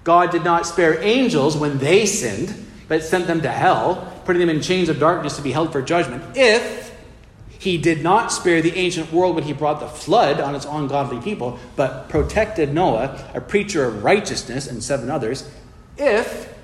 God 0.04 0.30
did 0.30 0.44
not 0.44 0.66
spare 0.66 1.02
angels 1.02 1.56
when 1.56 1.78
they 1.78 2.06
sinned, 2.06 2.54
but 2.86 3.02
sent 3.02 3.26
them 3.26 3.40
to 3.42 3.50
hell, 3.50 4.22
putting 4.24 4.40
them 4.40 4.50
in 4.50 4.62
chains 4.62 4.88
of 4.88 5.00
darkness 5.00 5.36
to 5.36 5.42
be 5.42 5.52
held 5.52 5.72
for 5.72 5.82
judgment. 5.82 6.22
If 6.36 6.87
he 7.68 7.76
did 7.76 8.02
not 8.02 8.32
spare 8.32 8.62
the 8.62 8.74
ancient 8.76 9.12
world 9.12 9.34
when 9.34 9.44
he 9.44 9.52
brought 9.52 9.78
the 9.78 9.88
flood 9.88 10.40
on 10.40 10.54
its 10.54 10.64
ungodly 10.64 11.20
people, 11.20 11.58
but 11.76 12.08
protected 12.08 12.72
Noah, 12.72 13.30
a 13.34 13.42
preacher 13.42 13.84
of 13.84 14.02
righteousness, 14.02 14.66
and 14.66 14.82
seven 14.82 15.10
others, 15.10 15.46
if 15.98 16.54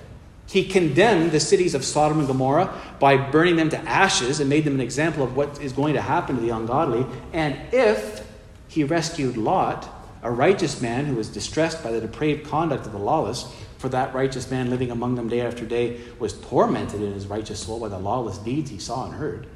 he 0.46 0.64
condemned 0.64 1.30
the 1.30 1.40
cities 1.40 1.74
of 1.74 1.84
Sodom 1.84 2.20
and 2.20 2.26
Gomorrah 2.26 2.72
by 3.00 3.18
burning 3.18 3.56
them 3.56 3.68
to 3.68 3.78
ashes 3.80 4.40
and 4.40 4.48
made 4.48 4.64
them 4.64 4.72
an 4.74 4.80
example 4.80 5.22
of 5.22 5.36
what 5.36 5.60
is 5.60 5.72
going 5.72 5.92
to 5.92 6.00
happen 6.00 6.36
to 6.36 6.40
the 6.40 6.48
ungodly, 6.48 7.04
and 7.34 7.54
if 7.70 8.26
he 8.68 8.82
rescued 8.82 9.36
Lot, 9.36 9.86
a 10.22 10.30
righteous 10.30 10.80
man 10.80 11.04
who 11.04 11.16
was 11.16 11.28
distressed 11.28 11.84
by 11.84 11.92
the 11.92 12.00
depraved 12.00 12.48
conduct 12.48 12.86
of 12.86 12.92
the 12.92 12.98
lawless, 12.98 13.52
for 13.76 13.90
that 13.90 14.14
righteous 14.14 14.50
man 14.50 14.70
living 14.70 14.90
among 14.90 15.16
them 15.16 15.28
day 15.28 15.42
after 15.42 15.66
day 15.66 16.00
was 16.18 16.32
tormented 16.40 17.02
in 17.02 17.12
his 17.12 17.26
righteous 17.26 17.60
soul 17.60 17.78
by 17.78 17.88
the 17.88 17.98
lawless 17.98 18.38
deeds 18.38 18.70
he 18.70 18.78
saw 18.78 19.04
and 19.04 19.14
heard. 19.16 19.46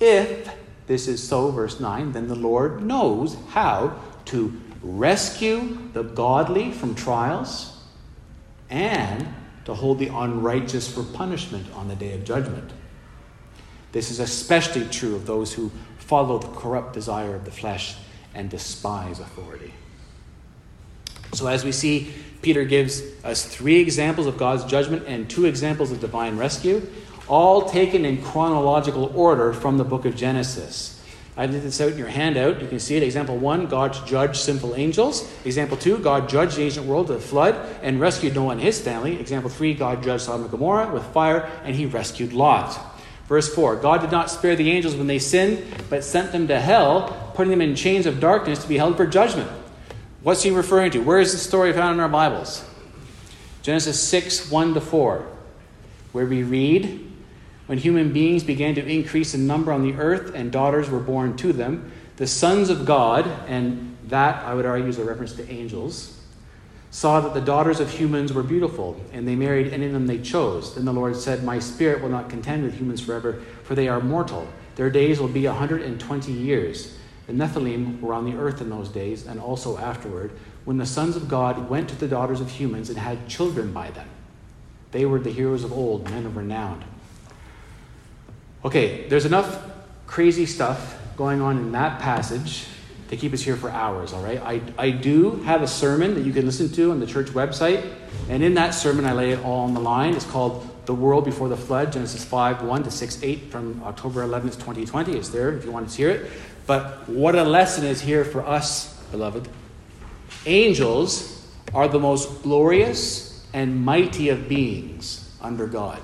If 0.00 0.48
this 0.90 1.06
is 1.06 1.22
so, 1.22 1.52
verse 1.52 1.78
9, 1.78 2.10
then 2.10 2.26
the 2.26 2.34
Lord 2.34 2.82
knows 2.82 3.36
how 3.50 3.94
to 4.24 4.60
rescue 4.82 5.78
the 5.92 6.02
godly 6.02 6.72
from 6.72 6.96
trials 6.96 7.80
and 8.70 9.24
to 9.66 9.74
hold 9.74 10.00
the 10.00 10.08
unrighteous 10.08 10.92
for 10.92 11.04
punishment 11.04 11.72
on 11.76 11.86
the 11.86 11.94
day 11.94 12.12
of 12.14 12.24
judgment. 12.24 12.72
This 13.92 14.10
is 14.10 14.18
especially 14.18 14.84
true 14.88 15.14
of 15.14 15.26
those 15.26 15.52
who 15.52 15.70
follow 15.98 16.38
the 16.38 16.48
corrupt 16.48 16.92
desire 16.92 17.36
of 17.36 17.44
the 17.44 17.52
flesh 17.52 17.94
and 18.34 18.50
despise 18.50 19.20
authority. 19.20 19.72
So, 21.34 21.46
as 21.46 21.64
we 21.64 21.70
see, 21.70 22.12
Peter 22.42 22.64
gives 22.64 23.00
us 23.22 23.44
three 23.46 23.78
examples 23.78 24.26
of 24.26 24.36
God's 24.36 24.64
judgment 24.64 25.04
and 25.06 25.30
two 25.30 25.44
examples 25.44 25.92
of 25.92 26.00
divine 26.00 26.36
rescue, 26.36 26.84
all 27.30 27.62
taken 27.68 28.04
in 28.04 28.20
chronological 28.20 29.12
order 29.14 29.52
from 29.52 29.78
the 29.78 29.84
book 29.84 30.04
of 30.04 30.16
Genesis. 30.16 31.00
I 31.36 31.46
did 31.46 31.62
this 31.62 31.80
out 31.80 31.92
in 31.92 31.96
your 31.96 32.08
handout. 32.08 32.60
You 32.60 32.66
can 32.66 32.80
see 32.80 32.96
it. 32.96 33.04
Example 33.04 33.38
one, 33.38 33.66
God 33.66 33.96
judged 34.04 34.40
sinful 34.40 34.74
angels. 34.74 35.32
Example 35.44 35.76
two, 35.76 35.98
God 35.98 36.28
judged 36.28 36.56
the 36.56 36.64
ancient 36.64 36.86
world 36.86 37.08
with 37.08 37.18
a 37.18 37.20
flood 37.20 37.54
and 37.82 38.00
rescued 38.00 38.34
Noah 38.34 38.50
and 38.50 38.60
his 38.60 38.80
family. 38.80 39.18
Example 39.18 39.48
three, 39.48 39.74
God 39.74 40.02
judged 40.02 40.24
Sodom 40.24 40.42
and 40.42 40.50
Gomorrah 40.50 40.92
with 40.92 41.04
fire 41.14 41.48
and 41.64 41.76
he 41.76 41.86
rescued 41.86 42.32
Lot. 42.32 42.78
Verse 43.28 43.54
4 43.54 43.76
God 43.76 44.00
did 44.00 44.10
not 44.10 44.28
spare 44.28 44.56
the 44.56 44.72
angels 44.72 44.96
when 44.96 45.06
they 45.06 45.20
sinned, 45.20 45.64
but 45.88 46.02
sent 46.02 46.32
them 46.32 46.48
to 46.48 46.58
hell, 46.58 47.32
putting 47.36 47.52
them 47.52 47.62
in 47.62 47.76
chains 47.76 48.06
of 48.06 48.18
darkness 48.18 48.60
to 48.62 48.68
be 48.68 48.76
held 48.76 48.96
for 48.96 49.06
judgment. 49.06 49.48
What's 50.22 50.42
he 50.42 50.50
referring 50.50 50.90
to? 50.90 50.98
Where 50.98 51.20
is 51.20 51.30
the 51.30 51.38
story 51.38 51.72
found 51.72 51.94
in 51.94 52.00
our 52.00 52.08
Bibles? 52.08 52.64
Genesis 53.62 54.02
6 54.02 54.50
1 54.50 54.74
to 54.74 54.80
4, 54.80 55.26
where 56.10 56.26
we 56.26 56.42
read, 56.42 57.09
When 57.70 57.78
human 57.78 58.12
beings 58.12 58.42
began 58.42 58.74
to 58.74 58.84
increase 58.84 59.32
in 59.32 59.46
number 59.46 59.70
on 59.70 59.84
the 59.84 59.92
earth 59.92 60.34
and 60.34 60.50
daughters 60.50 60.90
were 60.90 60.98
born 60.98 61.36
to 61.36 61.52
them, 61.52 61.92
the 62.16 62.26
sons 62.26 62.68
of 62.68 62.84
God, 62.84 63.24
and 63.46 63.96
that 64.08 64.44
I 64.44 64.54
would 64.54 64.66
argue 64.66 64.88
is 64.88 64.98
a 64.98 65.04
reference 65.04 65.34
to 65.34 65.48
angels, 65.48 66.18
saw 66.90 67.20
that 67.20 67.32
the 67.32 67.40
daughters 67.40 67.78
of 67.78 67.88
humans 67.88 68.32
were 68.32 68.42
beautiful, 68.42 69.00
and 69.12 69.28
they 69.28 69.36
married 69.36 69.72
any 69.72 69.86
of 69.86 69.92
them 69.92 70.08
they 70.08 70.18
chose. 70.18 70.74
Then 70.74 70.84
the 70.84 70.92
Lord 70.92 71.14
said, 71.14 71.44
My 71.44 71.60
spirit 71.60 72.02
will 72.02 72.08
not 72.08 72.28
contend 72.28 72.64
with 72.64 72.74
humans 72.74 73.02
forever, 73.02 73.40
for 73.62 73.76
they 73.76 73.86
are 73.86 74.00
mortal. 74.00 74.48
Their 74.74 74.90
days 74.90 75.20
will 75.20 75.28
be 75.28 75.46
a 75.46 75.52
120 75.52 76.32
years. 76.32 76.98
The 77.28 77.34
Nephilim 77.34 78.00
were 78.00 78.14
on 78.14 78.24
the 78.24 78.36
earth 78.36 78.60
in 78.60 78.68
those 78.68 78.88
days, 78.88 79.28
and 79.28 79.38
also 79.38 79.78
afterward, 79.78 80.32
when 80.64 80.78
the 80.78 80.86
sons 80.86 81.14
of 81.14 81.28
God 81.28 81.70
went 81.70 81.88
to 81.90 81.94
the 81.94 82.08
daughters 82.08 82.40
of 82.40 82.50
humans 82.50 82.88
and 82.88 82.98
had 82.98 83.28
children 83.28 83.72
by 83.72 83.92
them. 83.92 84.08
They 84.90 85.06
were 85.06 85.20
the 85.20 85.30
heroes 85.30 85.62
of 85.62 85.72
old, 85.72 86.10
men 86.10 86.26
of 86.26 86.36
renown. 86.36 86.82
Okay, 88.62 89.08
there's 89.08 89.24
enough 89.24 89.70
crazy 90.06 90.44
stuff 90.44 90.98
going 91.16 91.40
on 91.40 91.56
in 91.56 91.72
that 91.72 92.00
passage 92.00 92.66
to 93.08 93.16
keep 93.16 93.32
us 93.32 93.40
here 93.40 93.56
for 93.56 93.70
hours, 93.70 94.12
all 94.12 94.22
right? 94.22 94.40
I, 94.42 94.60
I 94.76 94.90
do 94.90 95.36
have 95.44 95.62
a 95.62 95.66
sermon 95.66 96.14
that 96.14 96.24
you 96.24 96.32
can 96.32 96.44
listen 96.44 96.68
to 96.72 96.90
on 96.90 97.00
the 97.00 97.06
church 97.06 97.28
website, 97.28 97.90
and 98.28 98.42
in 98.42 98.54
that 98.54 98.70
sermon, 98.70 99.06
I 99.06 99.12
lay 99.12 99.32
it 99.32 99.42
all 99.42 99.64
on 99.64 99.72
the 99.72 99.80
line. 99.80 100.14
It's 100.14 100.26
called 100.26 100.68
The 100.84 100.94
World 100.94 101.24
Before 101.24 101.48
the 101.48 101.56
Flood, 101.56 101.92
Genesis 101.92 102.22
5 102.22 102.62
1 102.62 102.82
to 102.84 102.90
6 102.90 103.22
8 103.22 103.50
from 103.50 103.82
October 103.82 104.24
11th, 104.26 104.54
2020. 104.54 105.16
It's 105.16 105.30
there 105.30 105.56
if 105.56 105.64
you 105.64 105.72
want 105.72 105.88
to 105.88 105.96
hear 105.96 106.10
it. 106.10 106.30
But 106.66 107.08
what 107.08 107.34
a 107.34 107.44
lesson 107.44 107.84
is 107.84 108.02
here 108.02 108.24
for 108.24 108.46
us, 108.46 108.94
beloved. 109.10 109.48
Angels 110.44 111.48
are 111.72 111.88
the 111.88 111.98
most 111.98 112.42
glorious 112.42 113.44
and 113.54 113.82
mighty 113.84 114.28
of 114.28 114.48
beings 114.48 115.34
under 115.40 115.66
God. 115.66 116.00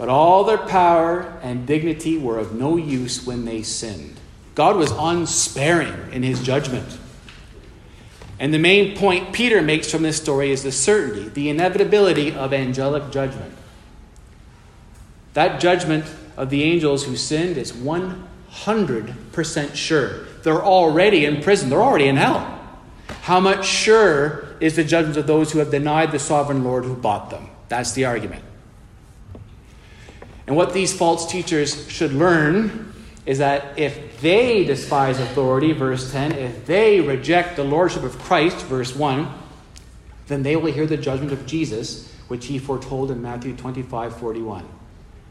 But 0.00 0.08
all 0.08 0.44
their 0.44 0.56
power 0.56 1.38
and 1.42 1.66
dignity 1.66 2.16
were 2.16 2.38
of 2.38 2.54
no 2.54 2.78
use 2.78 3.26
when 3.26 3.44
they 3.44 3.62
sinned. 3.62 4.18
God 4.54 4.76
was 4.76 4.92
unsparing 4.92 6.10
in 6.10 6.22
his 6.22 6.42
judgment. 6.42 6.98
And 8.38 8.54
the 8.54 8.58
main 8.58 8.96
point 8.96 9.34
Peter 9.34 9.60
makes 9.60 9.90
from 9.90 10.02
this 10.02 10.16
story 10.16 10.52
is 10.52 10.62
the 10.62 10.72
certainty, 10.72 11.28
the 11.28 11.50
inevitability 11.50 12.32
of 12.32 12.54
angelic 12.54 13.12
judgment. 13.12 13.54
That 15.34 15.60
judgment 15.60 16.06
of 16.34 16.48
the 16.48 16.62
angels 16.62 17.04
who 17.04 17.14
sinned 17.14 17.58
is 17.58 17.72
100% 17.72 19.74
sure. 19.74 20.24
They're 20.44 20.64
already 20.64 21.26
in 21.26 21.42
prison, 21.42 21.68
they're 21.68 21.82
already 21.82 22.08
in 22.08 22.16
hell. 22.16 22.58
How 23.20 23.38
much 23.38 23.66
sure 23.66 24.46
is 24.60 24.76
the 24.76 24.84
judgment 24.84 25.18
of 25.18 25.26
those 25.26 25.52
who 25.52 25.58
have 25.58 25.70
denied 25.70 26.10
the 26.10 26.18
sovereign 26.18 26.64
Lord 26.64 26.86
who 26.86 26.96
bought 26.96 27.28
them? 27.28 27.50
That's 27.68 27.92
the 27.92 28.06
argument. 28.06 28.44
And 30.50 30.56
what 30.56 30.72
these 30.72 30.92
false 30.92 31.30
teachers 31.30 31.88
should 31.88 32.12
learn 32.12 32.92
is 33.24 33.38
that 33.38 33.78
if 33.78 34.20
they 34.20 34.64
despise 34.64 35.20
authority, 35.20 35.70
verse 35.70 36.10
10, 36.10 36.32
if 36.32 36.66
they 36.66 37.00
reject 37.00 37.54
the 37.54 37.62
lordship 37.62 38.02
of 38.02 38.18
Christ, 38.18 38.66
verse 38.66 38.96
1, 38.96 39.32
then 40.26 40.42
they 40.42 40.56
will 40.56 40.72
hear 40.72 40.86
the 40.86 40.96
judgment 40.96 41.30
of 41.30 41.46
Jesus, 41.46 42.12
which 42.26 42.46
he 42.46 42.58
foretold 42.58 43.12
in 43.12 43.22
Matthew 43.22 43.54
25 43.54 44.16
41. 44.16 44.68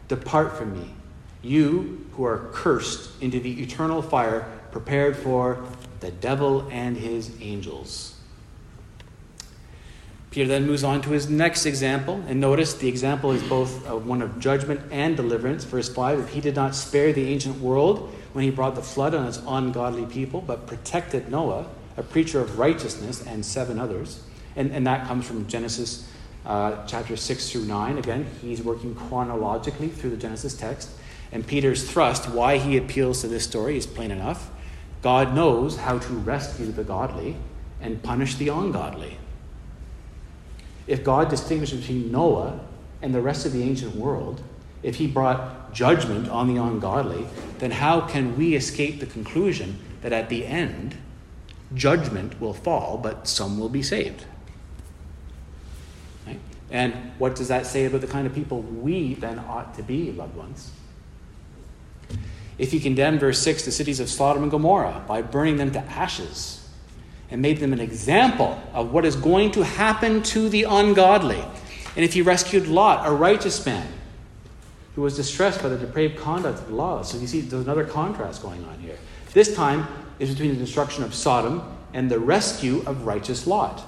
Depart 0.07 0.55
from 0.55 0.80
me, 0.80 0.93
you 1.41 2.07
who 2.13 2.24
are 2.24 2.49
cursed, 2.53 3.22
into 3.22 3.41
the 3.41 3.61
eternal 3.61 4.01
fire 4.01 4.47
prepared 4.72 5.17
for 5.17 5.65
the 5.99 6.11
devil 6.11 6.65
and 6.72 6.95
his 6.95 7.36
angels. 7.41 8.18
Peter 10.32 10.47
then 10.47 10.67
moves 10.67 10.84
on 10.84 11.01
to 11.01 11.09
his 11.09 11.27
next 11.27 11.65
example, 11.65 12.23
and 12.27 12.39
notice 12.39 12.75
the 12.75 12.88
example 12.88 13.32
is 13.32 13.41
both 13.43 13.88
one 14.05 14.21
of 14.21 14.39
judgment 14.39 14.80
and 14.91 15.17
deliverance. 15.17 15.63
Verse 15.63 15.89
5 15.89 16.19
If 16.19 16.30
he 16.30 16.41
did 16.41 16.55
not 16.55 16.75
spare 16.75 17.11
the 17.11 17.27
ancient 17.30 17.59
world 17.59 18.13
when 18.34 18.43
he 18.43 18.51
brought 18.51 18.75
the 18.75 18.82
flood 18.84 19.15
on 19.15 19.25
its 19.25 19.41
ungodly 19.47 20.05
people, 20.05 20.41
but 20.41 20.67
protected 20.67 21.32
Noah, 21.32 21.65
a 21.97 22.03
preacher 22.03 22.39
of 22.39 22.59
righteousness, 22.59 23.25
and 23.25 23.43
seven 23.43 23.80
others. 23.80 24.21
And, 24.55 24.71
and 24.71 24.86
that 24.86 25.07
comes 25.07 25.25
from 25.25 25.47
Genesis 25.47 26.07
uh, 26.45 26.86
chapter 26.86 27.17
6 27.17 27.51
through 27.51 27.65
9. 27.65 27.97
Again, 27.97 28.27
he's 28.39 28.61
working 28.61 28.93
chronologically 28.93 29.88
through 29.88 30.11
the 30.11 30.17
Genesis 30.17 30.53
text. 30.53 30.91
And 31.32 31.45
Peter's 31.45 31.89
thrust, 31.89 32.30
why 32.30 32.57
he 32.57 32.77
appeals 32.77 33.21
to 33.21 33.27
this 33.27 33.45
story, 33.45 33.77
is 33.77 33.88
plain 33.88 34.11
enough. 34.11 34.51
God 35.01 35.34
knows 35.34 35.77
how 35.77 35.97
to 35.97 36.13
rescue 36.13 36.71
the 36.71 36.84
godly 36.84 37.36
and 37.82 38.03
punish 38.03 38.36
the 38.36 38.49
ungodly 38.49 39.17
if 40.89 41.03
God 41.03 41.29
distinguished 41.29 41.79
between 41.79 42.11
Noah 42.11 42.59
and 43.03 43.13
the 43.13 43.21
rest 43.21 43.45
of 43.45 43.53
the 43.53 43.61
ancient 43.61 43.95
world, 43.95 44.41
if 44.81 44.95
he 44.95 45.05
brought 45.05 45.71
judgment 45.71 46.27
on 46.29 46.47
the 46.47 46.59
ungodly, 46.59 47.27
then 47.59 47.69
how 47.69 48.01
can 48.01 48.35
we 48.35 48.55
escape 48.55 48.99
the 48.99 49.05
conclusion 49.05 49.79
that 50.01 50.11
at 50.11 50.29
the 50.29 50.47
end, 50.47 50.97
judgment 51.75 52.41
will 52.41 52.55
fall, 52.55 52.97
but 52.97 53.27
some 53.27 53.59
will 53.59 53.69
be 53.69 53.83
saved? 53.83 54.25
Right? 56.25 56.39
And 56.71 56.93
what 57.19 57.35
does 57.35 57.49
that 57.49 57.67
say 57.67 57.85
about 57.85 58.01
the 58.01 58.07
kind 58.07 58.25
of 58.25 58.33
people 58.33 58.63
we 58.63 59.13
then 59.13 59.37
ought 59.37 59.75
to 59.75 59.83
be, 59.83 60.11
loved 60.11 60.35
ones? 60.35 60.71
If 62.57 62.71
he 62.71 62.79
condemned, 62.79 63.19
verse 63.19 63.39
6, 63.39 63.63
the 63.65 63.71
cities 63.71 63.99
of 63.99 64.09
Sodom 64.09 64.41
and 64.41 64.51
Gomorrah 64.51 65.03
by 65.07 65.21
burning 65.21 65.57
them 65.57 65.71
to 65.71 65.79
ashes, 65.81 66.59
and 67.32 67.41
made 67.41 67.57
them 67.57 67.73
an 67.73 67.80
example 67.80 68.61
of 68.73 68.91
what 68.91 69.05
is 69.05 69.15
going 69.15 69.51
to 69.51 69.63
happen 69.63 70.23
to 70.23 70.49
the 70.49 70.63
ungodly. 70.63 71.43
And 71.95 72.05
if 72.05 72.13
he 72.13 72.21
rescued 72.21 72.67
Lot, 72.67 73.07
a 73.07 73.11
righteous 73.11 73.65
man, 73.65 73.88
who 74.95 75.03
was 75.03 75.15
distressed 75.15 75.61
by 75.61 75.69
the 75.69 75.77
depraved 75.77 76.17
conduct 76.17 76.59
of 76.59 76.71
Lot. 76.71 77.03
So 77.07 77.17
you 77.17 77.27
see, 77.27 77.41
there's 77.41 77.63
another 77.63 77.86
contrast 77.86 78.41
going 78.41 78.63
on 78.65 78.80
here. 78.80 78.97
This 79.34 79.55
time 79.55 79.88
is 80.17 80.30
between 80.30 80.51
the 80.51 80.57
destruction 80.57 81.03
of 81.03 81.13
Sodom 81.13 81.63
and 81.93 82.09
the 82.09 82.19
rescue 82.19 82.84
of 82.86 83.05
righteous 83.05 83.47
Lot. 83.47 83.84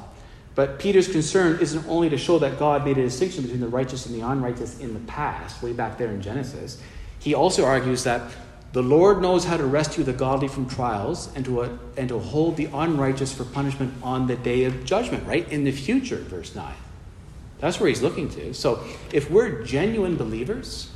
But 0.53 0.79
Peter's 0.79 1.07
concern 1.07 1.59
isn't 1.59 1.87
only 1.87 2.09
to 2.09 2.17
show 2.17 2.39
that 2.39 2.59
God 2.59 2.85
made 2.85 2.97
a 2.97 3.03
distinction 3.03 3.41
between 3.41 3.61
the 3.61 3.67
righteous 3.67 4.05
and 4.05 4.15
the 4.15 4.25
unrighteous 4.25 4.79
in 4.79 4.93
the 4.93 4.99
past, 5.01 5.63
way 5.63 5.73
back 5.73 5.97
there 5.97 6.09
in 6.09 6.21
Genesis. 6.21 6.81
He 7.19 7.33
also 7.33 7.65
argues 7.65 8.03
that 8.03 8.21
the 8.73 8.81
Lord 8.81 9.21
knows 9.21 9.43
how 9.45 9.57
to 9.57 9.65
rescue 9.65 10.03
the 10.03 10.13
godly 10.13 10.47
from 10.47 10.69
trials 10.69 11.33
and 11.35 11.43
to, 11.45 11.77
and 11.97 12.07
to 12.07 12.19
hold 12.19 12.55
the 12.55 12.69
unrighteous 12.73 13.33
for 13.33 13.43
punishment 13.43 13.93
on 14.01 14.27
the 14.27 14.37
day 14.37 14.63
of 14.63 14.85
judgment, 14.85 15.27
right? 15.27 15.47
In 15.51 15.65
the 15.65 15.71
future, 15.71 16.17
verse 16.17 16.55
9. 16.55 16.73
That's 17.59 17.79
where 17.79 17.89
he's 17.89 18.01
looking 18.01 18.29
to. 18.29 18.53
So 18.53 18.83
if 19.11 19.29
we're 19.29 19.63
genuine 19.63 20.15
believers, 20.15 20.89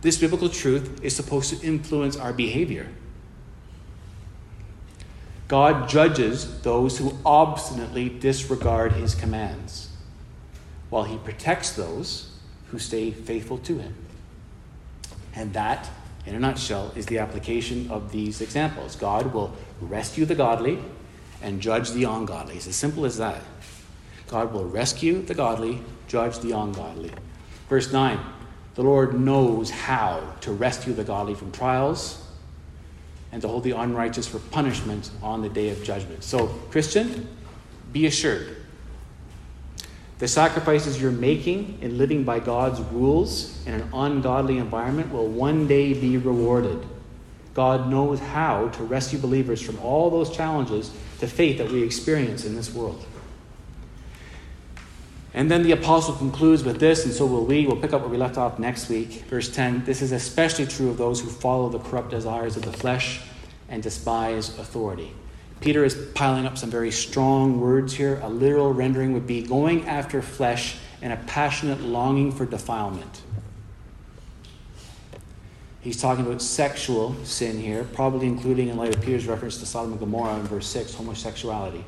this 0.00 0.16
biblical 0.16 0.48
truth 0.48 1.02
is 1.02 1.14
supposed 1.14 1.50
to 1.50 1.66
influence 1.66 2.16
our 2.16 2.32
behavior. 2.32 2.88
God 5.48 5.88
judges 5.88 6.60
those 6.60 6.98
who 6.98 7.18
obstinately 7.26 8.08
disregard 8.08 8.92
his 8.92 9.14
commands, 9.14 9.88
while 10.88 11.04
he 11.04 11.16
protects 11.18 11.72
those 11.72 12.30
who 12.68 12.78
stay 12.78 13.10
faithful 13.10 13.58
to 13.58 13.78
him. 13.78 13.94
And 15.34 15.52
that 15.54 15.90
in 16.28 16.34
a 16.34 16.38
nutshell, 16.38 16.92
is 16.94 17.06
the 17.06 17.18
application 17.18 17.90
of 17.90 18.12
these 18.12 18.42
examples. 18.42 18.96
God 18.96 19.32
will 19.32 19.56
rescue 19.80 20.26
the 20.26 20.34
godly 20.34 20.78
and 21.40 21.58
judge 21.58 21.90
the 21.92 22.04
ungodly. 22.04 22.56
It's 22.56 22.68
as 22.68 22.76
simple 22.76 23.06
as 23.06 23.16
that. 23.16 23.42
God 24.28 24.52
will 24.52 24.66
rescue 24.66 25.22
the 25.22 25.34
godly, 25.34 25.80
judge 26.06 26.38
the 26.40 26.52
ungodly. 26.52 27.12
Verse 27.70 27.90
9 27.90 28.20
The 28.74 28.82
Lord 28.82 29.18
knows 29.18 29.70
how 29.70 30.34
to 30.42 30.52
rescue 30.52 30.92
the 30.92 31.04
godly 31.04 31.34
from 31.34 31.50
trials 31.50 32.22
and 33.32 33.40
to 33.40 33.48
hold 33.48 33.64
the 33.64 33.72
unrighteous 33.72 34.26
for 34.26 34.38
punishment 34.38 35.10
on 35.22 35.40
the 35.40 35.48
day 35.48 35.70
of 35.70 35.82
judgment. 35.82 36.22
So, 36.24 36.48
Christian, 36.70 37.26
be 37.90 38.04
assured 38.04 38.57
the 40.18 40.26
sacrifices 40.26 41.00
you're 41.00 41.12
making 41.12 41.78
in 41.80 41.96
living 41.96 42.24
by 42.24 42.40
God's 42.40 42.80
rules 42.92 43.64
in 43.66 43.74
an 43.74 43.88
ungodly 43.92 44.58
environment 44.58 45.12
will 45.12 45.28
one 45.28 45.68
day 45.68 45.94
be 45.94 46.16
rewarded. 46.16 46.84
God 47.54 47.88
knows 47.88 48.18
how 48.18 48.68
to 48.68 48.84
rescue 48.84 49.18
believers 49.18 49.62
from 49.62 49.78
all 49.80 50.10
those 50.10 50.30
challenges 50.30 50.90
to 51.20 51.26
faith 51.26 51.58
that 51.58 51.70
we 51.70 51.82
experience 51.82 52.44
in 52.44 52.54
this 52.54 52.72
world. 52.72 53.04
And 55.34 55.50
then 55.50 55.62
the 55.62 55.72
apostle 55.72 56.14
concludes 56.14 56.64
with 56.64 56.80
this, 56.80 57.04
and 57.04 57.14
so 57.14 57.26
will 57.26 57.44
we. 57.44 57.66
We'll 57.66 57.76
pick 57.76 57.92
up 57.92 58.00
where 58.00 58.10
we 58.10 58.16
left 58.16 58.38
off 58.38 58.58
next 58.58 58.88
week. 58.88 59.24
Verse 59.28 59.48
10 59.48 59.84
This 59.84 60.02
is 60.02 60.10
especially 60.10 60.66
true 60.66 60.88
of 60.90 60.98
those 60.98 61.20
who 61.20 61.28
follow 61.28 61.68
the 61.68 61.78
corrupt 61.78 62.10
desires 62.10 62.56
of 62.56 62.62
the 62.62 62.72
flesh 62.72 63.20
and 63.68 63.82
despise 63.82 64.58
authority. 64.58 65.12
Peter 65.60 65.84
is 65.84 65.94
piling 66.14 66.46
up 66.46 66.56
some 66.56 66.70
very 66.70 66.90
strong 66.90 67.60
words 67.60 67.94
here. 67.94 68.20
A 68.22 68.28
literal 68.28 68.72
rendering 68.72 69.12
would 69.12 69.26
be 69.26 69.42
going 69.42 69.86
after 69.86 70.22
flesh 70.22 70.76
and 71.02 71.12
a 71.12 71.16
passionate 71.16 71.80
longing 71.80 72.30
for 72.30 72.46
defilement. 72.46 73.22
He's 75.80 76.00
talking 76.00 76.26
about 76.26 76.42
sexual 76.42 77.14
sin 77.24 77.58
here, 77.58 77.84
probably 77.92 78.26
including, 78.26 78.68
in 78.68 78.76
light 78.76 78.94
of 78.94 79.00
Peter's 79.00 79.26
reference 79.26 79.58
to 79.58 79.66
Sodom 79.66 79.92
and 79.92 80.00
Gomorrah 80.00 80.38
in 80.38 80.42
verse 80.42 80.66
6, 80.66 80.94
homosexuality. 80.94 81.84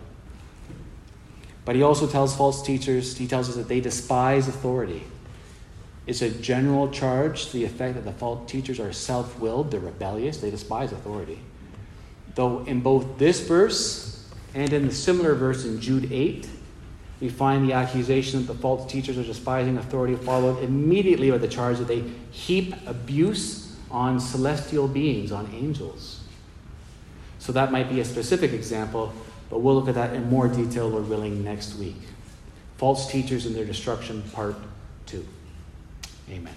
But 1.64 1.76
he 1.76 1.82
also 1.82 2.06
tells 2.06 2.34
false 2.34 2.62
teachers, 2.62 3.16
he 3.16 3.26
tells 3.26 3.48
us 3.48 3.56
that 3.56 3.68
they 3.68 3.80
despise 3.80 4.48
authority. 4.48 5.04
It's 6.06 6.22
a 6.22 6.30
general 6.30 6.90
charge 6.90 7.46
to 7.46 7.52
the 7.52 7.64
effect 7.64 7.94
that 7.94 8.04
the 8.04 8.12
false 8.12 8.50
teachers 8.50 8.80
are 8.80 8.92
self 8.92 9.38
willed, 9.38 9.70
they're 9.70 9.80
rebellious, 9.80 10.38
they 10.38 10.50
despise 10.50 10.92
authority. 10.92 11.38
Though 12.34 12.64
in 12.64 12.80
both 12.80 13.18
this 13.18 13.40
verse 13.40 14.28
and 14.54 14.72
in 14.72 14.86
the 14.86 14.94
similar 14.94 15.34
verse 15.34 15.64
in 15.64 15.80
Jude 15.80 16.12
8, 16.12 16.48
we 17.20 17.28
find 17.28 17.68
the 17.68 17.74
accusation 17.74 18.46
that 18.46 18.52
the 18.52 18.58
false 18.58 18.90
teachers 18.90 19.18
are 19.18 19.22
despising 19.22 19.76
authority 19.76 20.16
followed 20.16 20.62
immediately 20.62 21.30
by 21.30 21.38
the 21.38 21.48
charge 21.48 21.78
that 21.78 21.88
they 21.88 22.02
heap 22.30 22.74
abuse 22.86 23.76
on 23.90 24.18
celestial 24.18 24.88
beings, 24.88 25.32
on 25.32 25.50
angels. 25.52 26.20
So 27.38 27.52
that 27.52 27.72
might 27.72 27.90
be 27.90 28.00
a 28.00 28.04
specific 28.04 28.52
example, 28.52 29.12
but 29.50 29.60
we'll 29.60 29.74
look 29.74 29.88
at 29.88 29.94
that 29.96 30.14
in 30.14 30.28
more 30.30 30.48
detail, 30.48 30.88
Lord 30.88 31.08
willing, 31.08 31.44
next 31.44 31.74
week. 31.76 31.96
False 32.78 33.10
teachers 33.10 33.44
and 33.44 33.54
their 33.54 33.64
destruction, 33.64 34.22
part 34.32 34.56
two. 35.04 35.26
Amen. 36.30 36.54